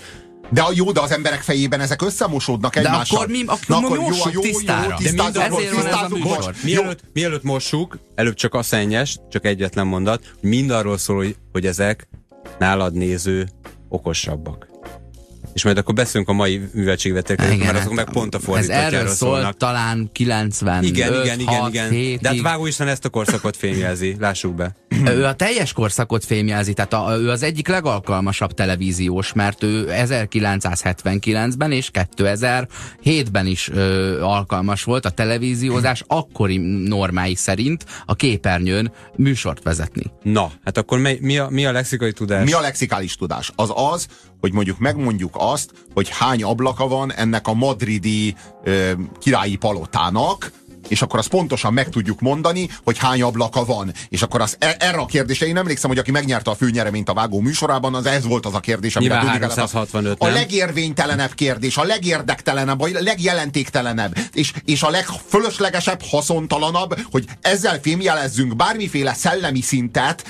De 0.51 0.61
a 0.61 0.71
jó, 0.73 0.91
de 0.91 0.99
az 1.01 1.11
emberek 1.11 1.41
fejében 1.41 1.79
ezek 1.79 2.01
összemosódnak 2.01 2.73
De 2.73 2.79
egymással. 2.79 3.17
akkor 3.17 3.29
mi- 3.31 3.43
akkor 3.67 3.97
mossuk 3.99 4.41
tisztára. 4.41 4.87
De 4.89 4.95
tisztázzuk, 4.95 5.41
ezért 5.43 5.51
van 5.73 5.85
ez 5.85 5.85
a 5.85 5.89
tisztázzuk, 5.89 6.17
műsor. 6.17 6.37
bocs. 6.37 6.55
Jó, 6.63 6.81
Mielőtt, 6.81 6.99
mielőtt 7.13 7.43
mossuk, 7.43 7.97
előbb 8.15 8.33
csak 8.33 8.53
a 8.53 8.63
szennyes, 8.63 9.17
csak 9.29 9.45
egyetlen 9.45 9.87
mondat, 9.87 10.21
mind 10.41 10.69
arról 10.71 10.97
szól, 10.97 11.15
hogy, 11.15 11.35
hogy 11.51 11.65
ezek 11.65 12.07
nálad 12.59 12.93
néző 12.93 13.47
okosabbak. 13.89 14.68
És 15.53 15.63
majd 15.63 15.77
akkor 15.77 15.93
beszélünk 15.93 16.29
a 16.29 16.33
mai 16.33 16.61
műveltségvetőkről, 16.73 17.57
mert 17.57 17.77
azok 17.77 17.93
meg 17.93 18.09
pont 18.11 18.35
a 18.35 18.37
Ez 18.37 18.43
fordítottjáról 18.43 18.99
erről 18.99 19.07
szólt 19.07 19.33
szólnak. 19.33 19.57
talán 19.57 20.09
90 20.13 20.83
Igen, 20.83 21.13
öt, 21.13 21.23
igen, 21.25 21.39
igen, 21.39 21.93
igen. 21.93 22.19
De 22.21 22.29
hát 22.29 22.41
Vágó 22.41 22.65
Isten 22.65 22.87
ezt 22.87 23.05
a 23.05 23.09
korszakot 23.09 23.57
fémjelzi, 23.57 24.15
lássuk 24.19 24.55
be. 24.55 24.75
Ő 25.05 25.25
a 25.25 25.33
teljes 25.33 25.73
korszakot 25.73 26.25
fémjelzi, 26.25 26.73
tehát 26.73 26.93
a, 26.93 27.17
ő 27.19 27.29
az 27.29 27.43
egyik 27.43 27.67
legalkalmasabb 27.67 28.53
televíziós, 28.53 29.33
mert 29.33 29.63
ő 29.63 29.87
1979-ben 29.89 31.71
és 31.71 31.91
2007-ben 31.93 33.45
is 33.45 33.69
ö, 33.69 34.21
alkalmas 34.21 34.83
volt 34.83 35.05
a 35.05 35.09
televíziózás 35.09 36.03
akkori 36.07 36.57
normái 36.87 37.35
szerint 37.35 37.85
a 38.05 38.15
képernyőn 38.15 38.91
műsort 39.15 39.63
vezetni. 39.63 40.03
Na, 40.23 40.51
hát 40.63 40.77
akkor 40.77 40.99
mi, 40.99 41.17
mi, 41.21 41.37
a, 41.37 41.47
mi 41.49 41.65
a 41.65 41.71
lexikai 41.71 42.11
tudás? 42.11 42.45
Mi 42.45 42.53
a 42.53 42.59
lexikális 42.59 43.15
tudás? 43.15 43.51
Az 43.55 43.71
az, 43.73 44.07
hogy 44.39 44.53
mondjuk 44.53 44.77
megmondjuk 44.77 45.35
azt, 45.37 45.71
hogy 45.93 46.09
hány 46.09 46.43
ablaka 46.43 46.87
van 46.87 47.13
ennek 47.13 47.47
a 47.47 47.53
madridi 47.53 48.35
ö, 48.63 48.91
királyi 49.19 49.55
palotának, 49.55 50.51
és 50.87 51.01
akkor 51.01 51.19
azt 51.19 51.29
pontosan 51.29 51.73
meg 51.73 51.89
tudjuk 51.89 52.19
mondani, 52.19 52.69
hogy 52.83 52.97
hány 52.97 53.21
ablaka 53.21 53.65
van. 53.65 53.91
És 54.09 54.21
akkor 54.21 54.41
az, 54.41 54.55
e- 54.59 54.75
erre 54.79 54.97
a 54.97 55.05
kérdésre 55.05 55.45
én 55.45 55.57
emlékszem, 55.57 55.89
hogy 55.89 55.99
aki 55.99 56.11
megnyerte 56.11 56.51
a 56.51 56.55
főnyereményt 56.55 57.09
a 57.09 57.13
vágó 57.13 57.39
műsorában, 57.39 57.95
az 57.95 58.05
ez 58.05 58.25
volt 58.25 58.45
az 58.45 58.53
a 58.53 58.59
kérdés, 58.59 58.95
amire 58.95 59.13
Nyilván 59.13 59.33
tudni 59.33 59.47
kellett. 59.47 59.71
365, 59.71 60.15
A 60.19 60.25
nem? 60.25 60.33
legérvénytelenebb 60.33 61.33
kérdés, 61.33 61.77
a 61.77 61.83
legérdektelenebb, 61.83 62.81
a 62.81 62.87
legjelentéktelenebb, 62.91 64.17
és, 64.33 64.53
és 64.65 64.83
a 64.83 64.89
legfölöslegesebb, 64.89 66.01
haszontalanabb, 66.09 66.99
hogy 67.11 67.25
ezzel 67.41 67.79
fémjelezzünk 67.81 68.55
bármiféle 68.55 69.13
szellemi 69.13 69.61
szintet, 69.61 70.23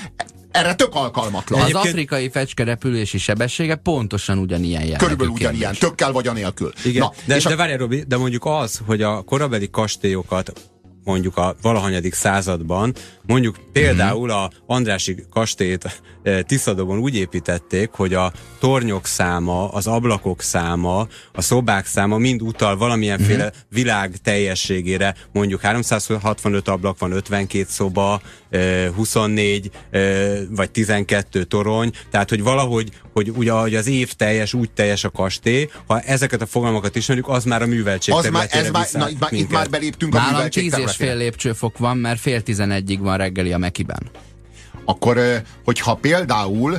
erre 0.50 0.74
tök 0.74 0.94
alkalmatlan. 0.94 1.60
Az 1.60 1.64
Egyébként- 1.66 1.88
afrikai 1.92 2.30
fecske 2.30 2.64
repülési 2.64 3.18
sebessége 3.18 3.74
pontosan 3.74 4.38
ugyanilyen 4.38 4.80
jellegű 4.82 4.96
Körülbelül 5.04 5.32
kérdés. 5.32 5.48
ugyanilyen, 5.48 5.74
tökkel 5.80 6.12
vagy 6.12 6.26
anélkül. 6.26 6.72
Igen, 6.84 7.02
Na, 7.02 7.12
de, 7.24 7.36
és 7.36 7.42
de 7.44 7.52
a, 7.52 7.56
várjál 7.56 7.78
Robi, 7.78 8.04
de 8.08 8.16
mondjuk 8.16 8.44
az, 8.44 8.80
hogy 8.86 9.02
a 9.02 9.22
korabeli 9.22 9.70
kastélyokat 9.70 10.52
mondjuk 11.04 11.36
a 11.36 11.56
valahanyadik 11.62 12.14
században, 12.14 12.94
mondjuk 13.22 13.56
például 13.72 14.30
a 14.30 14.50
Andrási 14.66 15.24
kastélyt 15.30 16.00
Tiszadobon 16.46 16.98
úgy 16.98 17.16
építették, 17.16 17.90
hogy 17.92 18.14
a 18.14 18.32
tornyok 18.58 19.06
száma, 19.06 19.68
az 19.68 19.86
ablakok 19.86 20.42
száma, 20.42 21.06
a 21.32 21.40
szobák 21.42 21.86
száma 21.86 22.18
mind 22.18 22.42
utal 22.42 22.76
valamilyenféle 22.76 23.44
Mhm. 23.44 23.54
világ 23.68 24.16
teljességére, 24.22 25.14
mondjuk 25.32 25.60
365 25.60 26.68
ablak 26.68 26.98
van, 26.98 27.12
52 27.12 27.66
szoba, 27.68 28.20
eh, 28.50 28.88
24 28.94 29.70
eh, 29.90 30.38
vagy 30.50 30.70
12 30.70 31.44
torony, 31.44 31.90
tehát 32.10 32.28
hogy 32.28 32.42
valahogy, 32.42 32.88
hogy 33.12 33.32
ugye 33.36 33.52
hogy 33.52 33.74
az 33.74 33.86
év 33.86 34.12
teljes, 34.12 34.54
úgy 34.54 34.70
teljes 34.70 35.04
a 35.04 35.10
kastély, 35.10 35.68
ha 35.86 36.00
ezeket 36.00 36.42
a 36.42 36.46
fogalmakat 36.46 36.96
ismerjük, 36.96 37.28
az 37.28 37.44
már 37.44 37.62
a 37.62 37.66
műveltség 37.66 38.14
Az 38.14 38.28
már, 38.28 38.46
ez 38.50 38.70
már, 38.70 38.86
na, 38.92 39.08
itt, 39.08 39.18
már, 39.18 39.32
itt 39.32 39.38
minket. 39.38 39.50
már 39.50 39.68
beléptünk 39.70 40.14
a 40.14 40.18
Nálam 40.18 40.32
műveltség 40.34 40.70
10 40.70 40.78
és 40.84 40.96
fél 40.96 41.16
lépcsőfok 41.16 41.78
van, 41.78 41.96
mert 41.96 42.20
fél 42.20 42.42
tizenegyig 42.42 43.00
van 43.00 43.16
reggeli 43.16 43.52
a 43.52 43.58
Mekiben. 43.58 44.10
Akkor, 44.90 45.42
hogyha 45.64 45.94
például 45.94 46.78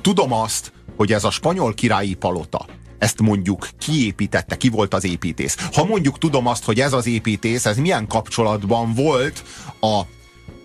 tudom 0.00 0.32
azt, 0.32 0.72
hogy 0.96 1.12
ez 1.12 1.24
a 1.24 1.30
spanyol 1.30 1.74
királyi 1.74 2.14
palota, 2.14 2.66
ezt 2.98 3.20
mondjuk 3.20 3.68
kiépítette, 3.78 4.56
ki 4.56 4.68
volt 4.68 4.94
az 4.94 5.04
építész. 5.04 5.68
Ha 5.72 5.84
mondjuk 5.84 6.18
tudom 6.18 6.46
azt, 6.46 6.64
hogy 6.64 6.80
ez 6.80 6.92
az 6.92 7.06
építész, 7.06 7.66
ez 7.66 7.76
milyen 7.76 8.06
kapcsolatban 8.06 8.94
volt 8.94 9.42
a, 9.80 10.00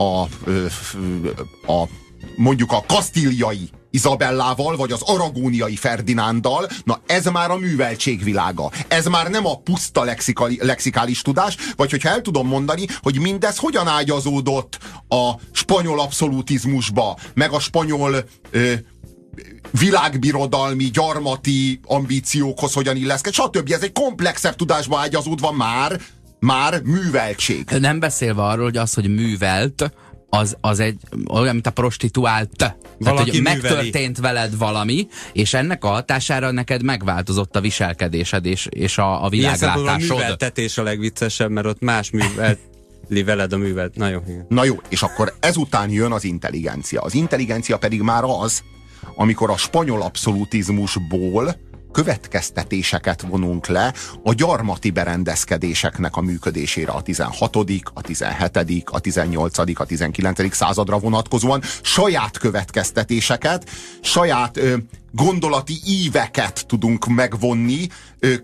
a, 0.04 0.26
f- 0.70 0.98
a 1.68 1.84
mondjuk 2.36 2.72
a 2.72 2.84
kasztíliai 2.88 3.70
Izabellával, 3.92 4.76
vagy 4.76 4.92
az 4.92 5.02
aragóniai 5.02 5.76
Ferdinánddal, 5.76 6.68
na 6.84 7.02
ez 7.06 7.26
már 7.26 7.52
a 7.52 7.58
műveltség 7.58 8.24
világa. 8.24 8.72
Ez 8.88 9.06
már 9.06 9.30
nem 9.30 9.46
a 9.46 9.58
puszta 9.58 10.04
lexikali, 10.04 10.60
lexikális 10.62 11.22
tudás, 11.22 11.58
vagy 11.76 11.90
hogyha 11.90 12.10
el 12.10 12.22
tudom 12.22 12.48
mondani, 12.48 12.86
hogy 13.02 13.20
mindez 13.20 13.58
hogyan 13.58 13.88
ágyazódott 13.88 14.78
a 15.08 15.32
spanyol 15.52 16.00
abszolutizmusba, 16.00 17.18
meg 17.34 17.52
a 17.52 17.60
spanyol 17.60 18.26
ö, 18.52 18.74
világbirodalmi, 19.80 20.84
gyarmati 20.84 21.80
ambíciókhoz 21.84 22.74
hogyan 22.74 22.96
illeszkedik, 22.96 23.40
stb. 23.40 23.72
Ez 23.72 23.82
egy 23.82 23.92
komplexebb 23.92 24.56
tudásba 24.56 25.00
ágyazódva 25.00 25.52
már, 25.52 26.02
már 26.40 26.82
műveltség. 26.82 27.70
Nem 27.70 28.00
beszélve 28.00 28.44
arról, 28.44 28.64
hogy 28.64 28.78
az, 28.78 28.94
hogy 28.94 29.14
művelt, 29.14 29.92
az, 30.30 30.58
az 30.62 30.80
egy 30.80 30.98
olyan, 31.32 31.54
mint 31.54 31.68
a 31.68 31.72
prostituált. 31.72 32.50
Tehát, 32.56 32.78
hogy 33.00 33.26
műveli. 33.26 33.42
megtörtént 33.42 34.18
veled 34.18 34.58
valami, 34.58 35.08
és 35.34 35.54
ennek 35.54 35.84
a 35.84 35.88
hatására 35.88 36.52
neked 36.52 36.84
megváltozott 36.84 37.56
a 37.56 37.62
viselkedésed 37.62 38.46
és, 38.46 38.68
és 38.70 38.98
a, 38.98 39.26
a 39.26 39.28
Ilyen 39.32 39.56
szempontból 39.56 39.94
a 39.94 39.98
világlátásod. 39.98 40.18
műveltetés 40.18 40.78
a 40.78 40.84
legviccesebb, 40.84 41.52
mert 41.52 41.68
ott 41.68 41.80
más 41.82 42.10
művelti 42.10 43.24
veled 43.26 43.54
a 43.54 43.58
művelt. 43.58 43.96
Na 43.96 44.08
jó, 44.08 44.20
igen. 44.28 44.46
Na 44.50 44.64
jó, 44.64 44.76
és 44.90 45.02
akkor 45.02 45.34
ezután 45.40 45.90
jön 45.90 46.12
az 46.12 46.24
intelligencia. 46.24 47.02
Az 47.02 47.14
intelligencia 47.14 47.78
pedig 47.78 48.02
már 48.02 48.24
az, 48.24 48.64
amikor 49.16 49.50
a 49.50 49.58
spanyol 49.58 50.02
abszolutizmusból 50.02 51.56
következtetéseket 51.92 53.22
vonunk 53.22 53.68
le 53.68 53.94
a 54.24 54.34
gyarmati 54.34 54.92
berendezkedéseknek 54.92 56.16
a 56.16 56.22
működésére 56.22 56.92
a 56.92 57.02
16., 57.02 57.56
a 57.94 58.02
17., 58.02 58.90
a 58.90 59.00
18., 59.00 59.58
a 59.58 59.86
19. 59.86 60.56
századra 60.56 61.00
vonatkozóan 61.00 61.62
saját 61.82 62.38
következtetéseket, 62.38 63.70
saját 64.02 64.58
ö, 64.58 64.76
gondolati 65.12 65.74
íveket 65.86 66.68
tudunk 66.68 67.08
megvonni 67.08 67.88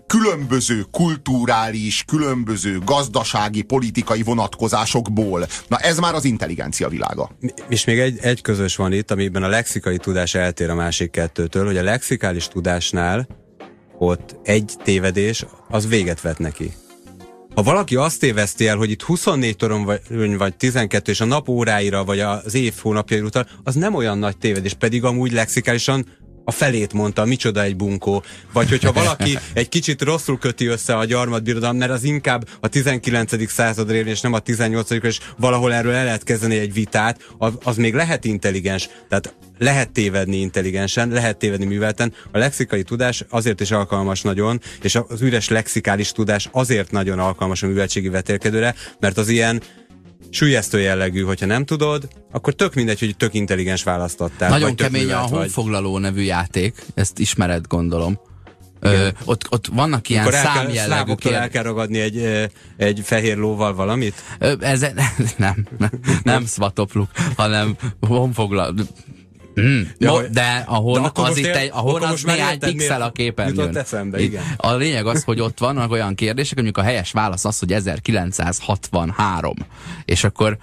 különböző 0.06 0.84
kulturális, 0.90 2.04
különböző 2.06 2.78
gazdasági, 2.84 3.62
politikai 3.62 4.22
vonatkozásokból. 4.22 5.46
Na 5.68 5.76
ez 5.76 5.98
már 5.98 6.14
az 6.14 6.24
intelligencia 6.24 6.88
világa. 6.88 7.30
És 7.68 7.84
még 7.84 7.98
egy, 7.98 8.18
egy 8.20 8.40
közös 8.40 8.76
van 8.76 8.92
itt, 8.92 9.10
amiben 9.10 9.42
a 9.42 9.48
lexikai 9.48 9.96
tudás 9.96 10.34
eltér 10.34 10.70
a 10.70 10.74
másik 10.74 11.10
kettőtől, 11.10 11.66
hogy 11.66 11.76
a 11.76 11.82
lexikális 11.82 12.48
tudásnál 12.48 13.26
ott 13.98 14.36
egy 14.42 14.72
tévedés, 14.84 15.44
az 15.68 15.88
véget 15.88 16.20
vet 16.20 16.38
neki. 16.38 16.72
Ha 17.54 17.62
valaki 17.62 17.96
azt 17.96 18.20
téveszti 18.20 18.66
el, 18.66 18.76
hogy 18.76 18.90
itt 18.90 19.02
24 19.02 19.56
toron 19.56 19.84
vagy, 19.84 20.00
vagy 20.36 20.56
12, 20.56 21.10
és 21.10 21.20
a 21.20 21.24
nap 21.24 21.48
óráira, 21.48 22.04
vagy 22.04 22.20
az 22.20 22.54
év 22.54 22.74
hónapjaira 22.82 23.26
utal, 23.26 23.48
az 23.64 23.74
nem 23.74 23.94
olyan 23.94 24.18
nagy 24.18 24.38
tévedés, 24.38 24.74
pedig 24.74 25.04
amúgy 25.04 25.32
lexikálisan 25.32 26.06
a 26.48 26.52
felét 26.52 26.92
mondta, 26.92 27.24
micsoda 27.24 27.62
egy 27.62 27.76
bunkó. 27.76 28.22
Vagy 28.52 28.68
hogyha 28.68 28.92
valaki 28.92 29.38
egy 29.52 29.68
kicsit 29.68 30.02
rosszul 30.02 30.38
köti 30.38 30.66
össze 30.66 30.96
a 30.96 31.04
gyarmatbirodalom, 31.04 31.76
mert 31.76 31.90
az 31.90 32.02
inkább 32.02 32.48
a 32.60 32.68
19. 32.68 33.50
századra 33.50 33.94
él, 33.94 34.06
és 34.06 34.20
nem 34.20 34.32
a 34.32 34.38
18 34.38 34.90
és 34.90 35.20
valahol 35.36 35.72
erről 35.72 35.92
el 35.92 36.04
lehet 36.04 36.22
kezdeni 36.22 36.58
egy 36.58 36.72
vitát, 36.72 37.20
az, 37.38 37.52
az 37.62 37.76
még 37.76 37.94
lehet 37.94 38.24
intelligens. 38.24 38.88
Tehát 39.08 39.34
lehet 39.58 39.90
tévedni 39.90 40.36
intelligensen, 40.36 41.08
lehet 41.08 41.36
tévedni 41.36 41.64
művelten. 41.64 42.12
A 42.32 42.38
lexikai 42.38 42.82
tudás 42.82 43.24
azért 43.28 43.60
is 43.60 43.70
alkalmas 43.70 44.22
nagyon, 44.22 44.60
és 44.82 44.98
az 45.08 45.22
üres 45.22 45.48
lexikális 45.48 46.12
tudás 46.12 46.48
azért 46.52 46.90
nagyon 46.90 47.18
alkalmas 47.18 47.62
a 47.62 47.66
műveltségi 47.66 48.08
vetélkedőre, 48.08 48.74
mert 49.00 49.18
az 49.18 49.28
ilyen 49.28 49.62
súlyesztő 50.30 50.80
jellegű, 50.80 51.22
hogyha 51.22 51.46
nem 51.46 51.64
tudod, 51.64 52.08
akkor 52.32 52.54
tök 52.54 52.74
mindegy, 52.74 52.98
hogy 52.98 53.16
tök 53.16 53.34
intelligens 53.34 53.82
választottál. 53.82 54.48
Nagyon 54.48 54.68
vagy 54.68 54.76
kemény 54.76 55.00
a 55.00 55.04
művelt 55.04 55.30
vagy. 55.30 55.38
honfoglaló 55.38 55.98
nevű 55.98 56.22
játék, 56.22 56.84
ezt 56.94 57.18
ismered 57.18 57.66
gondolom. 57.66 58.20
Ö, 58.80 59.08
ott, 59.24 59.46
ott 59.50 59.66
vannak 59.66 60.08
ilyen 60.08 60.28
kell, 60.28 60.42
számjellegű 60.42 60.78
szlávoktól 60.78 61.34
el 61.34 61.48
kell 61.48 61.62
ragadni 61.62 62.00
egy, 62.00 62.48
egy 62.76 63.00
fehér 63.04 63.36
lóval 63.36 63.74
valamit? 63.74 64.14
Ö, 64.38 64.54
Ez, 64.60 64.80
nem, 65.36 65.66
nem, 65.78 65.90
nem 66.22 66.46
szvatopluk, 66.54 67.10
hanem 67.36 67.76
honfoglaló. 68.00 68.82
Mm, 69.60 69.82
Ja, 69.98 70.10
hogy- 70.10 70.26
de 70.30 70.64
a 70.66 70.74
hon, 70.74 71.02
De 71.02 71.10
az 71.14 71.36
itt 71.36 71.46
egy, 71.46 71.70
a 71.72 71.78
hon 71.78 71.94
akkor 71.94 72.08
az 72.08 72.22
néhány 72.22 72.58
pixel 72.58 73.02
a 73.02 73.12
jön. 73.16 73.76
eszembe, 73.76 74.20
igen. 74.20 74.42
A 74.56 74.74
lényeg 74.74 75.06
az, 75.06 75.24
hogy 75.24 75.40
ott 75.40 75.58
vannak 75.58 75.90
olyan 75.90 76.14
kérdések, 76.14 76.54
mondjuk 76.54 76.78
a 76.78 76.82
helyes 76.82 77.10
válasz 77.12 77.44
az, 77.44 77.58
hogy 77.58 77.72
1963. 77.72 79.54
És 80.04 80.24
akkor 80.24 80.56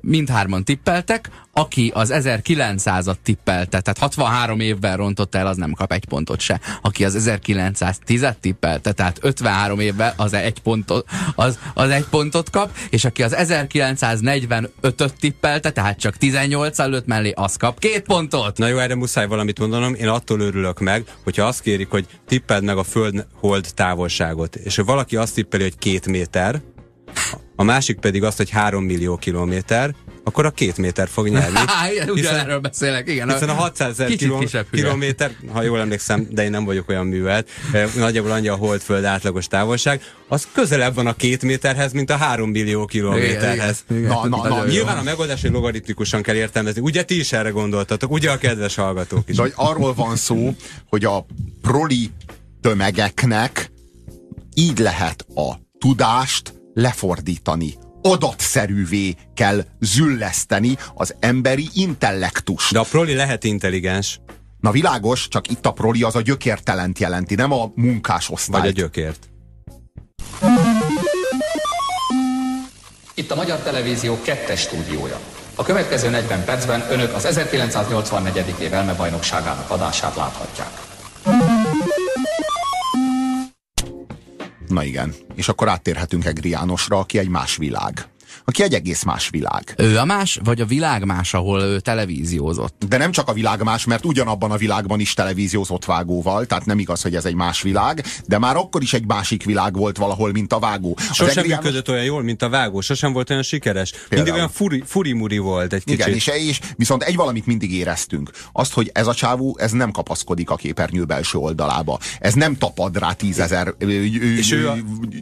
mindhárman 0.00 0.64
tippeltek, 0.64 1.30
aki 1.52 1.90
az 1.94 2.10
1900-at 2.14 3.16
tippelte, 3.22 3.80
tehát 3.80 3.98
63 3.98 4.60
évvel 4.60 4.96
rontott 4.96 5.34
el, 5.34 5.46
az 5.46 5.56
nem 5.56 5.72
kap 5.72 5.92
egy 5.92 6.04
pontot 6.04 6.40
se. 6.40 6.60
Aki 6.82 7.04
az 7.04 7.24
1910-et 7.26 8.34
tippelte, 8.40 8.92
tehát 8.92 9.18
53 9.20 9.80
évvel 9.80 10.14
az 10.16 10.32
egy 10.32 10.60
pontot, 10.60 11.08
az, 11.34 11.58
az 11.74 11.90
egy 11.90 12.04
pontot 12.04 12.50
kap, 12.50 12.76
és 12.90 13.04
aki 13.04 13.22
az 13.22 13.34
1945-öt 13.38 15.14
tippelte, 15.20 15.70
tehát 15.70 15.98
csak 15.98 16.16
18 16.16 16.78
előtt 16.78 17.06
mellé, 17.06 17.32
az 17.34 17.56
kap 17.56 17.78
két 17.78 18.00
pontot. 18.00 18.58
Na 18.58 18.66
jó, 18.66 18.78
erre 18.78 18.94
muszáj 18.94 19.26
valamit 19.26 19.58
mondanom. 19.58 19.94
Én 19.94 20.08
attól 20.08 20.40
örülök 20.40 20.80
meg, 20.80 21.04
hogyha 21.24 21.46
azt 21.46 21.60
kérik, 21.60 21.90
hogy 21.90 22.06
tippeld 22.26 22.64
meg 22.64 22.76
a 22.76 22.82
föld-hold 22.82 23.66
távolságot, 23.74 24.56
és 24.56 24.76
ha 24.76 24.84
valaki 24.84 25.16
azt 25.16 25.34
tippeli, 25.34 25.62
hogy 25.62 25.78
két 25.78 26.06
méter, 26.06 26.60
a 27.56 27.62
másik 27.62 27.98
pedig 27.98 28.22
azt, 28.22 28.36
hogy 28.36 28.50
három 28.50 28.84
millió 28.84 29.16
kilométer, 29.16 29.94
akkor 30.24 30.46
a 30.46 30.50
két 30.50 30.76
méter 30.76 31.08
fog 31.08 31.28
nyerni. 31.28 31.58
Ugyanerről 32.12 32.58
beszélek, 32.58 33.08
igen. 33.08 33.32
Hiszen 33.32 33.48
a 33.48 33.52
600 33.52 34.00
ezer 34.00 34.16
kilométer, 34.70 35.30
ha 35.52 35.62
jól 35.62 35.80
emlékszem, 35.80 36.26
de 36.30 36.42
én 36.42 36.50
nem 36.50 36.64
vagyok 36.64 36.88
olyan 36.88 37.06
művelt, 37.06 37.48
eh, 37.72 37.90
nagyjából 37.96 38.30
annyi 38.30 38.48
a 38.48 38.54
holdföld 38.54 39.04
átlagos 39.04 39.46
távolság, 39.46 40.02
az 40.28 40.48
közelebb 40.52 40.94
van 40.94 41.06
a 41.06 41.14
két 41.14 41.42
méterhez, 41.42 41.92
mint 41.92 42.10
a 42.10 42.16
három 42.16 42.50
millió 42.50 42.84
kilométerhez. 42.84 43.84
Igen, 43.88 44.02
igen, 44.02 44.14
Na, 44.14 44.26
na, 44.28 44.36
na, 44.36 44.48
Nagyon 44.48 44.66
jó. 44.66 44.72
Nyilván 44.72 44.98
a 44.98 45.02
megoldás, 45.02 45.40
hogy 45.40 45.50
logaritmikusan 45.50 46.22
kell 46.22 46.34
értelmezni. 46.34 46.80
Ugye 46.80 47.02
ti 47.02 47.18
is 47.18 47.32
erre 47.32 47.50
gondoltatok, 47.50 48.10
ugye 48.10 48.30
a 48.30 48.38
kedves 48.38 48.74
hallgatók 48.74 49.28
is. 49.28 49.36
De 49.36 49.42
hogy 49.42 49.52
arról 49.54 49.94
van 49.94 50.16
szó, 50.16 50.54
hogy 50.88 51.04
a 51.04 51.26
proli 51.62 52.10
tömegeknek 52.60 53.70
így 54.54 54.78
lehet 54.78 55.26
a 55.34 55.54
tudást 55.78 56.53
lefordítani. 56.74 57.74
Adatszerűvé 58.02 59.14
kell 59.34 59.64
zülleszteni 59.80 60.76
az 60.94 61.14
emberi 61.20 61.68
intellektust. 61.72 62.72
De 62.72 62.78
a 62.78 62.86
proli 62.90 63.14
lehet 63.14 63.44
intelligens, 63.44 64.20
Na 64.64 64.70
világos, 64.70 65.28
csak 65.28 65.50
itt 65.50 65.66
a 65.66 65.72
proli 65.72 66.02
az 66.02 66.16
a 66.16 66.20
gyökértelent 66.20 66.98
jelenti, 66.98 67.34
nem 67.34 67.52
a 67.52 67.72
munkás 67.74 68.30
osztályt. 68.30 68.62
vagy 68.62 68.70
a 68.70 68.72
gyökért. 68.72 69.28
Itt 73.14 73.30
a 73.30 73.34
Magyar 73.34 73.58
Televízió 73.58 74.20
kettes 74.22 74.60
stúdiója. 74.60 75.18
A 75.54 75.62
következő 75.62 76.10
40 76.10 76.44
percben 76.44 76.84
önök 76.90 77.14
az 77.14 77.24
1984. 77.24 78.54
év 78.60 78.74
elmebajnokságának 78.74 79.70
adását 79.70 80.16
láthatják. 80.16 80.83
Na 84.68 84.84
igen, 84.84 85.14
és 85.34 85.48
akkor 85.48 85.68
áttérhetünk 85.68 86.24
Egri 86.24 86.48
Jánosra, 86.48 86.98
aki 86.98 87.18
egy 87.18 87.28
más 87.28 87.56
világ. 87.56 88.08
Aki 88.44 88.62
egy 88.62 88.74
egész 88.74 89.02
más 89.02 89.28
világ. 89.28 89.74
Ő 89.76 89.98
a 89.98 90.04
más, 90.04 90.40
vagy 90.44 90.60
a 90.60 90.66
világ 90.66 91.04
más, 91.04 91.34
ahol 91.34 91.62
ő 91.62 91.80
televíziózott? 91.80 92.84
De 92.88 92.96
nem 92.96 93.10
csak 93.10 93.28
a 93.28 93.32
világ 93.32 93.62
más, 93.62 93.84
mert 93.84 94.04
ugyanabban 94.04 94.50
a 94.50 94.56
világban 94.56 95.00
is 95.00 95.14
televíziózott 95.14 95.84
vágóval, 95.84 96.46
tehát 96.46 96.66
nem 96.66 96.78
igaz, 96.78 97.02
hogy 97.02 97.14
ez 97.14 97.24
egy 97.24 97.34
más 97.34 97.62
világ, 97.62 98.04
de 98.26 98.38
már 98.38 98.56
akkor 98.56 98.82
is 98.82 98.92
egy 98.92 99.06
másik 99.06 99.44
világ 99.44 99.76
volt 99.76 99.96
valahol, 99.96 100.32
mint 100.32 100.52
a 100.52 100.58
vágó. 100.58 100.96
Sosem 100.98 101.28
Egri 101.28 101.48
János- 101.48 101.64
működött 101.64 101.88
olyan 101.90 102.04
jól, 102.04 102.22
mint 102.22 102.42
a 102.42 102.48
vágó, 102.48 102.80
sosem 102.80 103.12
volt 103.12 103.30
olyan 103.30 103.42
sikeres. 103.42 103.90
Mindig 103.92 104.08
Például. 104.08 104.36
olyan 104.36 104.48
furi, 104.48 104.82
furimuri 104.86 105.38
volt 105.38 105.72
egy 105.72 105.84
kicsit. 105.84 106.00
Igen, 106.00 106.14
és, 106.14 106.26
és 106.26 106.60
viszont 106.76 107.02
egy 107.02 107.16
valamit 107.16 107.46
mindig 107.46 107.72
éreztünk. 107.72 108.30
Azt, 108.52 108.72
hogy 108.72 108.90
ez 108.92 109.06
a 109.06 109.14
csávó, 109.14 109.56
ez 109.60 109.70
nem 109.70 109.90
kapaszkodik 109.90 110.50
a 110.50 110.56
képernyő 110.56 111.04
belső 111.04 111.38
oldalába. 111.38 111.98
Ez 112.18 112.34
nem 112.34 112.56
tapad 112.56 112.98
rá 112.98 113.12
tízezer 113.12 113.74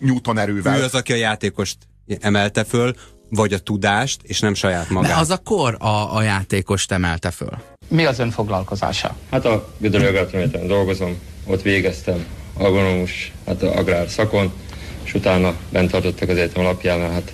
newton 0.01 0.39
erővel. 0.39 0.79
Ő 0.79 0.83
az, 0.83 0.95
aki 0.95 1.13
a 1.13 1.17
játékost 1.17 1.77
emelte 2.21 2.65
föl, 2.65 2.95
vagy 3.35 3.53
a 3.53 3.59
tudást, 3.59 4.21
és 4.23 4.41
nem 4.41 4.55
saját 4.55 4.87
De 4.89 4.95
magát. 4.95 5.21
az 5.21 5.31
a 5.31 5.37
kor 5.37 5.77
a, 5.79 6.17
a 6.17 6.23
játékost 6.23 6.93
emelte 6.93 7.31
föl. 7.31 7.53
Mi 7.89 8.05
az 8.05 8.19
ön 8.19 8.31
foglalkozása? 8.31 9.17
Hát 9.31 9.45
a 9.45 9.69
Gödöllő 9.79 10.07
Agrárterületen 10.09 10.67
dolgozom, 10.67 11.19
ott 11.47 11.63
végeztem 11.63 12.25
agronomus, 12.59 13.33
hát 13.47 13.63
a 13.63 13.77
agrár 13.77 14.09
szakon, 14.09 14.53
és 15.03 15.15
utána 15.15 15.55
bent 15.71 15.91
tartottak 15.91 16.29
az 16.29 16.37
egyetem 16.37 16.65
alapjánál, 16.65 17.11
hát 17.11 17.33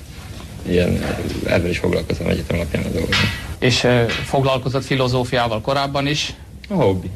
ilyen, 0.68 1.04
ebben 1.46 1.68
is 1.70 1.78
foglalkozom 1.78 2.28
egyetem 2.28 2.56
alapjánál 2.56 2.90
dolgozom. 2.90 3.24
És 3.58 3.84
ö, 3.84 4.04
foglalkozott 4.08 4.84
filozófiával 4.84 5.60
korábban 5.60 6.06
is. 6.06 6.34
A 6.68 6.74
hobbi. 6.74 7.10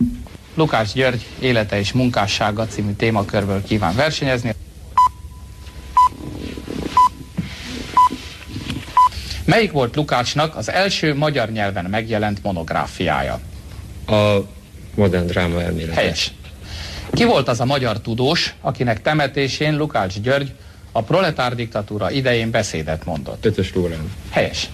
Lukács 0.55 0.93
György 0.93 1.27
élete 1.41 1.79
és 1.79 1.93
munkássága 1.93 2.67
című 2.67 2.93
témakörből 2.93 3.63
kíván 3.63 3.95
versenyezni. 3.95 4.55
Melyik 9.53 9.73
volt 9.73 9.97
Lukácsnak 9.97 10.57
az 10.57 10.71
első 10.71 11.15
magyar 11.15 11.51
nyelven 11.51 11.85
megjelent 11.85 12.43
monográfiája? 12.43 13.41
A 14.07 14.37
modern 14.95 15.27
dráma 15.27 15.63
elmélet. 15.63 15.95
Helyes. 15.95 16.33
Ki 17.11 17.25
volt 17.25 17.49
az 17.49 17.61
a 17.61 17.65
magyar 17.65 18.01
tudós, 18.01 18.55
akinek 18.61 19.03
temetésén 19.03 19.77
Lukács 19.77 20.21
György 20.21 20.53
a 20.93 21.03
proletár 21.03 21.55
diktatúra 21.55 22.11
idején 22.11 22.51
beszédet 22.51 23.05
mondott? 23.05 23.45
Ötös 23.45 23.75
Lórán. 23.75 24.13
Helyes. 24.31 24.71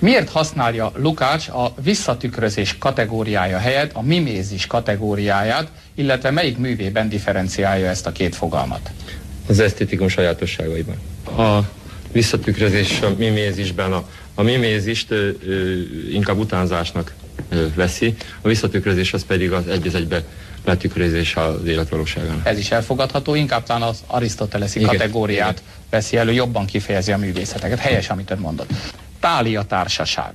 Miért 0.00 0.28
használja 0.28 0.92
Lukács 0.96 1.48
a 1.48 1.74
visszatükrözés 1.82 2.78
kategóriája 2.78 3.58
helyett 3.58 3.92
a 3.92 4.02
mimézis 4.02 4.66
kategóriáját, 4.66 5.68
illetve 5.94 6.30
melyik 6.30 6.58
művében 6.58 7.08
differenciálja 7.08 7.88
ezt 7.88 8.06
a 8.06 8.12
két 8.12 8.34
fogalmat? 8.34 8.90
Az 9.48 9.60
esztétikum 9.60 10.08
sajátosságaiban. 10.08 10.96
A 11.36 11.60
visszatükrözés 12.16 13.00
a 13.00 13.14
mimézisben 13.18 13.92
a, 13.92 14.08
a 14.34 14.42
mimézist 14.42 15.10
ö, 15.10 15.28
ö, 15.46 15.72
inkább 16.10 16.38
utánzásnak 16.38 17.14
ö, 17.48 17.66
veszi, 17.74 18.14
a 18.40 18.48
visszatükrözés 18.48 19.12
az 19.12 19.24
pedig 19.24 19.52
az 19.52 19.68
egy 19.68 19.94
egybe 19.94 20.22
letükrözés 20.64 21.36
az 21.36 21.64
életvalóságán. 21.66 22.40
Ez 22.44 22.58
is 22.58 22.70
elfogadható, 22.70 23.34
inkább 23.34 23.62
talán 23.62 23.82
az 23.82 24.02
arisztoteleszi 24.06 24.78
Igen. 24.78 24.90
kategóriát 24.90 25.62
veszi 25.90 26.16
elő, 26.16 26.32
jobban 26.32 26.66
kifejezi 26.66 27.12
a 27.12 27.16
művészeteket. 27.16 27.78
Helyes, 27.78 28.10
amit 28.10 28.30
ön 28.30 28.38
mondott. 28.38 28.70
Tália 29.20 29.62
társaság. 29.62 30.32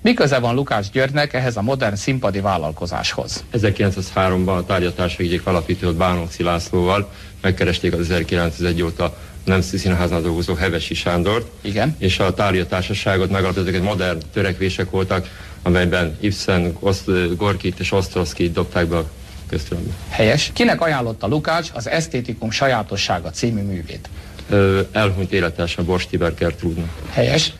Mi 0.00 0.14
köze 0.14 0.38
van 0.38 0.54
Lukács 0.54 0.90
Györgynek 0.90 1.32
ehhez 1.32 1.56
a 1.56 1.62
modern 1.62 1.94
színpadi 1.94 2.40
vállalkozáshoz? 2.40 3.44
1903-ban 3.52 4.56
a 4.56 4.64
tárgyatárság 4.64 5.26
egyik 5.26 5.46
alapítót 5.46 5.96
Bánóci 5.96 6.42
Lászlóval 6.42 7.12
megkeresték 7.40 7.92
az 7.92 8.00
1901 8.00 8.82
óta 8.82 9.16
nem 9.50 9.60
színháznál 9.60 10.20
dolgozó 10.20 10.54
Hevesi 10.54 10.94
Sándort, 10.94 11.46
Igen. 11.60 11.96
és 11.98 12.18
a 12.18 12.34
tárgya 12.34 12.66
társaságot 12.66 13.30
megalapítottak, 13.30 13.74
egy 13.74 13.82
modern 13.82 14.18
törekvések 14.32 14.90
voltak, 14.90 15.28
amelyben 15.62 16.16
Ibsen, 16.20 16.76
Oszt, 16.80 17.36
Gorkit 17.36 17.80
és 17.80 17.92
Osztroszkit 17.92 18.52
dobták 18.52 18.86
be 18.86 18.96
a 18.96 19.10
köztudatba. 19.48 19.92
Helyes. 20.08 20.50
Kinek 20.54 20.80
ajánlotta 20.80 21.26
Lukács 21.26 21.70
az 21.74 21.88
Esztétikum 21.88 22.50
sajátossága 22.50 23.30
című 23.30 23.62
művét? 23.62 24.08
Ö, 24.48 24.80
Elhunyt 24.92 25.32
élettársa 25.32 25.84
Bors 25.84 26.06
Tiber 26.06 26.34
Gertrúdnak. 26.34 26.88
Helyes. 27.10 27.52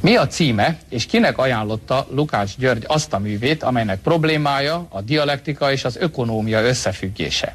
Mi 0.00 0.16
a 0.16 0.26
címe, 0.26 0.78
és 0.88 1.06
kinek 1.06 1.38
ajánlotta 1.38 2.06
Lukács 2.10 2.56
György 2.56 2.84
azt 2.86 3.12
a 3.12 3.18
művét, 3.18 3.62
amelynek 3.62 4.00
problémája 4.00 4.86
a 4.88 5.00
dialektika 5.00 5.72
és 5.72 5.84
az 5.84 5.96
ökonómia 5.96 6.62
összefüggése? 6.62 7.54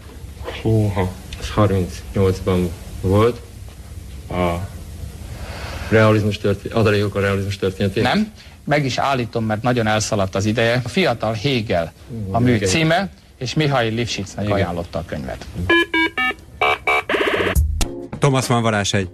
Húha, 0.61 1.11
ez 1.39 1.47
38-ban 1.55 2.67
volt. 3.01 3.41
A 4.29 4.67
realizmus 5.89 6.37
történet, 6.37 6.77
adalékok 6.77 7.15
a 7.15 7.19
realizmus 7.19 7.57
történetét. 7.57 8.03
Nem? 8.03 8.31
Meg 8.65 8.85
is 8.85 8.97
állítom, 8.97 9.45
mert 9.45 9.61
nagyon 9.61 9.87
elszaladt 9.87 10.35
az 10.35 10.45
ideje. 10.45 10.81
A 10.83 10.89
fiatal 10.89 11.33
Hegel 11.33 11.93
a 12.31 12.39
mű 12.39 12.53
Igen. 12.53 12.67
címe, 12.69 13.09
és 13.37 13.53
Mihail 13.53 13.93
Lifshitznek 13.93 14.49
ajánlotta 14.49 14.99
a 14.99 15.03
könyvet. 15.05 15.45
Thomas 18.19 18.47
Mann 18.47 18.61
varázsegy. 18.61 19.09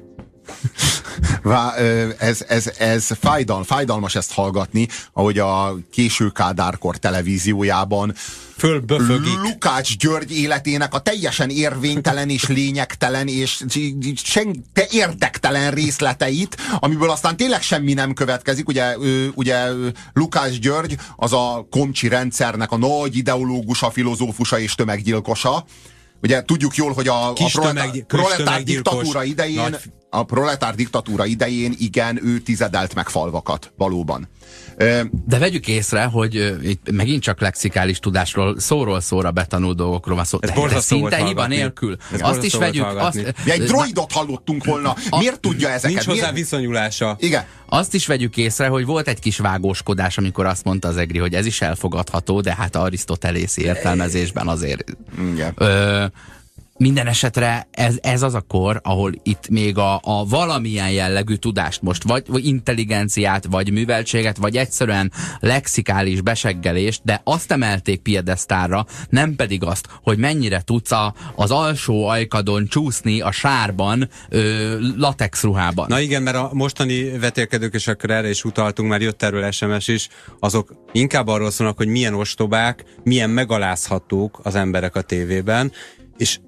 Vá, 1.41 1.75
ez, 2.17 2.45
ez, 2.47 2.71
ez 2.77 3.07
fájdal, 3.19 3.63
fájdalmas 3.63 4.15
ezt 4.15 4.33
hallgatni, 4.33 4.87
ahogy 5.13 5.39
a 5.39 5.77
késő 5.91 6.29
Kádárkor 6.29 6.97
televíziójában 6.97 8.13
Fölböfögik. 8.57 9.39
Lukács 9.41 9.97
György 9.97 10.37
életének 10.37 10.93
a 10.93 10.99
teljesen 10.99 11.49
érvénytelen 11.49 12.29
és 12.29 12.47
lényegtelen 12.47 13.27
és 13.27 13.63
sen, 14.15 14.65
te 14.73 14.87
érdektelen 14.91 15.71
részleteit, 15.71 16.57
amiből 16.79 17.09
aztán 17.09 17.37
tényleg 17.37 17.61
semmi 17.61 17.93
nem 17.93 18.13
következik. 18.13 18.67
Ugye, 18.67 18.97
ugye 19.33 19.67
Lukács 20.13 20.59
György 20.59 20.97
az 21.15 21.33
a 21.33 21.67
komcsi 21.69 22.07
rendszernek 22.07 22.71
a 22.71 22.77
nagy 22.77 23.17
ideológusa, 23.17 23.91
filozófusa 23.91 24.59
és 24.59 24.75
tömeggyilkosa. 24.75 25.65
Ugye 26.21 26.43
tudjuk 26.43 26.75
jól, 26.75 26.93
hogy 26.93 27.07
a, 27.07 27.29
a 27.29 27.33
proletár, 27.33 27.73
tömeg- 27.89 28.03
proletár 28.03 28.63
diktatúra 28.63 29.23
idején 29.23 29.61
nagy- 29.61 29.79
a 30.09 30.23
proletár 30.23 30.75
diktatúra 30.75 31.25
idején 31.25 31.75
igen, 31.77 32.25
ő 32.25 32.39
tizedelt 32.39 32.95
meg 32.95 33.09
falvakat, 33.09 33.71
valóban. 33.77 34.27
De 35.25 35.37
vegyük 35.39 35.67
észre, 35.67 36.03
hogy 36.03 36.55
itt 36.63 36.91
megint 36.91 37.21
csak 37.23 37.41
lexikális 37.41 37.99
tudásról, 37.99 38.59
szóról 38.59 39.01
szóra 39.01 39.31
betanult 39.31 39.77
dolgokról 39.77 40.15
van 40.15 40.25
szó. 40.25 40.37
Ez 40.41 40.49
De- 40.49 40.67
de 40.67 40.79
szinte 40.79 41.15
hiba 41.15 41.25
hallgatni. 41.25 41.55
nélkül. 41.55 41.97
Ez 42.13 42.19
azt 42.21 42.43
is 42.43 42.53
vegyük, 42.53 42.83
hallgatni. 42.83 43.23
azt, 43.23 43.35
Mi 43.45 43.51
egy 43.51 43.63
droidot 43.63 44.11
hallottunk 44.11 44.65
volna. 44.65 44.95
Miért 45.17 45.39
tudja 45.39 45.67
ezeket? 45.69 45.89
Nincs 45.95 46.05
hozzá 46.05 46.19
Miért? 46.21 46.35
viszonyulása. 46.35 47.15
Igen. 47.19 47.43
azt 47.65 47.93
is 47.93 48.07
vegyük 48.07 48.37
észre, 48.37 48.67
hogy 48.67 48.85
volt 48.85 49.07
egy 49.07 49.19
kis 49.19 49.37
vágóskodás, 49.37 50.17
amikor 50.17 50.45
azt 50.45 50.63
mondta 50.63 50.87
az 50.87 50.97
Egri, 50.97 51.17
hogy 51.19 51.33
ez 51.33 51.45
is 51.45 51.61
elfogadható, 51.61 52.41
de 52.41 52.55
hát 52.55 52.75
arisztotelészi 52.75 53.61
értelmezésben 53.63 54.47
azért. 54.47 54.83
Igen. 55.33 55.53
Ö, 55.55 56.05
minden 56.79 57.07
esetre 57.07 57.67
ez, 57.71 57.97
ez 58.01 58.21
az 58.21 58.33
a 58.33 58.41
kor, 58.41 58.79
ahol 58.83 59.11
itt 59.23 59.49
még 59.49 59.77
a, 59.77 59.99
a 60.03 60.25
valamilyen 60.25 60.91
jellegű 60.91 61.35
tudást 61.35 61.81
most, 61.81 62.03
vagy, 62.03 62.23
vagy 62.27 62.45
intelligenciát, 62.45 63.45
vagy 63.45 63.71
műveltséget, 63.71 64.37
vagy 64.37 64.57
egyszerűen 64.57 65.11
lexikális 65.39 66.21
beseggelést, 66.21 67.01
de 67.03 67.21
azt 67.23 67.51
emelték 67.51 68.01
piedesztárra, 68.01 68.85
nem 69.09 69.35
pedig 69.35 69.63
azt, 69.63 69.87
hogy 70.03 70.17
mennyire 70.17 70.61
tudsz 70.61 70.91
a, 70.91 71.13
az 71.35 71.51
alsó 71.51 72.07
ajkadon 72.07 72.67
csúszni 72.67 73.21
a 73.21 73.31
sárban, 73.31 74.09
ö, 74.29 74.77
latex 74.97 75.43
ruhában. 75.43 75.85
Na 75.89 75.99
igen, 75.99 76.21
mert 76.21 76.37
a 76.37 76.49
mostani 76.53 77.17
vetélkedők, 77.17 77.73
és 77.73 77.87
akkor 77.87 78.09
erre 78.09 78.29
is 78.29 78.43
utaltunk, 78.43 78.89
már 78.89 79.01
jött 79.01 79.23
erről 79.23 79.51
SMS 79.51 79.87
is, 79.87 80.09
azok 80.39 80.73
inkább 80.91 81.27
arról 81.27 81.51
szólnak, 81.51 81.77
hogy 81.77 81.87
milyen 81.87 82.13
ostobák, 82.13 82.83
milyen 83.03 83.29
megalázhatók 83.29 84.39
az 84.43 84.55
emberek 84.55 84.95
a 84.95 85.01
tévében, 85.01 85.71
és 86.17 86.39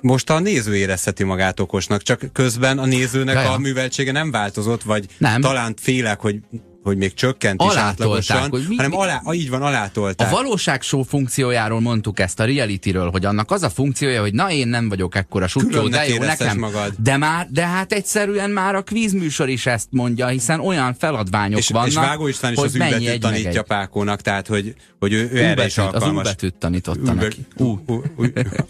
most 0.00 0.30
a 0.30 0.38
néző 0.38 0.76
érezheti 0.76 1.24
magát 1.24 1.60
okosnak, 1.60 2.02
csak 2.02 2.20
közben 2.32 2.78
a 2.78 2.84
nézőnek 2.86 3.34
Jaja. 3.34 3.52
a 3.52 3.58
műveltsége 3.58 4.12
nem 4.12 4.30
változott, 4.30 4.82
vagy 4.82 5.06
Nem. 5.18 5.40
talán 5.40 5.74
félek, 5.80 6.20
hogy 6.20 6.40
hogy 6.88 6.96
még 6.96 7.14
csökkent 7.14 7.62
is 7.62 7.74
átlagosan, 7.76 8.48
hogy 8.50 8.64
mi- 8.68 8.76
hanem 8.76 8.94
alá, 8.96 9.20
ah, 9.24 9.36
így 9.36 9.50
van, 9.50 9.62
A 9.62 9.66
alátolták. 9.66 10.30
valóság 10.30 10.82
show 10.82 11.02
funkciójáról 11.02 11.80
mondtuk 11.80 12.20
ezt, 12.20 12.40
a 12.40 12.44
realityről, 12.44 13.10
hogy 13.10 13.24
annak 13.24 13.50
az 13.50 13.62
a 13.62 13.70
funkciója, 13.70 14.20
hogy 14.20 14.32
na 14.34 14.50
én 14.50 14.68
nem 14.68 14.88
vagyok 14.88 15.14
ekkora 15.14 15.46
sutyó, 15.46 15.88
de 15.88 16.08
jó 16.08 16.22
nekem. 16.22 16.58
magad. 16.58 16.94
De 17.02 17.16
már, 17.16 17.46
de 17.50 17.66
hát 17.66 17.92
egyszerűen 17.92 18.50
már 18.50 18.74
a 18.74 18.82
kvízműsor 18.82 19.48
is 19.48 19.66
ezt 19.66 19.86
mondja, 19.90 20.26
hiszen 20.26 20.60
olyan 20.60 20.94
feladványok 20.94 21.58
és, 21.58 21.68
vannak, 21.68 21.88
és 21.88 21.94
Vágó 21.94 22.26
István 22.26 22.52
is 22.52 22.58
az 22.58 22.74
meg 22.74 23.18
tanítja 23.18 23.48
egy. 23.50 23.62
Pákónak, 23.62 24.20
tehát 24.20 24.46
hogy, 24.46 24.74
hogy 24.98 25.12
ő, 25.12 25.30
ő 25.32 25.38
erre 25.38 25.66
is 25.66 25.74
betűt, 25.74 25.94
az 25.94 26.02
alkalmas. 26.02 26.24
betűt 26.24 26.54
tanította 26.54 27.12
neki. 27.12 27.46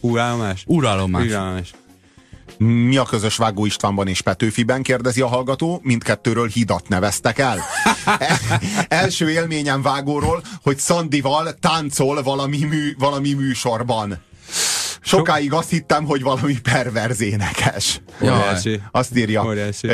Uralomás? 0.00 0.62
Uralomás. 0.66 1.72
Mi 2.58 2.96
a 2.96 3.02
közös 3.02 3.36
Vágó 3.36 3.64
Istvánban 3.64 4.08
és 4.08 4.20
Petőfiben, 4.20 4.82
kérdezi 4.82 5.20
a 5.20 5.26
hallgató. 5.26 5.80
Mindkettőről 5.82 6.48
hidat 6.48 6.88
neveztek 6.88 7.38
el. 7.38 7.64
Első 8.88 9.30
élményem 9.30 9.82
Vágóról, 9.82 10.42
hogy 10.62 10.78
Szandival 10.78 11.52
táncol 11.52 12.22
valami, 12.22 12.64
mű, 12.64 12.94
valami 12.98 13.32
műsorban. 13.32 14.27
Sokáig 15.08 15.52
azt 15.52 15.70
hittem, 15.70 16.04
hogy 16.04 16.22
valami 16.22 16.60
perverz 16.60 17.20
énekes. 17.20 18.00
Óriási. 18.22 18.80
Azt 18.90 19.16
írja. 19.16 19.44
Óriási. 19.44 19.88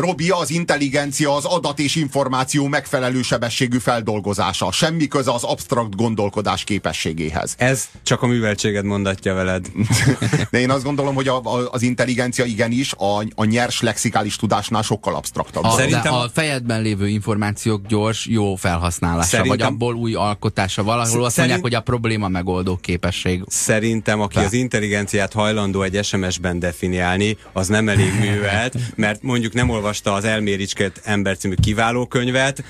Robi, 0.00 0.30
az 0.30 0.50
intelligencia 0.50 1.34
az 1.36 1.44
adat 1.44 1.78
és 1.78 1.94
információ 1.96 2.66
megfelelő 2.66 3.22
sebességű 3.22 3.78
feldolgozása. 3.78 4.72
Semmi 4.72 5.06
köze 5.08 5.32
az 5.32 5.42
absztrakt 5.44 5.96
gondolkodás 5.96 6.64
képességéhez. 6.64 7.54
Ez 7.58 7.84
csak 8.02 8.22
a 8.22 8.26
műveltséged 8.26 8.84
mondatja 8.84 9.34
veled. 9.34 9.66
De 10.50 10.58
én 10.60 10.70
azt 10.70 10.84
gondolom, 10.84 11.14
hogy 11.14 11.28
a, 11.28 11.40
a, 11.44 11.68
az 11.70 11.82
intelligencia 11.82 12.44
igenis 12.44 12.92
a, 12.92 13.18
a 13.34 13.44
nyers 13.44 13.80
lexikális 13.80 14.36
tudásnál 14.36 14.82
sokkal 14.82 15.14
absztraktabb. 15.14 15.64
A, 15.64 15.70
Szerintem 15.70 16.12
a- 16.12 16.22
a 16.22 16.30
fejedben 16.32 16.82
lévő 16.82 17.08
információk 17.08 17.86
gyors, 17.86 18.26
jó 18.26 18.54
felhasználása, 18.54 19.28
Szerintem- 19.28 19.56
vagy 19.58 19.72
abból 19.72 19.94
új 19.94 20.14
alkotása. 20.14 20.82
Valahol 20.82 21.04
azt 21.24 21.34
Szerint- 21.34 21.36
mondják, 21.36 21.60
hogy 21.62 21.74
a 21.74 21.80
probléma 21.80 22.28
megoldó 22.28 22.76
képesség. 22.76 23.42
Szerintem, 23.46 24.20
aki 24.36 24.46
az 24.46 24.52
intelligenciát 24.52 25.32
hajlandó 25.32 25.82
egy 25.82 26.04
SMS-ben 26.04 26.58
definiálni, 26.58 27.36
az 27.52 27.68
nem 27.68 27.88
elég 27.88 28.12
művelt, 28.20 28.74
mert 28.94 29.22
mondjuk 29.22 29.52
nem 29.52 29.68
olvasta 29.68 30.12
az 30.12 30.24
Elméricskét 30.24 31.00
ember 31.04 31.36
című 31.36 31.54
kiváló 31.54 32.06
könyvet, 32.06 32.64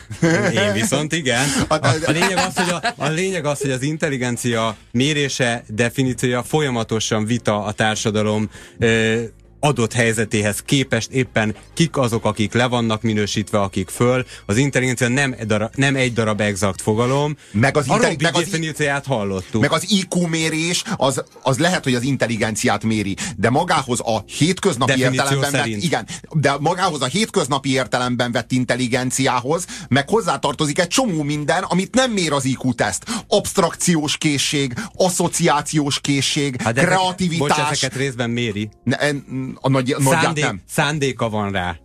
én 0.54 0.72
viszont 0.72 1.12
igen. 1.12 1.46
A, 1.68 1.74
a, 1.74 2.10
lényeg 2.10 2.36
az, 2.36 2.56
hogy 2.56 2.70
a, 2.70 3.04
a 3.04 3.08
lényeg 3.08 3.44
az, 3.44 3.60
hogy 3.60 3.70
az 3.70 3.82
intelligencia 3.82 4.76
mérése, 4.90 5.64
definíciója 5.68 6.42
folyamatosan 6.42 7.24
vita 7.24 7.64
a 7.64 7.72
társadalom 7.72 8.50
ö, 8.78 9.22
adott 9.66 9.92
helyzetéhez 9.92 10.60
képest 10.64 11.10
éppen 11.10 11.54
kik 11.74 11.96
azok, 11.96 12.24
akik 12.24 12.52
le 12.52 12.66
vannak 12.66 13.02
minősítve, 13.02 13.60
akik 13.60 13.88
föl. 13.88 14.24
Az 14.46 14.56
intelligencia 14.56 15.08
nem, 15.08 15.34
egy 15.38 15.46
darab, 15.46 15.70
nem 15.74 15.96
egy 15.96 16.12
darab 16.12 16.40
exakt 16.40 16.80
fogalom. 16.82 17.36
Meg 17.52 17.76
az 17.76 17.86
intelli- 17.86 18.22
meg 18.22 18.34
az- 18.34 18.44
definícióját 18.44 19.06
hallottuk. 19.06 19.60
Meg 19.60 19.72
az 19.72 19.90
IQ 19.90 20.26
mérés, 20.26 20.82
az, 20.96 21.22
az 21.42 21.58
lehet, 21.58 21.84
hogy 21.84 21.94
az 21.94 22.02
intelligenciát 22.02 22.84
méri, 22.84 23.16
de 23.36 23.50
magához 23.50 24.00
a 24.00 24.24
hétköznapi 24.26 24.90
Definíció 24.92 25.22
értelemben 25.22 25.52
vett, 25.52 25.82
igen, 25.82 26.06
de 26.32 26.56
magához 26.60 27.02
a 27.02 27.06
hétköznapi 27.06 27.72
értelemben 27.72 28.32
vett 28.32 28.52
intelligenciához, 28.52 29.64
meg 29.88 30.08
hozzátartozik 30.08 30.78
egy 30.78 30.88
csomó 30.88 31.22
minden, 31.22 31.62
amit 31.62 31.94
nem 31.94 32.10
mér 32.10 32.32
az 32.32 32.44
IQ-teszt. 32.44 33.04
Abstrakciós 33.28 34.16
készség, 34.18 34.72
asszociációs 34.94 36.00
készség, 36.00 36.60
Hát 36.62 36.74
de 36.74 36.80
ezek- 36.80 36.94
kreativitás. 36.94 37.38
Bocs, 37.48 37.58
ezeket 37.70 37.94
részben 37.94 38.30
méri. 38.30 38.68
Ne, 38.84 38.96
en- 39.56 39.58
a 39.60 39.68
nagy, 39.68 39.94
nagyját 39.98 40.22
Szándék, 40.22 40.44
nem. 40.44 40.60
szándéka 40.68 41.28
van 41.28 41.52
rá. 41.52 41.76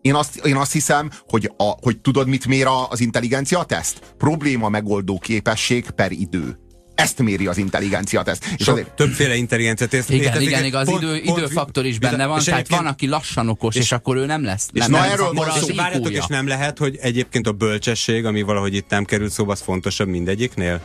Én 0.00 0.14
azt, 0.14 0.36
én 0.36 0.56
azt 0.56 0.72
hiszem, 0.72 1.10
hogy, 1.28 1.50
a, 1.56 1.64
hogy 1.80 1.98
tudod, 2.00 2.28
mit 2.28 2.46
mér 2.46 2.66
a- 2.66 2.88
az 2.88 3.00
intelligencia 3.00 3.62
teszt? 3.62 4.14
Probléma 4.18 4.68
megoldó 4.68 5.18
képesség 5.18 5.90
per 5.90 6.12
idő. 6.12 6.56
Ezt 6.94 7.18
méri 7.18 7.46
az 7.46 7.56
intelligencia 7.58 8.22
teszt. 8.22 8.44
És 8.56 8.64
Sok, 8.64 8.74
azért, 8.74 8.94
többféle 8.94 9.34
intelligencia 9.36 9.86
tészt. 9.86 10.10
Igen, 10.10 10.22
létezik, 10.24 10.48
igen, 10.48 10.60
egy 10.60 10.66
igaz, 10.66 10.86
pont- 10.86 11.02
idő, 11.02 11.22
pont- 11.22 11.38
időfaktor 11.38 11.84
is 11.86 11.98
benne 11.98 12.26
van, 12.26 12.40
tehát 12.44 12.68
van, 12.68 12.86
aki 12.86 13.06
lassan 13.06 13.48
okos, 13.48 13.74
és, 13.74 13.80
és- 13.80 13.92
akkor 13.92 14.16
ő 14.16 14.26
nem 14.26 14.44
lesz. 14.44 14.68
és 14.72 14.80
nem, 14.80 14.90
na 14.90 15.00
nem, 15.00 15.10
erről 15.10 15.32
van 15.32 15.48
az 15.48 15.58
szó. 15.58 15.68
És 15.68 15.76
várjatok, 15.76 16.12
és 16.12 16.26
nem 16.26 16.46
lehet, 16.46 16.78
hogy 16.78 16.96
egyébként 17.00 17.46
a 17.46 17.52
bölcsesség, 17.52 18.24
ami 18.24 18.42
valahogy 18.42 18.74
itt 18.74 18.88
nem 18.88 19.04
került 19.04 19.32
szóba, 19.32 19.52
az 19.52 19.60
fontosabb 19.60 20.08
mindegyiknél? 20.08 20.80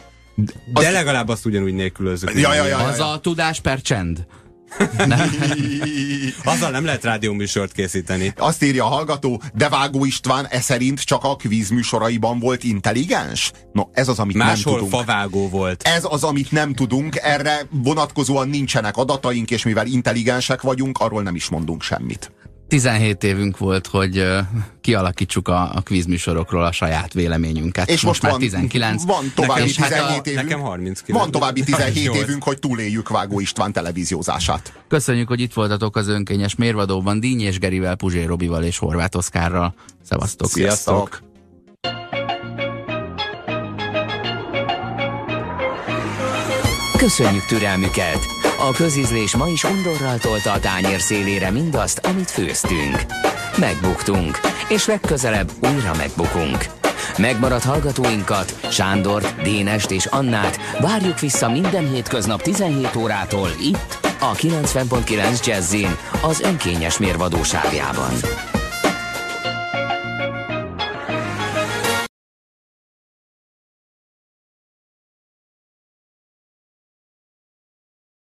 De 0.74 0.90
legalább 0.92 1.28
azt 1.30 1.46
ugyanúgy 1.46 1.74
nélkülözzük. 1.74 2.32
Ja, 2.34 2.54
ja, 2.54 2.54
ja, 2.54 2.68
ja. 2.68 2.78
Az 2.78 3.00
a 3.00 3.20
tudás 3.22 3.60
per 3.60 3.82
csend. 3.82 4.26
Azzal 6.44 6.72
nem 6.72 6.86
lehet 6.86 7.04
rádióműsort 7.04 7.72
készíteni. 7.72 8.34
Azt 8.38 8.64
írja 8.64 8.86
a 8.86 8.88
hallgató, 8.88 9.42
de 9.54 9.70
Vágó 9.70 10.06
István 10.06 10.46
e 10.50 10.62
szerint 10.62 11.02
csak 11.02 11.24
a 11.24 11.36
kvíz 11.36 11.70
műsoraiban 11.70 12.40
volt 12.40 12.64
intelligens? 12.64 13.52
No, 13.72 13.84
ez 13.92 14.08
az, 14.08 14.20
amit 14.20 14.36
nem 14.36 14.48
Máshol 14.48 14.74
tudunk. 14.74 14.92
favágó 14.92 15.50
volt. 15.50 15.84
Ez 15.84 16.06
az, 16.10 16.24
amit 16.24 16.52
nem 16.52 16.74
tudunk, 16.74 17.16
erre 17.16 17.60
vonatkozóan 17.70 18.50
nincsenek 18.50 18.98
adataink, 18.98 19.52
és 19.52 19.64
mivel 19.64 19.86
intelligensek 19.86 20.62
vagyunk, 20.62 20.98
arról 20.98 21.22
nem 21.22 21.36
is 21.36 21.50
mondunk 21.50 21.82
semmit. 21.82 22.32
17 22.68 23.24
évünk 23.24 23.58
volt, 23.58 23.88
hogy 23.88 24.18
ö, 24.18 24.40
kialakítsuk 24.82 25.48
a, 25.48 25.76
a 25.76 25.82
kvízműsorokról 25.82 26.66
a 26.66 26.72
saját 26.72 27.14
véleményünket. 27.14 27.90
És 27.90 28.02
most, 28.02 28.22
már 28.22 28.32
van, 28.32 28.40
19. 28.40 29.04
van 29.06 29.32
további 29.36 29.74
hát 29.78 29.90
17 29.90 30.20
a, 30.20 30.30
évünk. 30.30 30.44
Nekem 30.44 30.60
39. 30.60 31.20
Van 31.22 31.32
további 31.32 31.64
17 31.72 31.94
38. 31.94 32.28
évünk, 32.28 32.44
hogy 32.44 32.60
túléljük 32.60 33.10
Vágó 33.10 33.40
István 33.40 33.72
televíziózását. 33.72 34.74
Köszönjük, 34.88 35.28
hogy 35.28 35.40
itt 35.40 35.54
voltatok 35.54 35.96
az 35.96 36.08
önkényes 36.08 36.56
mérvadóban 36.56 37.20
Díny 37.20 37.42
és 37.42 37.60
Gerivel, 37.60 37.96
Puzsé 37.96 38.24
Robival 38.24 38.64
és 38.64 38.78
Horváth 38.78 39.18
Oszkárral. 39.18 39.74
Szevasztok! 40.04 40.50
Sziasztok! 40.50 41.22
Köszönjük 46.98 47.46
türelmüket! 47.46 48.37
A 48.60 48.72
közízlés 48.72 49.36
ma 49.36 49.48
is 49.48 49.64
undorral 49.64 50.18
tolta 50.18 50.52
a 50.52 50.60
tányér 50.60 51.00
szélére 51.00 51.52
mindazt, 51.52 51.98
amit 51.98 52.32
főztünk. 52.32 53.06
Megbuktunk, 53.58 54.40
és 54.70 54.86
legközelebb 54.86 55.52
újra 55.74 55.92
megbukunk. 55.98 56.66
Megmaradt 57.18 57.64
hallgatóinkat, 57.64 58.60
Sándort, 58.72 59.42
Dénest 59.42 59.92
és 59.92 60.06
Annát 60.06 60.60
várjuk 60.80 61.20
vissza 61.20 61.50
minden 61.50 61.90
hétköznap 61.90 62.42
17 62.42 62.96
órától 62.96 63.50
itt, 63.62 63.98
a 64.20 64.32
90.9 64.32 65.46
Jazzin, 65.46 65.98
az 66.22 66.42
önkényes 66.42 66.98
mérvadóságában. 66.98 68.14